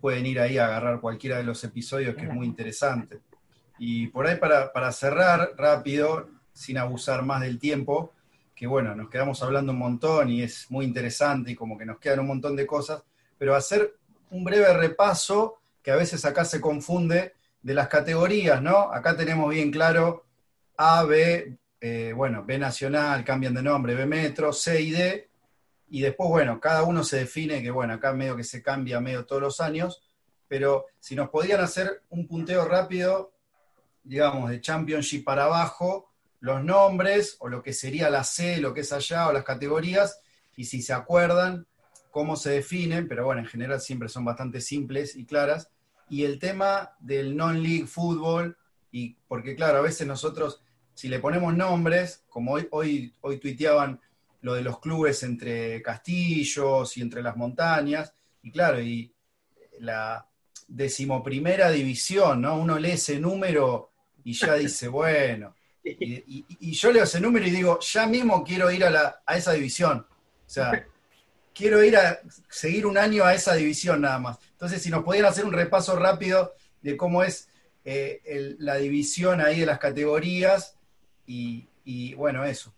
[0.00, 3.18] pueden ir ahí a agarrar cualquiera de los episodios, que es muy interesante.
[3.76, 8.12] Y por ahí para, para cerrar rápido, sin abusar más del tiempo,
[8.54, 11.98] que bueno, nos quedamos hablando un montón y es muy interesante y como que nos
[11.98, 13.02] quedan un montón de cosas,
[13.36, 13.96] pero hacer
[14.30, 18.92] un breve repaso que a veces acá se confunde de las categorías, ¿no?
[18.92, 20.26] Acá tenemos bien claro
[20.76, 25.30] A, B, eh, bueno, B Nacional, cambian de nombre, B Metro, C y D,
[25.88, 29.26] y después, bueno, cada uno se define, que bueno, acá medio que se cambia medio
[29.26, 30.02] todos los años,
[30.46, 33.32] pero si nos podían hacer un punteo rápido,
[34.04, 38.80] digamos, de Championship para abajo, los nombres, o lo que sería la C, lo que
[38.80, 40.20] es allá, o las categorías,
[40.56, 41.66] y si se acuerdan,
[42.10, 45.70] cómo se definen, pero bueno, en general siempre son bastante simples y claras,
[46.08, 48.56] y el tema del non-league fútbol,
[48.90, 50.62] y porque claro, a veces nosotros
[51.00, 53.98] si le ponemos nombres, como hoy, hoy, hoy tuiteaban
[54.42, 58.12] lo de los clubes entre castillos y entre las montañas,
[58.42, 59.10] y claro, y
[59.78, 60.26] la
[60.68, 62.58] decimoprimera división, ¿no?
[62.58, 63.92] Uno lee ese número
[64.24, 68.84] y ya dice, bueno, y, yo leo ese número y digo, ya mismo quiero ir
[68.84, 70.06] a, la, a esa división.
[70.10, 70.86] O sea,
[71.60, 74.38] quiero ir a seguir un año a esa división nada más.
[74.52, 77.48] Entonces, si nos podían hacer un repaso rápido de cómo es
[77.84, 80.76] eh, la división ahí de las categorías
[81.26, 82.72] y, bueno, eso.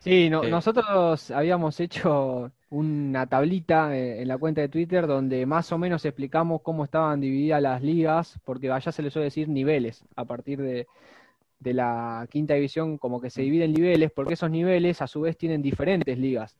[0.00, 5.78] Sí, nosotros habíamos hecho una tablita eh, en la cuenta de Twitter donde más o
[5.78, 10.24] menos explicamos cómo estaban divididas las ligas, porque allá se les suele decir niveles, a
[10.24, 10.86] partir de,
[11.60, 15.62] la quinta división como que se dividen niveles, porque esos niveles a su vez tienen
[15.62, 16.56] diferentes ligas.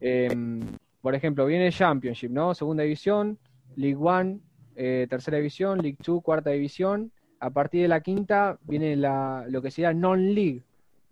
[0.00, 0.60] Em,
[1.00, 2.54] por ejemplo, viene el Championship, ¿no?
[2.54, 3.38] Segunda división,
[3.76, 4.40] League One,
[4.76, 7.12] eh, tercera división, League Two, cuarta división.
[7.40, 10.62] A partir de la quinta viene la, lo que sería non-league,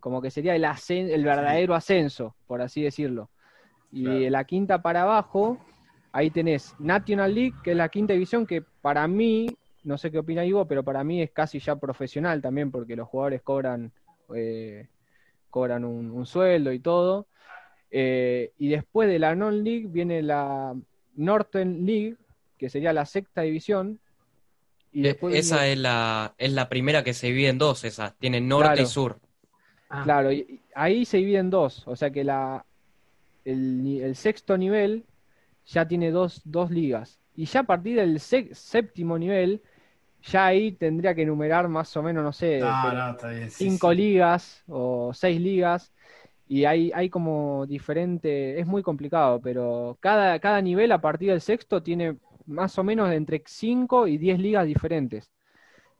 [0.00, 3.30] como que sería el, el verdadero ascenso, por así decirlo.
[3.90, 5.58] Y de la quinta para abajo,
[6.12, 9.46] ahí tenés National League, que es la quinta división, que para mí,
[9.84, 13.08] no sé qué opina Ivo, pero para mí es casi ya profesional también, porque los
[13.08, 13.92] jugadores cobran,
[14.34, 14.88] eh,
[15.50, 17.26] cobran un, sueldo y todo.
[17.90, 20.74] Eh, y después de la Non-League viene la
[21.14, 22.16] Northern League,
[22.58, 23.98] que sería la sexta división.
[24.92, 28.14] Y después esa es, la, es la primera que se divide en dos, esa.
[28.18, 29.18] Tiene norte y sur.
[30.04, 31.86] Claro, y ahí se divide en dos.
[31.86, 32.64] O sea que la,
[33.44, 35.04] el, sexto nivel
[35.66, 37.18] ya tiene dos, dos, ligas.
[37.36, 39.62] Y ya a partir del séptimo nivel,
[40.22, 42.60] ya ahí tendría que enumerar más o menos, no sé,
[43.48, 45.92] cinco ligas o seis ligas.
[46.48, 51.40] Y hay, hay como diferente, es muy complicado, pero cada, cada nivel a partir del
[51.40, 55.30] sexto tiene más o menos entre cinco y diez ligas diferentes.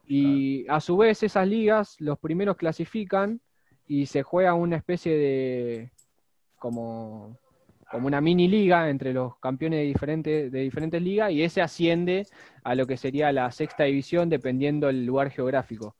[0.06, 3.40] Y a su vez esas ligas, los primeros clasifican
[3.86, 5.90] y se juega una especie de,
[6.58, 7.38] como,
[7.92, 12.26] como una mini liga entre los campeones de diferentes, de diferentes ligas y ese asciende
[12.64, 15.94] a lo que sería la sexta división dependiendo del lugar geográfico.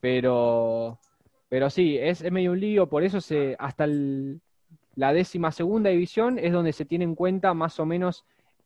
[0.00, 0.98] Pero,
[1.50, 3.86] pero sí, es, medio un lío, por eso se, hasta
[4.96, 8.24] la décima segunda división es donde se tiene en cuenta más o menos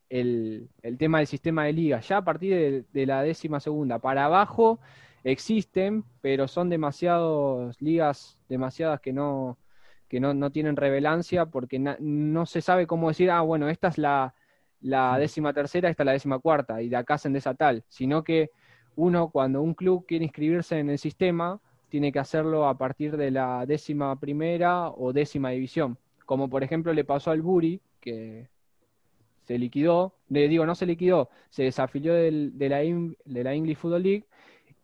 [0.09, 2.07] el, tema del sistema de ligas.
[2.07, 4.79] Ya a partir de, de la décima segunda para abajo
[5.25, 9.59] existen, pero son demasiadas ligas, demasiadas que no,
[10.09, 14.35] que no, tienen revelancia porque no se sabe cómo decir, ah, bueno, esta es la,
[15.19, 18.23] décima tercera, esta es la décima cuarta, y de acá hacen de esa tal, sino
[18.23, 18.51] que
[18.97, 23.31] uno cuando un club quiere inscribirse en el sistema, tiene que hacerlo a partir de
[23.31, 28.49] la décima primera o décima división, como por ejemplo le pasó al Buri, que
[29.45, 34.03] se liquidó, le digo, no se liquidó, se desafilió de, la, de la English Football
[34.03, 34.25] League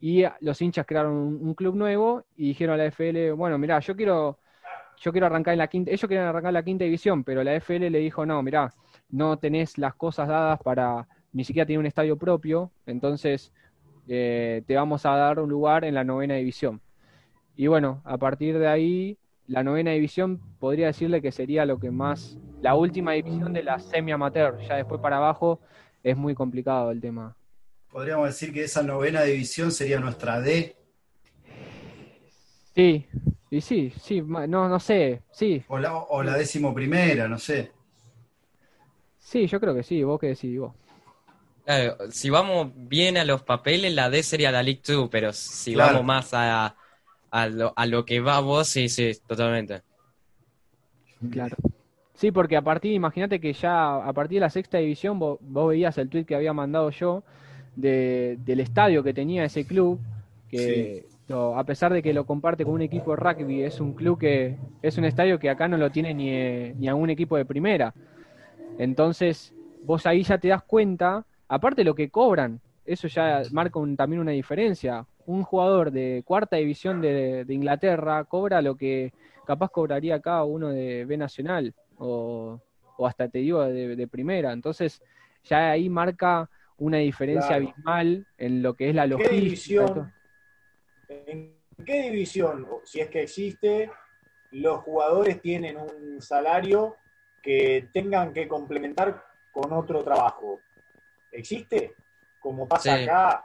[0.00, 3.78] y los hinchas crearon un, un, club nuevo y dijeron a la FL, bueno, mira,
[3.80, 4.38] yo quiero
[5.00, 7.54] yo quiero arrancar en la quinta, ellos quieren arrancar en la quinta división, pero la
[7.54, 8.72] FL le dijo, no, mirá,
[9.08, 13.50] no tenés las cosas dadas para ni siquiera tener un estadio propio, entonces
[14.08, 16.82] eh, te vamos a dar un lugar en la novena división.
[17.56, 21.90] Y bueno, a partir de ahí, la novena división podría decirle que sería lo que
[21.90, 25.60] más, la última división de la semi-amateur, ya después para abajo
[26.02, 27.36] es muy complicado el tema.
[27.90, 30.76] Podríamos decir que esa novena división sería nuestra D.
[32.74, 33.06] Sí,
[33.50, 35.62] y sí, sí, no, no sé, sí.
[35.68, 37.72] O la, o la décimo primera, no sé.
[39.18, 40.72] Sí, yo creo que sí, vos qué decís vos.
[41.64, 45.74] Claro, si vamos bien a los papeles, la D sería la League 2, pero si
[45.74, 46.76] vamos más a,
[47.30, 49.82] a, lo, a lo que va vos, sí, sí, totalmente.
[51.30, 51.56] Claro.
[52.14, 55.96] Sí, porque a partir, imagínate que ya a partir de la sexta división vos, veías
[55.98, 57.22] el tweet que había mandado yo
[57.76, 59.98] de, del estadio que tenía ese club,
[60.50, 64.18] que a pesar de que lo comparte con un equipo de rugby, es un club
[64.18, 67.44] que es un estadio que acá no lo tiene ni, ni a un equipo de
[67.44, 67.94] primera.
[68.78, 69.54] Entonces,
[69.84, 74.20] vos ahí ya te das cuenta, aparte de lo que cobran, eso ya marca también
[74.20, 75.06] una diferencia.
[75.26, 79.12] Un jugador de cuarta división de, Inglaterra cobra lo que
[79.46, 82.60] capaz cobraría acá uno de B Nacional o,
[83.06, 84.52] hasta te digo de, primera.
[84.52, 85.02] Entonces,
[85.44, 90.12] ya ahí marca una diferencia abismal en lo que es la logística.
[91.10, 93.90] ¿En qué división, si es que existe,
[94.52, 96.96] los jugadores tienen un salario
[97.42, 100.60] que tengan que complementar con otro trabajo?
[101.32, 101.94] ¿Existe?
[102.38, 103.44] Como pasa acá,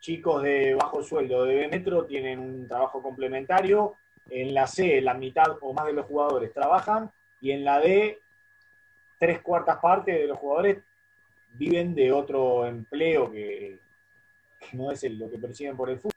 [0.00, 3.94] chicos de bajo sueldo de B Metro tienen un trabajo complementario.
[4.28, 7.12] En la C, la mitad o más de los jugadores trabajan.
[7.40, 8.18] Y en la D,
[9.20, 10.78] tres cuartas partes de los jugadores
[11.54, 13.78] viven de otro empleo que,
[14.72, 16.11] no es lo que perciben por el fútbol.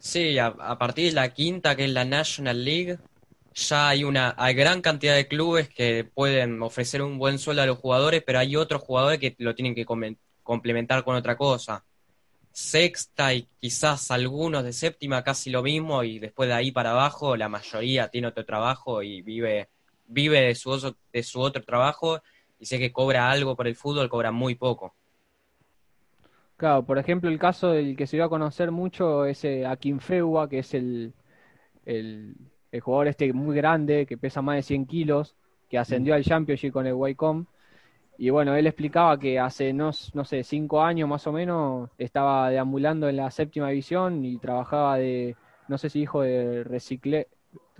[0.00, 2.98] Sí, a, partir de la quinta, que es la National League,
[3.54, 7.66] ya hay una hay gran cantidad de clubes que pueden ofrecer un buen sueldo a
[7.66, 9.84] los jugadores, pero hay otros jugadores que lo tienen que
[10.42, 11.84] complementar con otra cosa.
[12.50, 17.36] Sexta y quizás algunos de séptima casi lo mismo y después de ahí para abajo
[17.36, 19.68] la mayoría tiene otro trabajo y vive
[20.06, 22.22] vive de su, de su otro trabajo
[22.58, 24.94] y sé que cobra algo por el fútbol, cobra muy poco.
[26.60, 30.46] Claro, por ejemplo, el caso del que se iba a conocer mucho es eh, Akinfeua,
[30.48, 31.14] que es el,
[31.86, 32.36] el,
[32.72, 35.36] el jugador este muy grande, que pesa más de 100 kilos,
[35.70, 37.46] que ascendió al Championship con el Wacom.
[38.18, 42.50] Y bueno, él explicaba que hace, no, no sé, cinco años más o menos, estaba
[42.50, 45.36] deambulando en la séptima división y trabajaba de,
[45.68, 47.28] no sé si dijo de recicle,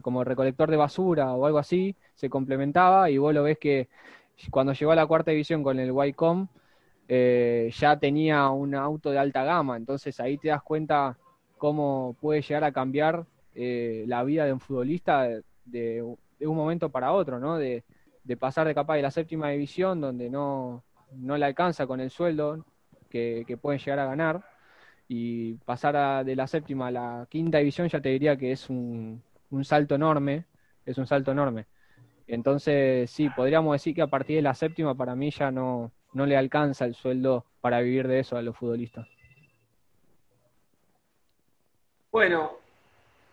[0.03, 3.89] como recolector de basura o algo así, se complementaba y vos lo ves que
[4.51, 6.49] cuando llegó a la cuarta división con el Wacom,
[7.13, 11.19] eh, ya tenía un auto de alta gama, entonces ahí te das cuenta
[11.59, 15.27] cómo puede llegar a cambiar eh, la vida de un futbolista
[15.65, 17.59] de, un momento para otro, ¿no?
[17.59, 17.83] De,
[18.39, 22.65] pasar de capaz de la séptima división, donde no, no le alcanza con el sueldo
[23.09, 24.45] que, pueden llegar a ganar,
[25.09, 29.21] y pasar de la séptima a la quinta división, ya te diría que es un,
[29.51, 30.45] un salto enorme,
[30.87, 31.67] es un salto enorme.
[32.29, 36.27] Entonces, sí, podríamos decir que a partir de la séptima para mí ya no, no
[36.27, 39.09] le alcanza el sueldo para vivir de eso a los futbolistas.
[42.11, 42.59] Bueno,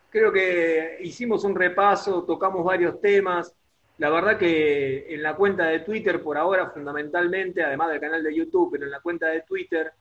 [0.09, 3.53] creo que hicimos un repaso, tocamos varios temas.
[3.97, 8.35] La verdad que en la cuenta de Twitter, por ahora fundamentalmente, además del canal de
[8.35, 9.91] YouTube, pero en la cuenta de Twitter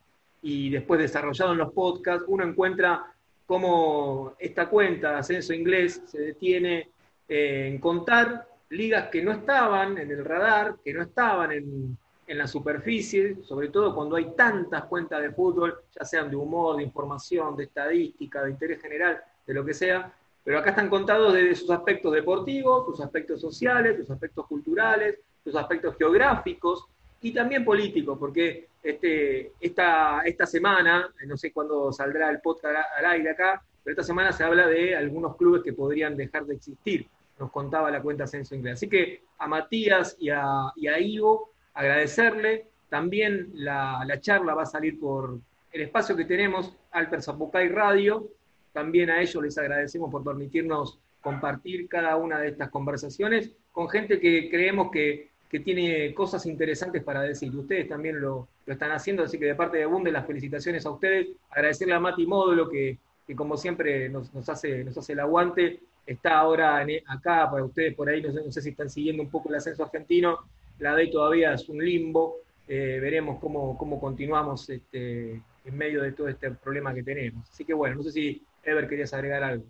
[0.43, 3.07] y después desarrollado en los podcasts, uno encuentra
[3.47, 6.91] cómo esta cuenta de ascenso inglés se detiene
[7.29, 12.47] en contar ligas que no estaban en el radar, que no estaban en, en la
[12.47, 17.57] superficie, sobre todo cuando hay tantas cuentas de fútbol, ya sean de humor, de información,
[17.57, 20.13] de estadística, de interés general, de lo que sea,
[20.43, 25.55] pero acá están contados desde sus aspectos deportivos, sus aspectos sociales, sus aspectos culturales, sus
[25.57, 26.87] aspectos geográficos
[27.21, 33.07] y también políticos, porque este, esta, esta semana, no sé cuándo saldrá el podcast al
[33.07, 37.09] aire acá, pero esta semana se habla de algunos clubes que podrían dejar de existir,
[37.39, 38.75] nos contaba la cuenta Censo Inglés.
[38.75, 42.67] Así que a Matías y a, y a Ivo, agradecerle.
[42.89, 45.39] También la, la, charla va a salir por
[45.73, 48.29] el espacio que tenemos, Alper Zapucay Radio,
[48.73, 54.21] también a ellos les agradecemos por permitirnos compartir cada una de estas conversaciones con gente
[54.21, 55.31] que creemos que,
[55.65, 57.51] tiene cosas interesantes para decir.
[57.57, 61.29] Ustedes también lo, están haciendo, así que de parte de Bunde las felicitaciones a ustedes.
[61.49, 62.99] Agradecerle a Mati Módulo que,
[63.35, 65.81] como siempre nos, hace, nos hace el aguante.
[66.07, 69.31] Está ahora acá para ustedes por ahí, no sé, no sé si están siguiendo un
[69.31, 70.41] poco el ascenso argentino.
[70.79, 72.37] La DEI todavía es un limbo.
[72.69, 77.49] Eh, veremos cómo, cómo continuamos este, en medio de todo este problema que tenemos.
[77.51, 79.65] Así que bueno, no sé si Ever, ¿querías agregar algo?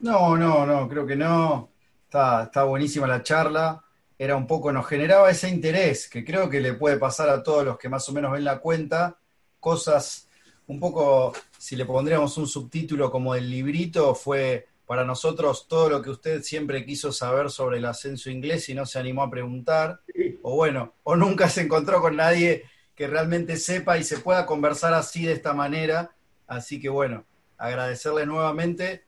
[0.00, 1.70] No, no, no, creo que no.
[2.04, 3.84] Está, está buenísima la charla.
[4.18, 7.64] Era un poco, nos generaba ese interés que creo que le puede pasar a todos
[7.64, 9.16] los que más o menos ven la cuenta.
[9.60, 10.28] Cosas
[10.66, 16.02] un poco, si le pondríamos un subtítulo como el librito, fue para nosotros todo lo
[16.02, 20.00] que usted siempre quiso saber sobre el ascenso inglés y no se animó a preguntar.
[20.42, 22.64] O bueno, o nunca se encontró con nadie
[22.96, 26.10] que realmente sepa y se pueda conversar así de esta manera.
[26.48, 27.24] Así que bueno,
[27.56, 29.04] agradecerle nuevamente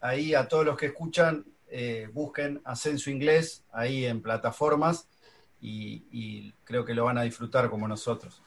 [0.00, 5.10] ahí a todos los que escuchan, eh, busquen Ascenso Inglés ahí en plataformas
[5.60, 8.42] y, creo que lo van a disfrutar como nosotros.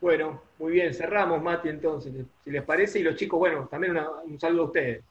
[0.00, 2.12] Bueno, muy bien, cerramos Mati entonces,
[2.42, 5.04] si les parece, y los chicos, bueno, también un saludo a ustedes.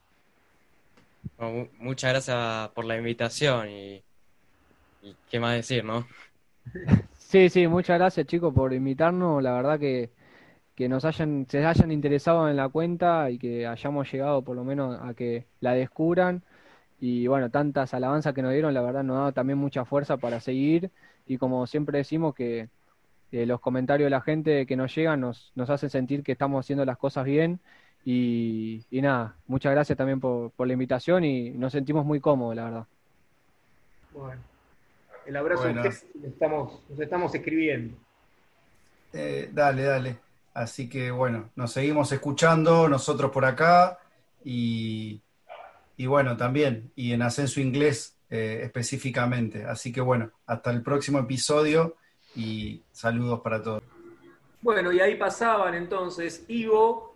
[1.78, 4.04] Muchas gracias por la invitación y,
[5.02, 6.06] y qué más decir, ¿no?
[7.12, 10.10] Sí, sí, muchas gracias chicos por invitarnos, la verdad que
[10.76, 14.64] que nos hayan, se hayan interesado en la cuenta y que hayamos llegado por lo
[14.64, 16.44] menos a que la descubran.
[17.00, 20.40] Y bueno, tantas alabanzas que nos dieron, la verdad nos da también mucha fuerza para
[20.40, 20.90] seguir.
[21.26, 22.70] Y como siempre decimos que
[23.32, 26.84] los comentarios de la gente que nos llegan nos, nos hacen sentir que estamos haciendo
[26.84, 27.60] las cosas bien.
[28.04, 32.86] Y, nada, muchas gracias también por, la invitación y nos sentimos muy cómodos, la verdad.
[34.12, 34.40] Bueno,
[35.26, 35.68] el abrazo
[36.24, 37.96] estamos, nos estamos escribiendo.
[39.12, 40.16] Eh, dale, dale.
[40.54, 43.98] Así que bueno, nos seguimos escuchando nosotros por acá
[44.44, 45.20] y,
[45.98, 49.64] bueno, también, y en Ascenso Inglés eh, específicamente.
[49.64, 51.96] Así que bueno, hasta el próximo episodio
[52.34, 53.82] y saludos para todos.
[54.62, 57.09] Bueno, y ahí pasaban entonces Ivo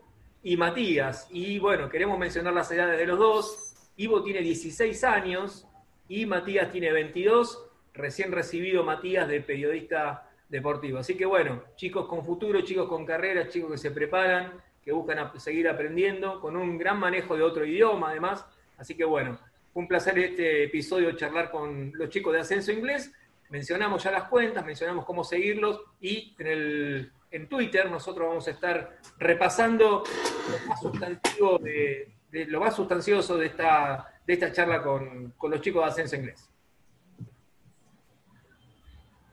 [0.45, 1.27] y Matías.
[1.31, 3.75] Y bueno, queremos mencionar las edades de los dos.
[3.97, 5.67] Ivo tiene 16 años
[6.09, 10.99] y Matías tiene 22, recién recibido Matías de periodista deportivo.
[10.99, 14.53] Así que bueno, chicos con futuro, chicos con carreras, chicos que se preparan,
[14.85, 18.45] que buscan seguir aprendiendo, con un gran manejo de otro idioma además.
[18.77, 19.39] Así que bueno,
[19.73, 23.11] un placer este episodio charlar con los chicos de Ascenso Inglés.
[23.51, 28.51] Mencionamos ya las cuentas, mencionamos cómo seguirlos y en, el, en Twitter nosotros vamos a
[28.51, 30.03] estar repasando
[30.51, 32.13] lo más sustantivo de,
[32.47, 36.51] lo más sustancioso de esta, de esta charla con, con los chicos de Ascenso Inglés.